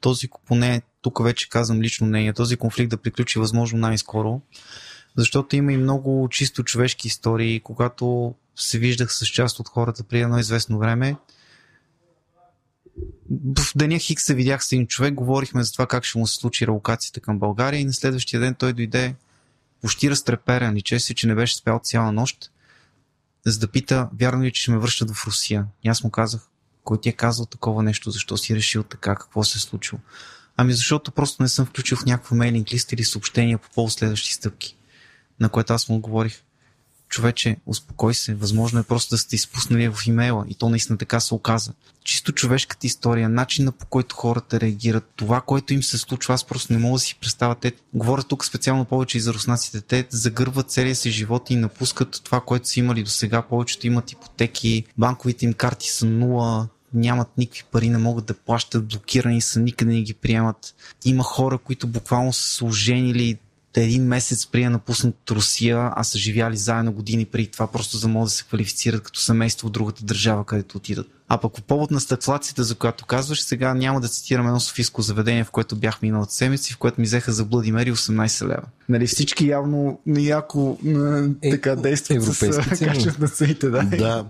този, 0.00 0.28
поне 0.46 0.82
тук 1.02 1.24
вече 1.24 1.48
казвам 1.48 1.82
лично 1.82 2.06
мнение, 2.06 2.32
този 2.32 2.56
конфликт 2.56 2.90
да 2.90 2.96
приключи 2.96 3.38
възможно 3.38 3.78
най-скоро, 3.78 4.40
защото 5.16 5.56
има 5.56 5.72
и 5.72 5.76
много 5.76 6.28
чисто 6.30 6.64
човешки 6.64 7.08
истории, 7.08 7.60
когато 7.60 8.34
се 8.56 8.78
виждах 8.78 9.12
с 9.12 9.26
част 9.26 9.60
от 9.60 9.68
хората 9.68 10.04
при 10.04 10.20
едно 10.20 10.38
известно 10.38 10.78
време. 10.78 11.16
В 13.30 13.76
деня 13.76 13.98
Хикс 13.98 14.24
се 14.24 14.34
видях 14.34 14.64
с 14.64 14.72
един 14.72 14.86
човек, 14.86 15.14
говорихме 15.14 15.62
за 15.62 15.72
това 15.72 15.86
как 15.86 16.04
ще 16.04 16.18
му 16.18 16.26
се 16.26 16.34
случи 16.34 16.66
релокацията 16.66 17.20
към 17.20 17.38
България 17.38 17.80
и 17.80 17.84
на 17.84 17.92
следващия 17.92 18.40
ден 18.40 18.54
той 18.54 18.72
дойде 18.72 19.14
почти 19.82 20.10
разтреперен 20.10 20.76
и 20.76 20.82
чест 20.82 21.16
че 21.16 21.26
не 21.26 21.34
беше 21.34 21.56
спял 21.56 21.80
цяла 21.82 22.12
нощ, 22.12 22.50
за 23.46 23.58
да 23.58 23.68
пита, 23.68 24.08
вярно 24.20 24.44
ли, 24.44 24.52
че 24.52 24.62
ще 24.62 24.70
ме 24.70 24.78
връщат 24.78 25.10
в 25.10 25.26
Русия. 25.26 25.66
И 25.84 25.88
аз 25.88 26.04
му 26.04 26.10
казах, 26.10 26.40
кой 26.84 27.00
ти 27.00 27.08
е 27.08 27.12
казал 27.12 27.46
такова 27.46 27.82
нещо, 27.82 28.10
защо 28.10 28.36
си 28.36 28.56
решил 28.56 28.82
така, 28.82 29.14
какво 29.14 29.44
се 29.44 29.58
е 29.58 29.60
случило. 29.60 30.00
Ами 30.56 30.72
защото 30.72 31.12
просто 31.12 31.42
не 31.42 31.48
съм 31.48 31.66
включил 31.66 31.96
в 31.96 32.04
някаква 32.04 32.36
мейлинг 32.36 32.72
лист 32.72 32.92
или 32.92 33.04
съобщения 33.04 33.58
по 33.58 33.70
повод 33.74 33.92
следващи 33.92 34.32
стъпки. 34.32 34.76
На 35.40 35.48
което 35.48 35.72
аз 35.72 35.88
му 35.88 35.96
отговорих, 35.96 36.42
човече, 37.08 37.56
успокой 37.66 38.14
се, 38.14 38.34
възможно 38.34 38.80
е 38.80 38.82
просто 38.82 39.14
да 39.14 39.18
сте 39.18 39.36
изпуснали 39.36 39.88
в 39.88 40.06
имейла 40.06 40.44
и 40.48 40.54
то 40.54 40.68
наистина 40.68 40.98
така 40.98 41.20
се 41.20 41.34
оказа. 41.34 41.72
Чисто 42.04 42.32
човешката 42.32 42.86
история, 42.86 43.28
начина 43.28 43.72
по 43.72 43.86
който 43.86 44.16
хората 44.16 44.60
реагират, 44.60 45.12
това, 45.16 45.40
което 45.40 45.74
им 45.74 45.82
се 45.82 45.98
случва, 45.98 46.34
аз 46.34 46.44
просто 46.44 46.72
не 46.72 46.78
мога 46.78 46.94
да 46.94 46.98
си 46.98 47.18
представя. 47.20 47.54
Те 47.54 47.72
говоря 47.94 48.22
тук 48.22 48.44
специално 48.44 48.84
повече 48.84 49.18
и 49.18 49.20
за 49.20 49.34
руснаците. 49.34 49.80
Те 49.80 50.06
загърват 50.10 50.70
целия 50.70 50.96
си 50.96 51.10
живот 51.10 51.50
и 51.50 51.56
напускат 51.56 52.20
това, 52.24 52.40
което 52.40 52.68
са 52.68 52.80
имали 52.80 53.02
до 53.02 53.10
сега. 53.10 53.42
Повечето 53.42 53.86
имат 53.86 54.12
ипотеки, 54.12 54.84
банковите 54.98 55.44
им 55.44 55.52
карти 55.52 55.88
са 55.88 56.06
нула, 56.06 56.68
нямат 56.94 57.28
никакви 57.38 57.62
пари, 57.72 57.88
не 57.88 57.98
могат 57.98 58.26
да 58.26 58.34
плащат, 58.34 58.88
блокирани 58.88 59.40
са, 59.40 59.60
никъде 59.60 59.92
не 59.92 60.02
ги 60.02 60.14
приемат. 60.14 60.74
Има 61.04 61.22
хора, 61.22 61.58
които 61.58 61.86
буквално 61.86 62.32
са 62.32 62.48
се 62.48 62.64
един 63.82 64.04
месец 64.04 64.46
преди 64.46 64.64
да 64.64 64.70
напуснат 64.70 65.30
Русия, 65.30 65.90
а 65.96 66.04
са 66.04 66.18
живяли 66.18 66.56
заедно 66.56 66.92
години 66.92 67.24
преди 67.24 67.46
това, 67.46 67.66
просто 67.66 67.96
за 67.96 68.06
да 68.06 68.12
могат 68.12 68.26
да 68.26 68.30
се 68.30 68.44
квалифицират 68.44 69.02
като 69.02 69.20
семейство 69.20 69.68
в 69.68 69.70
другата 69.70 70.04
държава, 70.04 70.44
където 70.44 70.76
отидат. 70.76 71.06
А 71.28 71.38
пък 71.38 71.52
по 71.54 71.62
повод 71.62 71.90
на 71.90 72.00
стъклацията, 72.00 72.64
за 72.64 72.74
която 72.74 73.06
казваш, 73.06 73.42
сега 73.42 73.74
няма 73.74 74.00
да 74.00 74.08
цитирам 74.08 74.46
едно 74.46 74.60
софийско 74.60 75.02
заведение, 75.02 75.44
в 75.44 75.50
което 75.50 75.76
бях 75.76 76.02
миналата 76.02 76.32
седмица, 76.32 76.74
в 76.74 76.78
което 76.78 77.00
ми 77.00 77.06
взеха 77.06 77.32
за 77.32 77.44
Блади 77.44 77.72
Мери 77.72 77.92
18 77.92 78.42
лева. 78.46 78.62
Нали, 78.88 79.06
всички 79.06 79.48
явно 79.48 80.00
яко 80.06 80.78
е, 81.42 81.50
така 81.50 81.76
действат 81.76 82.22
с 82.22 82.40
качеството 82.84 83.20
на 83.20 83.28
цените. 83.28 83.68
Да, 83.68 83.82
да. 83.82 84.24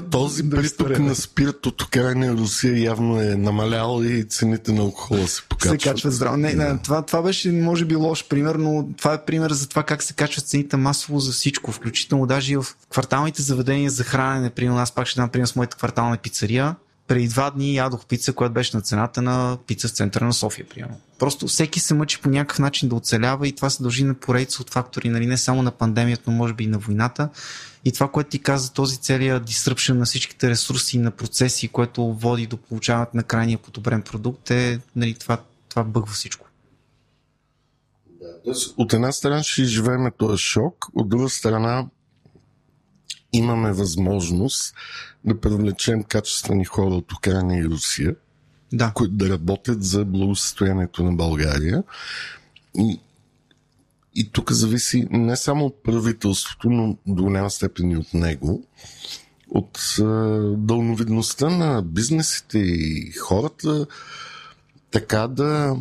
този 0.10 0.50
приток 0.50 0.98
на 0.98 1.14
спирт 1.14 1.66
от 1.66 1.82
Украина 1.82 2.26
и 2.26 2.30
Русия 2.30 2.82
явно 2.82 3.20
е 3.20 3.24
намалял 3.24 4.02
и 4.02 4.24
цените 4.24 4.72
на 4.72 4.80
алкохола 4.80 5.28
се 5.28 5.42
покачват. 5.48 5.80
Се 5.80 5.88
качват 5.88 6.12
здраво. 6.12 6.36
Не, 6.36 6.52
не, 6.54 6.78
това, 6.78 7.02
това 7.02 7.22
беше, 7.22 7.52
може 7.52 7.84
би, 7.84 7.96
лош 7.96 8.28
пример, 8.28 8.54
но 8.54 8.88
това 8.98 9.14
е 9.14 9.24
пример 9.24 9.50
за 9.50 9.68
това 9.68 9.82
как 9.82 10.02
се 10.02 10.14
качват 10.14 10.46
цените 10.46 10.76
масово 10.76 11.18
за 11.18 11.32
всичко, 11.32 11.72
включително 11.72 12.26
даже 12.26 12.52
и 12.52 12.56
в 12.56 12.66
кварталните 12.90 13.42
заведения 13.42 13.90
за 13.90 14.04
хранене. 14.04 14.50
При 14.50 14.68
нас 14.68 14.92
пак 14.92 15.06
ще 15.06 15.20
дам 15.20 15.28
пример 15.28 15.46
с 15.46 15.56
моята 15.56 15.76
квартална 15.76 16.16
пицария 16.16 16.74
преди 17.12 17.28
два 17.28 17.50
дни 17.50 17.74
ядох 17.74 18.06
пица, 18.06 18.32
която 18.32 18.52
беше 18.52 18.76
на 18.76 18.82
цената 18.82 19.22
на 19.22 19.58
пица 19.66 19.88
в 19.88 19.90
центъра 19.90 20.24
на 20.24 20.32
София, 20.32 20.66
примерно. 20.68 21.00
Просто 21.18 21.46
всеки 21.46 21.80
се 21.80 21.94
мъчи 21.94 22.20
по 22.20 22.28
някакъв 22.28 22.58
начин 22.58 22.88
да 22.88 22.94
оцелява 22.94 23.48
и 23.48 23.52
това 23.52 23.70
се 23.70 23.82
дължи 23.82 24.04
на 24.04 24.14
поредица 24.14 24.62
от 24.62 24.70
фактори, 24.70 25.08
нали, 25.08 25.26
не 25.26 25.36
само 25.36 25.62
на 25.62 25.70
пандемията, 25.70 26.22
но 26.26 26.32
може 26.32 26.54
би 26.54 26.64
и 26.64 26.66
на 26.66 26.78
войната. 26.78 27.28
И 27.84 27.92
това, 27.92 28.08
което 28.08 28.30
ти 28.30 28.38
каза, 28.38 28.72
този 28.72 28.96
целият 28.96 29.50
disruption 29.50 29.92
на 29.92 30.04
всичките 30.04 30.50
ресурси 30.50 30.96
и 30.96 31.00
на 31.00 31.10
процеси, 31.10 31.68
което 31.68 32.12
води 32.12 32.46
до 32.46 32.56
получаването 32.56 33.16
на 33.16 33.22
крайния 33.22 33.58
подобрен 33.58 34.02
продукт, 34.02 34.50
е 34.50 34.80
нали, 34.96 35.14
това, 35.14 35.38
това 35.68 35.84
бъгва 35.84 36.12
всичко. 36.12 36.46
От 38.76 38.92
една 38.92 39.12
страна 39.12 39.42
ще 39.42 39.64
живеем 39.64 40.10
този 40.18 40.38
шок, 40.38 40.86
от 40.94 41.08
друга 41.08 41.28
страна 41.28 41.86
имаме 43.32 43.72
възможност 43.72 44.74
да 45.24 45.40
привлечем 45.40 46.02
качествени 46.02 46.64
хора 46.64 46.94
от 46.94 47.12
Украина 47.12 47.58
и 47.58 47.64
Русия, 47.64 48.14
да. 48.72 48.92
които 48.94 49.14
да 49.14 49.28
работят 49.28 49.84
за 49.84 50.04
благосъстоянието 50.04 51.02
на 51.02 51.12
България. 51.12 51.82
И, 52.78 53.00
и 54.14 54.30
тук 54.32 54.52
зависи 54.52 55.06
не 55.10 55.36
само 55.36 55.66
от 55.66 55.82
правителството, 55.82 56.70
но 56.70 56.96
до 57.06 57.22
голяма 57.22 57.50
степен 57.50 57.90
и 57.90 57.96
от 57.96 58.14
него, 58.14 58.66
от 59.50 59.78
е, 59.98 60.02
дълновидността 60.56 61.50
на 61.50 61.82
бизнесите 61.82 62.58
и 62.58 63.12
хората, 63.12 63.86
така 64.90 65.28
да 65.28 65.76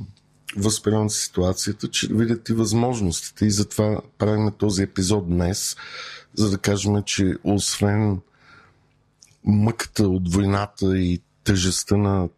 възприемат 0.58 1.12
ситуацията, 1.12 1.88
че 1.88 2.08
видят 2.12 2.50
и 2.50 2.54
възможностите. 2.54 3.46
И 3.46 3.52
затова 3.52 4.02
правим 4.18 4.52
този 4.58 4.84
епизод 4.84 5.30
днес, 5.30 5.76
за 6.36 6.50
да 6.50 6.58
кажем, 6.58 7.04
че 7.06 7.36
освен 7.44 8.20
мъката 9.46 10.08
от 10.08 10.34
войната 10.34 10.98
и 10.98 11.22
тъжестта 11.44 11.98
на 11.98 12.30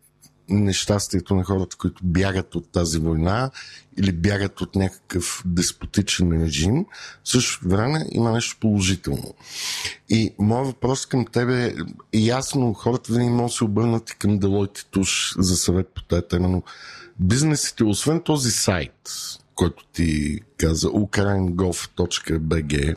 нещастието 0.49 1.35
на 1.35 1.43
хората, 1.43 1.77
които 1.77 2.01
бягат 2.03 2.55
от 2.55 2.71
тази 2.71 2.99
война 2.99 3.51
или 3.97 4.11
бягат 4.11 4.61
от 4.61 4.75
някакъв 4.75 5.43
деспотичен 5.45 6.43
режим, 6.43 6.85
също 7.23 7.67
време 7.69 8.05
има 8.11 8.31
нещо 8.31 8.57
положително. 8.59 9.33
И 10.09 10.33
моят 10.39 10.67
въпрос 10.67 11.05
към 11.05 11.25
тебе 11.25 11.75
е 12.13 12.19
ясно, 12.19 12.73
хората 12.73 13.13
винаги 13.13 13.29
могат 13.29 13.51
да 13.51 13.55
се 13.55 13.63
обърнат 13.63 14.09
и 14.09 14.17
към 14.17 14.39
Deloitte 14.39 14.85
Туш 14.91 15.35
за 15.37 15.55
съвет 15.55 15.87
по 15.95 16.03
тази 16.03 16.27
тема, 16.29 16.49
но 16.49 16.63
бизнесите, 17.19 17.83
освен 17.83 18.21
този 18.21 18.51
сайт, 18.51 19.09
който 19.55 19.85
ти 19.93 20.39
каза, 20.57 20.87
ukraingov.bg, 20.87 22.95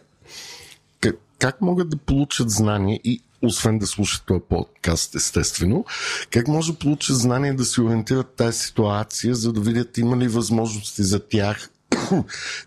как, 1.39 1.61
могат 1.61 1.89
да 1.89 1.97
получат 1.97 2.51
знания 2.51 3.01
и 3.05 3.23
освен 3.43 3.79
да 3.79 3.87
слушат 3.87 4.23
този 4.27 4.41
подкаст, 4.49 5.15
естествено, 5.15 5.85
как 6.31 6.49
може 6.49 6.73
да 6.73 6.79
получат 6.79 7.17
знания 7.17 7.57
да 7.57 7.65
се 7.65 7.83
ориентират 7.83 8.35
тази 8.35 8.59
ситуация, 8.59 9.35
за 9.35 9.53
да 9.53 9.61
видят 9.61 9.99
има 9.99 10.17
ли 10.17 10.29
възможности 10.29 11.03
за 11.03 11.29
тях, 11.29 11.71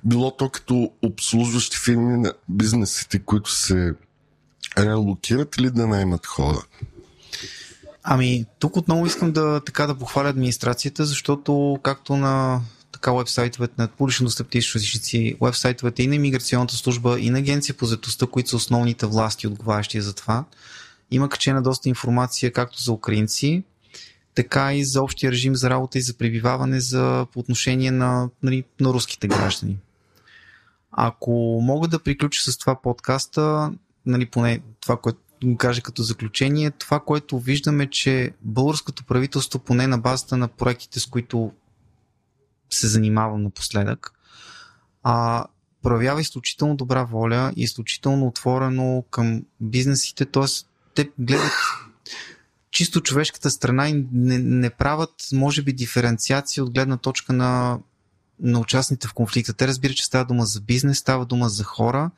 било 0.04 0.32
то 0.32 0.50
като 0.50 0.92
обслужващи 1.02 1.78
фирми 1.78 2.18
на 2.18 2.34
бизнесите, 2.50 3.20
които 3.20 3.52
се 3.52 3.94
релокират 4.78 5.58
или 5.58 5.70
да 5.70 5.88
наймат 5.88 6.26
хора? 6.26 6.66
Ами, 8.12 8.46
тук 8.60 8.78
отново 8.78 9.06
искам 9.06 9.32
да, 9.32 9.62
така 9.66 9.88
да 9.88 9.96
похваля 9.96 10.30
администрацията, 10.30 11.06
защото 11.06 11.80
както 11.84 12.18
на 12.18 12.62
така 12.92 13.14
вебсайтовете 13.14 13.74
на 13.78 13.88
публично 13.88 14.26
достъпни 14.26 14.58
източници, 14.58 15.38
вебсайтовете 15.42 16.04
и 16.04 16.08
на 16.08 16.16
иммиграционната 16.16 16.76
служба 16.76 17.20
и 17.20 17.30
на 17.30 17.40
агенция 17.40 17.76
по 17.76 17.86
заетостта, 17.86 18.28
които 18.28 18.50
са 18.50 18.56
основните 18.56 19.06
власти, 19.06 19.48
отговарящи 19.48 20.02
за 20.02 20.14
това, 20.14 20.46
има 21.12 21.30
качена 21.30 21.62
доста 21.62 21.90
информация 21.90 22.54
както 22.54 22.82
за 22.82 22.92
украинци, 22.92 23.64
така 24.36 24.74
и 24.74 24.84
за 24.84 25.04
общия 25.04 25.32
режим 25.32 25.56
за 25.56 25.70
работа 25.70 25.98
и 25.98 26.02
за 26.02 26.14
пребиваване 26.14 26.80
за, 26.80 27.28
по 27.34 27.40
отношение 27.40 27.92
на, 27.92 28.30
нали, 28.44 28.64
на 28.80 28.90
руските 28.90 29.28
граждани. 29.28 29.78
Ако 30.92 31.60
мога 31.64 31.88
да 31.88 32.00
приключа 32.00 32.52
с 32.52 32.58
това 32.58 32.82
подкаста, 32.82 33.72
нали, 34.06 34.26
поне 34.26 34.62
това, 34.82 34.98
което 34.98 35.20
кажа 35.58 35.82
като 35.82 36.04
заключение, 36.04 36.72
това, 36.72 37.00
което 37.00 37.40
виждаме, 37.40 37.90
че 37.90 38.32
българското 38.42 39.04
правителство, 39.04 39.60
поне 39.60 39.88
на 39.88 39.98
базата 39.98 40.38
на 40.38 40.48
проектите, 40.48 41.00
с 41.00 41.06
които 41.06 41.52
се 42.70 42.88
занимавам 42.88 43.44
напоследък, 43.44 44.14
а, 45.04 45.46
проявява 45.84 46.22
изключително 46.22 46.76
добра 46.76 47.04
воля 47.04 47.54
и 47.56 47.64
изключително 47.64 48.28
отворено 48.28 49.04
към 49.12 49.44
бизнесите, 49.62 50.26
т.е. 50.26 50.46
те 50.96 51.10
гледат 51.20 51.54
чисто 52.72 53.02
човешката 53.02 53.50
страна 53.50 53.90
и 53.90 54.06
не, 54.14 54.38
не 54.40 54.70
правят, 54.70 55.28
може 55.34 55.62
би, 55.62 55.74
диференциация 55.74 56.64
от 56.64 56.74
гледна 56.74 56.98
точка 56.98 57.34
на, 57.34 57.80
на 58.40 58.60
участните 58.60 59.08
в 59.08 59.14
конфликта. 59.14 59.54
Те 59.54 59.68
разбират, 59.68 59.98
че 59.98 60.06
става 60.06 60.26
дума 60.26 60.46
за 60.46 60.62
бизнес, 60.62 60.98
става 60.98 61.26
дума 61.26 61.50
за 61.50 61.64
хора, 61.64 62.12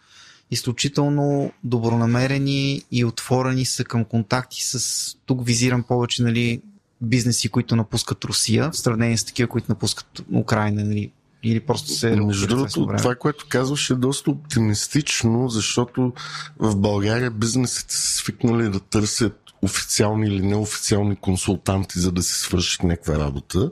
изключително 0.52 1.52
добронамерени 1.64 2.82
и 2.92 3.06
отворени 3.06 3.66
са 3.66 3.84
към 3.84 4.06
контакти 4.06 4.64
с, 4.64 5.18
тук 5.26 5.46
визирам 5.46 5.84
повече, 5.84 6.24
нали, 6.24 6.62
бизнеси, 7.02 7.50
които 7.50 7.76
напускат 7.76 8.26
Русия, 8.26 8.72
в 8.72 8.78
сравнение 8.78 9.18
с 9.18 9.26
такива, 9.26 9.50
които 9.50 9.66
напускат 9.70 10.22
Украина, 10.34 10.84
нали, 10.84 11.12
или 11.44 11.60
просто 11.60 11.92
се 11.92 12.16
Между 12.16 12.48
другото, 12.48 12.88
това, 12.98 13.16
което 13.16 13.46
казваш 13.50 13.90
е 13.90 13.96
доста 13.96 14.32
оптимистично, 14.32 15.50
защото 15.50 16.14
в 16.60 16.76
България 16.76 17.32
бизнесите 17.32 17.96
са 17.96 18.18
свикнали 18.18 18.70
да 18.70 18.80
търсят 18.80 19.38
официални 19.62 20.28
или 20.28 20.42
неофициални 20.42 21.16
консултанти, 21.16 22.00
за 22.00 22.12
да 22.12 22.24
се 22.24 22.40
свършат 22.40 22.84
някаква 22.84 23.20
работа. 23.20 23.72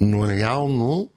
Но 0.00 0.28
реално 0.28 1.08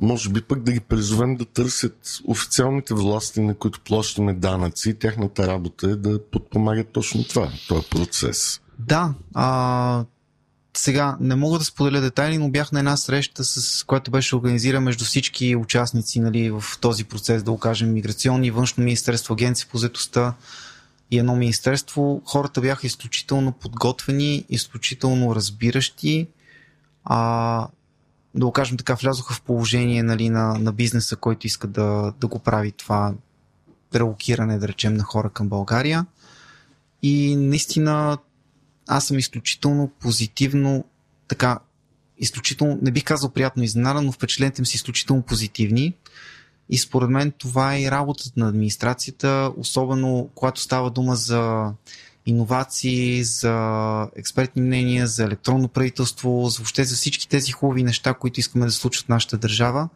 може 0.00 0.28
би 0.30 0.40
пък 0.40 0.62
да 0.62 0.72
ги 0.72 0.80
призовем 0.80 1.36
да 1.36 1.44
търсят 1.44 2.20
официалните 2.24 2.94
власти, 2.94 3.40
на 3.40 3.54
които 3.54 3.80
плащаме 3.80 4.34
данъци. 4.34 4.98
Тяхната 4.98 5.46
работа 5.46 5.90
е 5.90 5.96
да 5.96 6.24
подпомагат 6.30 6.88
точно 6.92 7.24
това, 7.24 7.52
този 7.68 7.86
процес. 7.90 8.60
Да, 8.78 9.14
а, 9.34 10.04
сега 10.76 11.16
не 11.20 11.34
мога 11.34 11.58
да 11.58 11.64
споделя 11.64 12.00
детайли, 12.00 12.38
но 12.38 12.50
бях 12.50 12.72
на 12.72 12.78
една 12.78 12.96
среща, 12.96 13.44
с 13.44 13.84
която 13.84 14.10
беше 14.10 14.36
организирана 14.36 14.84
между 14.84 15.04
всички 15.04 15.56
участници 15.56 16.20
нали, 16.20 16.50
в 16.50 16.64
този 16.80 17.04
процес, 17.04 17.42
да 17.42 17.50
го 17.50 17.58
кажем, 17.58 17.92
миграционни, 17.92 18.50
външно 18.50 18.84
министерство, 18.84 19.34
агенция 19.34 19.68
по 19.70 19.78
заетостта 19.78 20.34
и 21.10 21.18
едно 21.18 21.36
министерство. 21.36 22.22
Хората 22.24 22.60
бяха 22.60 22.86
изключително 22.86 23.52
подготвени, 23.52 24.44
изключително 24.48 25.34
разбиращи. 25.34 26.28
А, 27.04 27.68
да 28.34 28.46
го 28.46 28.52
кажем 28.52 28.76
така, 28.76 28.94
влязоха 28.94 29.34
в 29.34 29.42
положение 29.42 30.02
нали, 30.02 30.28
на, 30.28 30.58
на 30.58 30.72
бизнеса, 30.72 31.16
който 31.16 31.46
иска 31.46 31.66
да, 31.66 32.12
да 32.20 32.26
го 32.26 32.38
прави 32.38 32.72
това 32.72 33.14
релокиране, 33.94 34.58
да 34.58 34.68
речем, 34.68 34.94
на 34.94 35.04
хора 35.04 35.30
към 35.30 35.48
България. 35.48 36.06
И 37.02 37.36
наистина 37.36 38.18
аз 38.86 39.06
съм 39.06 39.18
изключително 39.18 39.88
позитивно, 40.00 40.84
така, 41.28 41.58
изключително, 42.18 42.78
не 42.82 42.90
бих 42.90 43.04
казал 43.04 43.30
приятно 43.30 43.62
изненадан, 43.62 44.04
но 44.04 44.12
впечатлените 44.12 44.62
ми 44.62 44.66
са 44.66 44.74
изключително 44.74 45.22
позитивни. 45.22 45.94
И 46.70 46.78
според 46.78 47.10
мен 47.10 47.32
това 47.38 47.74
е 47.74 47.82
и 47.82 47.90
работата 47.90 48.30
на 48.36 48.48
администрацията, 48.48 49.52
особено 49.56 50.30
когато 50.34 50.60
става 50.60 50.90
дума 50.90 51.16
за 51.16 51.72
иновации, 52.28 53.24
за 53.24 54.08
експертни 54.16 54.62
мнения, 54.62 55.06
за 55.06 55.24
електронно 55.24 55.68
правителство, 55.68 56.48
за 56.48 56.58
въобще 56.58 56.84
за 56.84 56.96
всички 56.96 57.28
тези 57.28 57.52
хубави 57.52 57.82
неща, 57.82 58.14
които 58.14 58.40
искаме 58.40 58.66
да 58.66 58.72
случат 58.72 59.04
в 59.04 59.08
нашата 59.08 59.38
държава. 59.38 59.88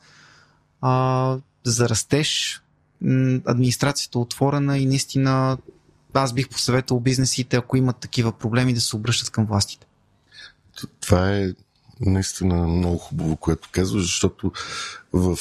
А, 0.81 1.37
за 1.65 1.89
растеж, 1.89 2.63
администрацията 3.47 4.19
е 4.19 4.23
отворена 4.23 4.79
и 4.79 4.87
наистина 4.87 5.59
аз 6.15 6.33
бих 6.33 6.49
посъветвал 6.49 7.01
бизнесите, 7.01 7.57
ако 7.57 7.77
имат 7.77 7.97
такива 7.97 8.33
проблеми, 8.33 8.75
да 8.75 8.81
се 8.81 8.97
обръщат 8.97 9.31
към 9.31 9.47
властите. 9.47 9.87
Това 11.01 11.37
е 11.37 11.53
наистина 12.01 12.69
много 12.69 12.99
хубаво, 12.99 13.37
което 13.37 13.69
казваш, 13.73 14.03
защото 14.03 14.53
в 15.13 15.39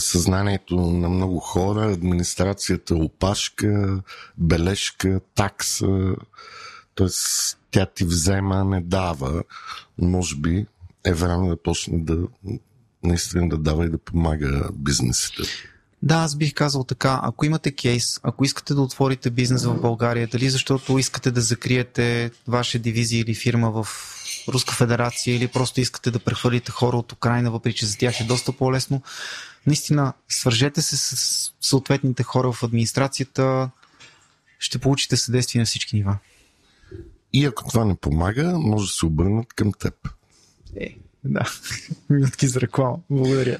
съзнанието 0.00 0.76
на 0.76 1.08
много 1.08 1.38
хора, 1.38 1.92
администрацията 1.92 2.94
опашка, 2.94 4.02
бележка, 4.38 5.20
такса, 5.34 6.14
т.е. 6.94 7.08
тя 7.70 7.86
ти 7.86 8.04
взема, 8.04 8.64
не 8.64 8.80
дава. 8.80 9.42
Може 9.98 10.36
би 10.36 10.66
е 11.04 11.14
време 11.14 11.48
да 11.48 11.62
почне 11.62 11.98
да 11.98 12.18
наистина 13.02 13.48
да 13.48 13.58
дава 13.58 13.86
и 13.86 13.90
да 13.90 13.98
помага 13.98 14.68
бизнесите. 14.72 15.42
Да, 16.02 16.14
аз 16.14 16.36
бих 16.36 16.54
казал 16.54 16.84
така, 16.84 17.20
ако 17.22 17.46
имате 17.46 17.72
кейс, 17.72 18.20
ако 18.22 18.44
искате 18.44 18.74
да 18.74 18.80
отворите 18.80 19.30
бизнес 19.30 19.64
в 19.64 19.80
България, 19.80 20.28
дали 20.32 20.50
защото 20.50 20.98
искате 20.98 21.30
да 21.30 21.40
закриете 21.40 22.30
ваша 22.48 22.78
дивизия 22.78 23.20
или 23.20 23.34
фирма 23.34 23.70
в 23.70 23.88
Руска 24.48 24.74
федерация 24.74 25.36
или 25.36 25.48
просто 25.48 25.80
искате 25.80 26.10
да 26.10 26.18
прехвърлите 26.18 26.72
хора 26.72 26.96
от 26.96 27.12
Украина, 27.12 27.50
въпреки 27.50 27.78
че 27.78 27.86
за 27.86 27.98
тях 27.98 28.20
е 28.20 28.24
доста 28.24 28.52
по-лесно, 28.52 29.02
наистина 29.68 30.12
свържете 30.28 30.82
се 30.82 30.96
с 30.96 31.52
съответните 31.60 32.22
хора 32.22 32.52
в 32.52 32.62
администрацията, 32.62 33.70
ще 34.58 34.78
получите 34.78 35.16
съдействие 35.16 35.60
на 35.60 35.66
всички 35.66 35.96
нива. 35.96 36.18
И 37.32 37.44
ако 37.44 37.68
това 37.68 37.84
не 37.84 37.94
помага, 37.94 38.58
може 38.58 38.86
да 38.86 38.92
се 38.92 39.06
обърнат 39.06 39.52
към 39.52 39.72
теб. 39.72 39.94
Е, 40.76 40.98
да. 41.24 41.52
Минутки 42.10 42.48
за 42.48 42.60
реклама. 42.60 42.98
Благодаря. 43.10 43.58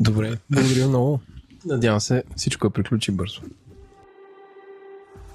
Добре, 0.00 0.38
благодаря 0.50 0.88
много. 0.88 1.20
Надявам 1.64 2.00
се 2.00 2.22
всичко 2.36 2.68
да 2.68 2.72
приключи 2.72 3.12
бързо. 3.12 3.42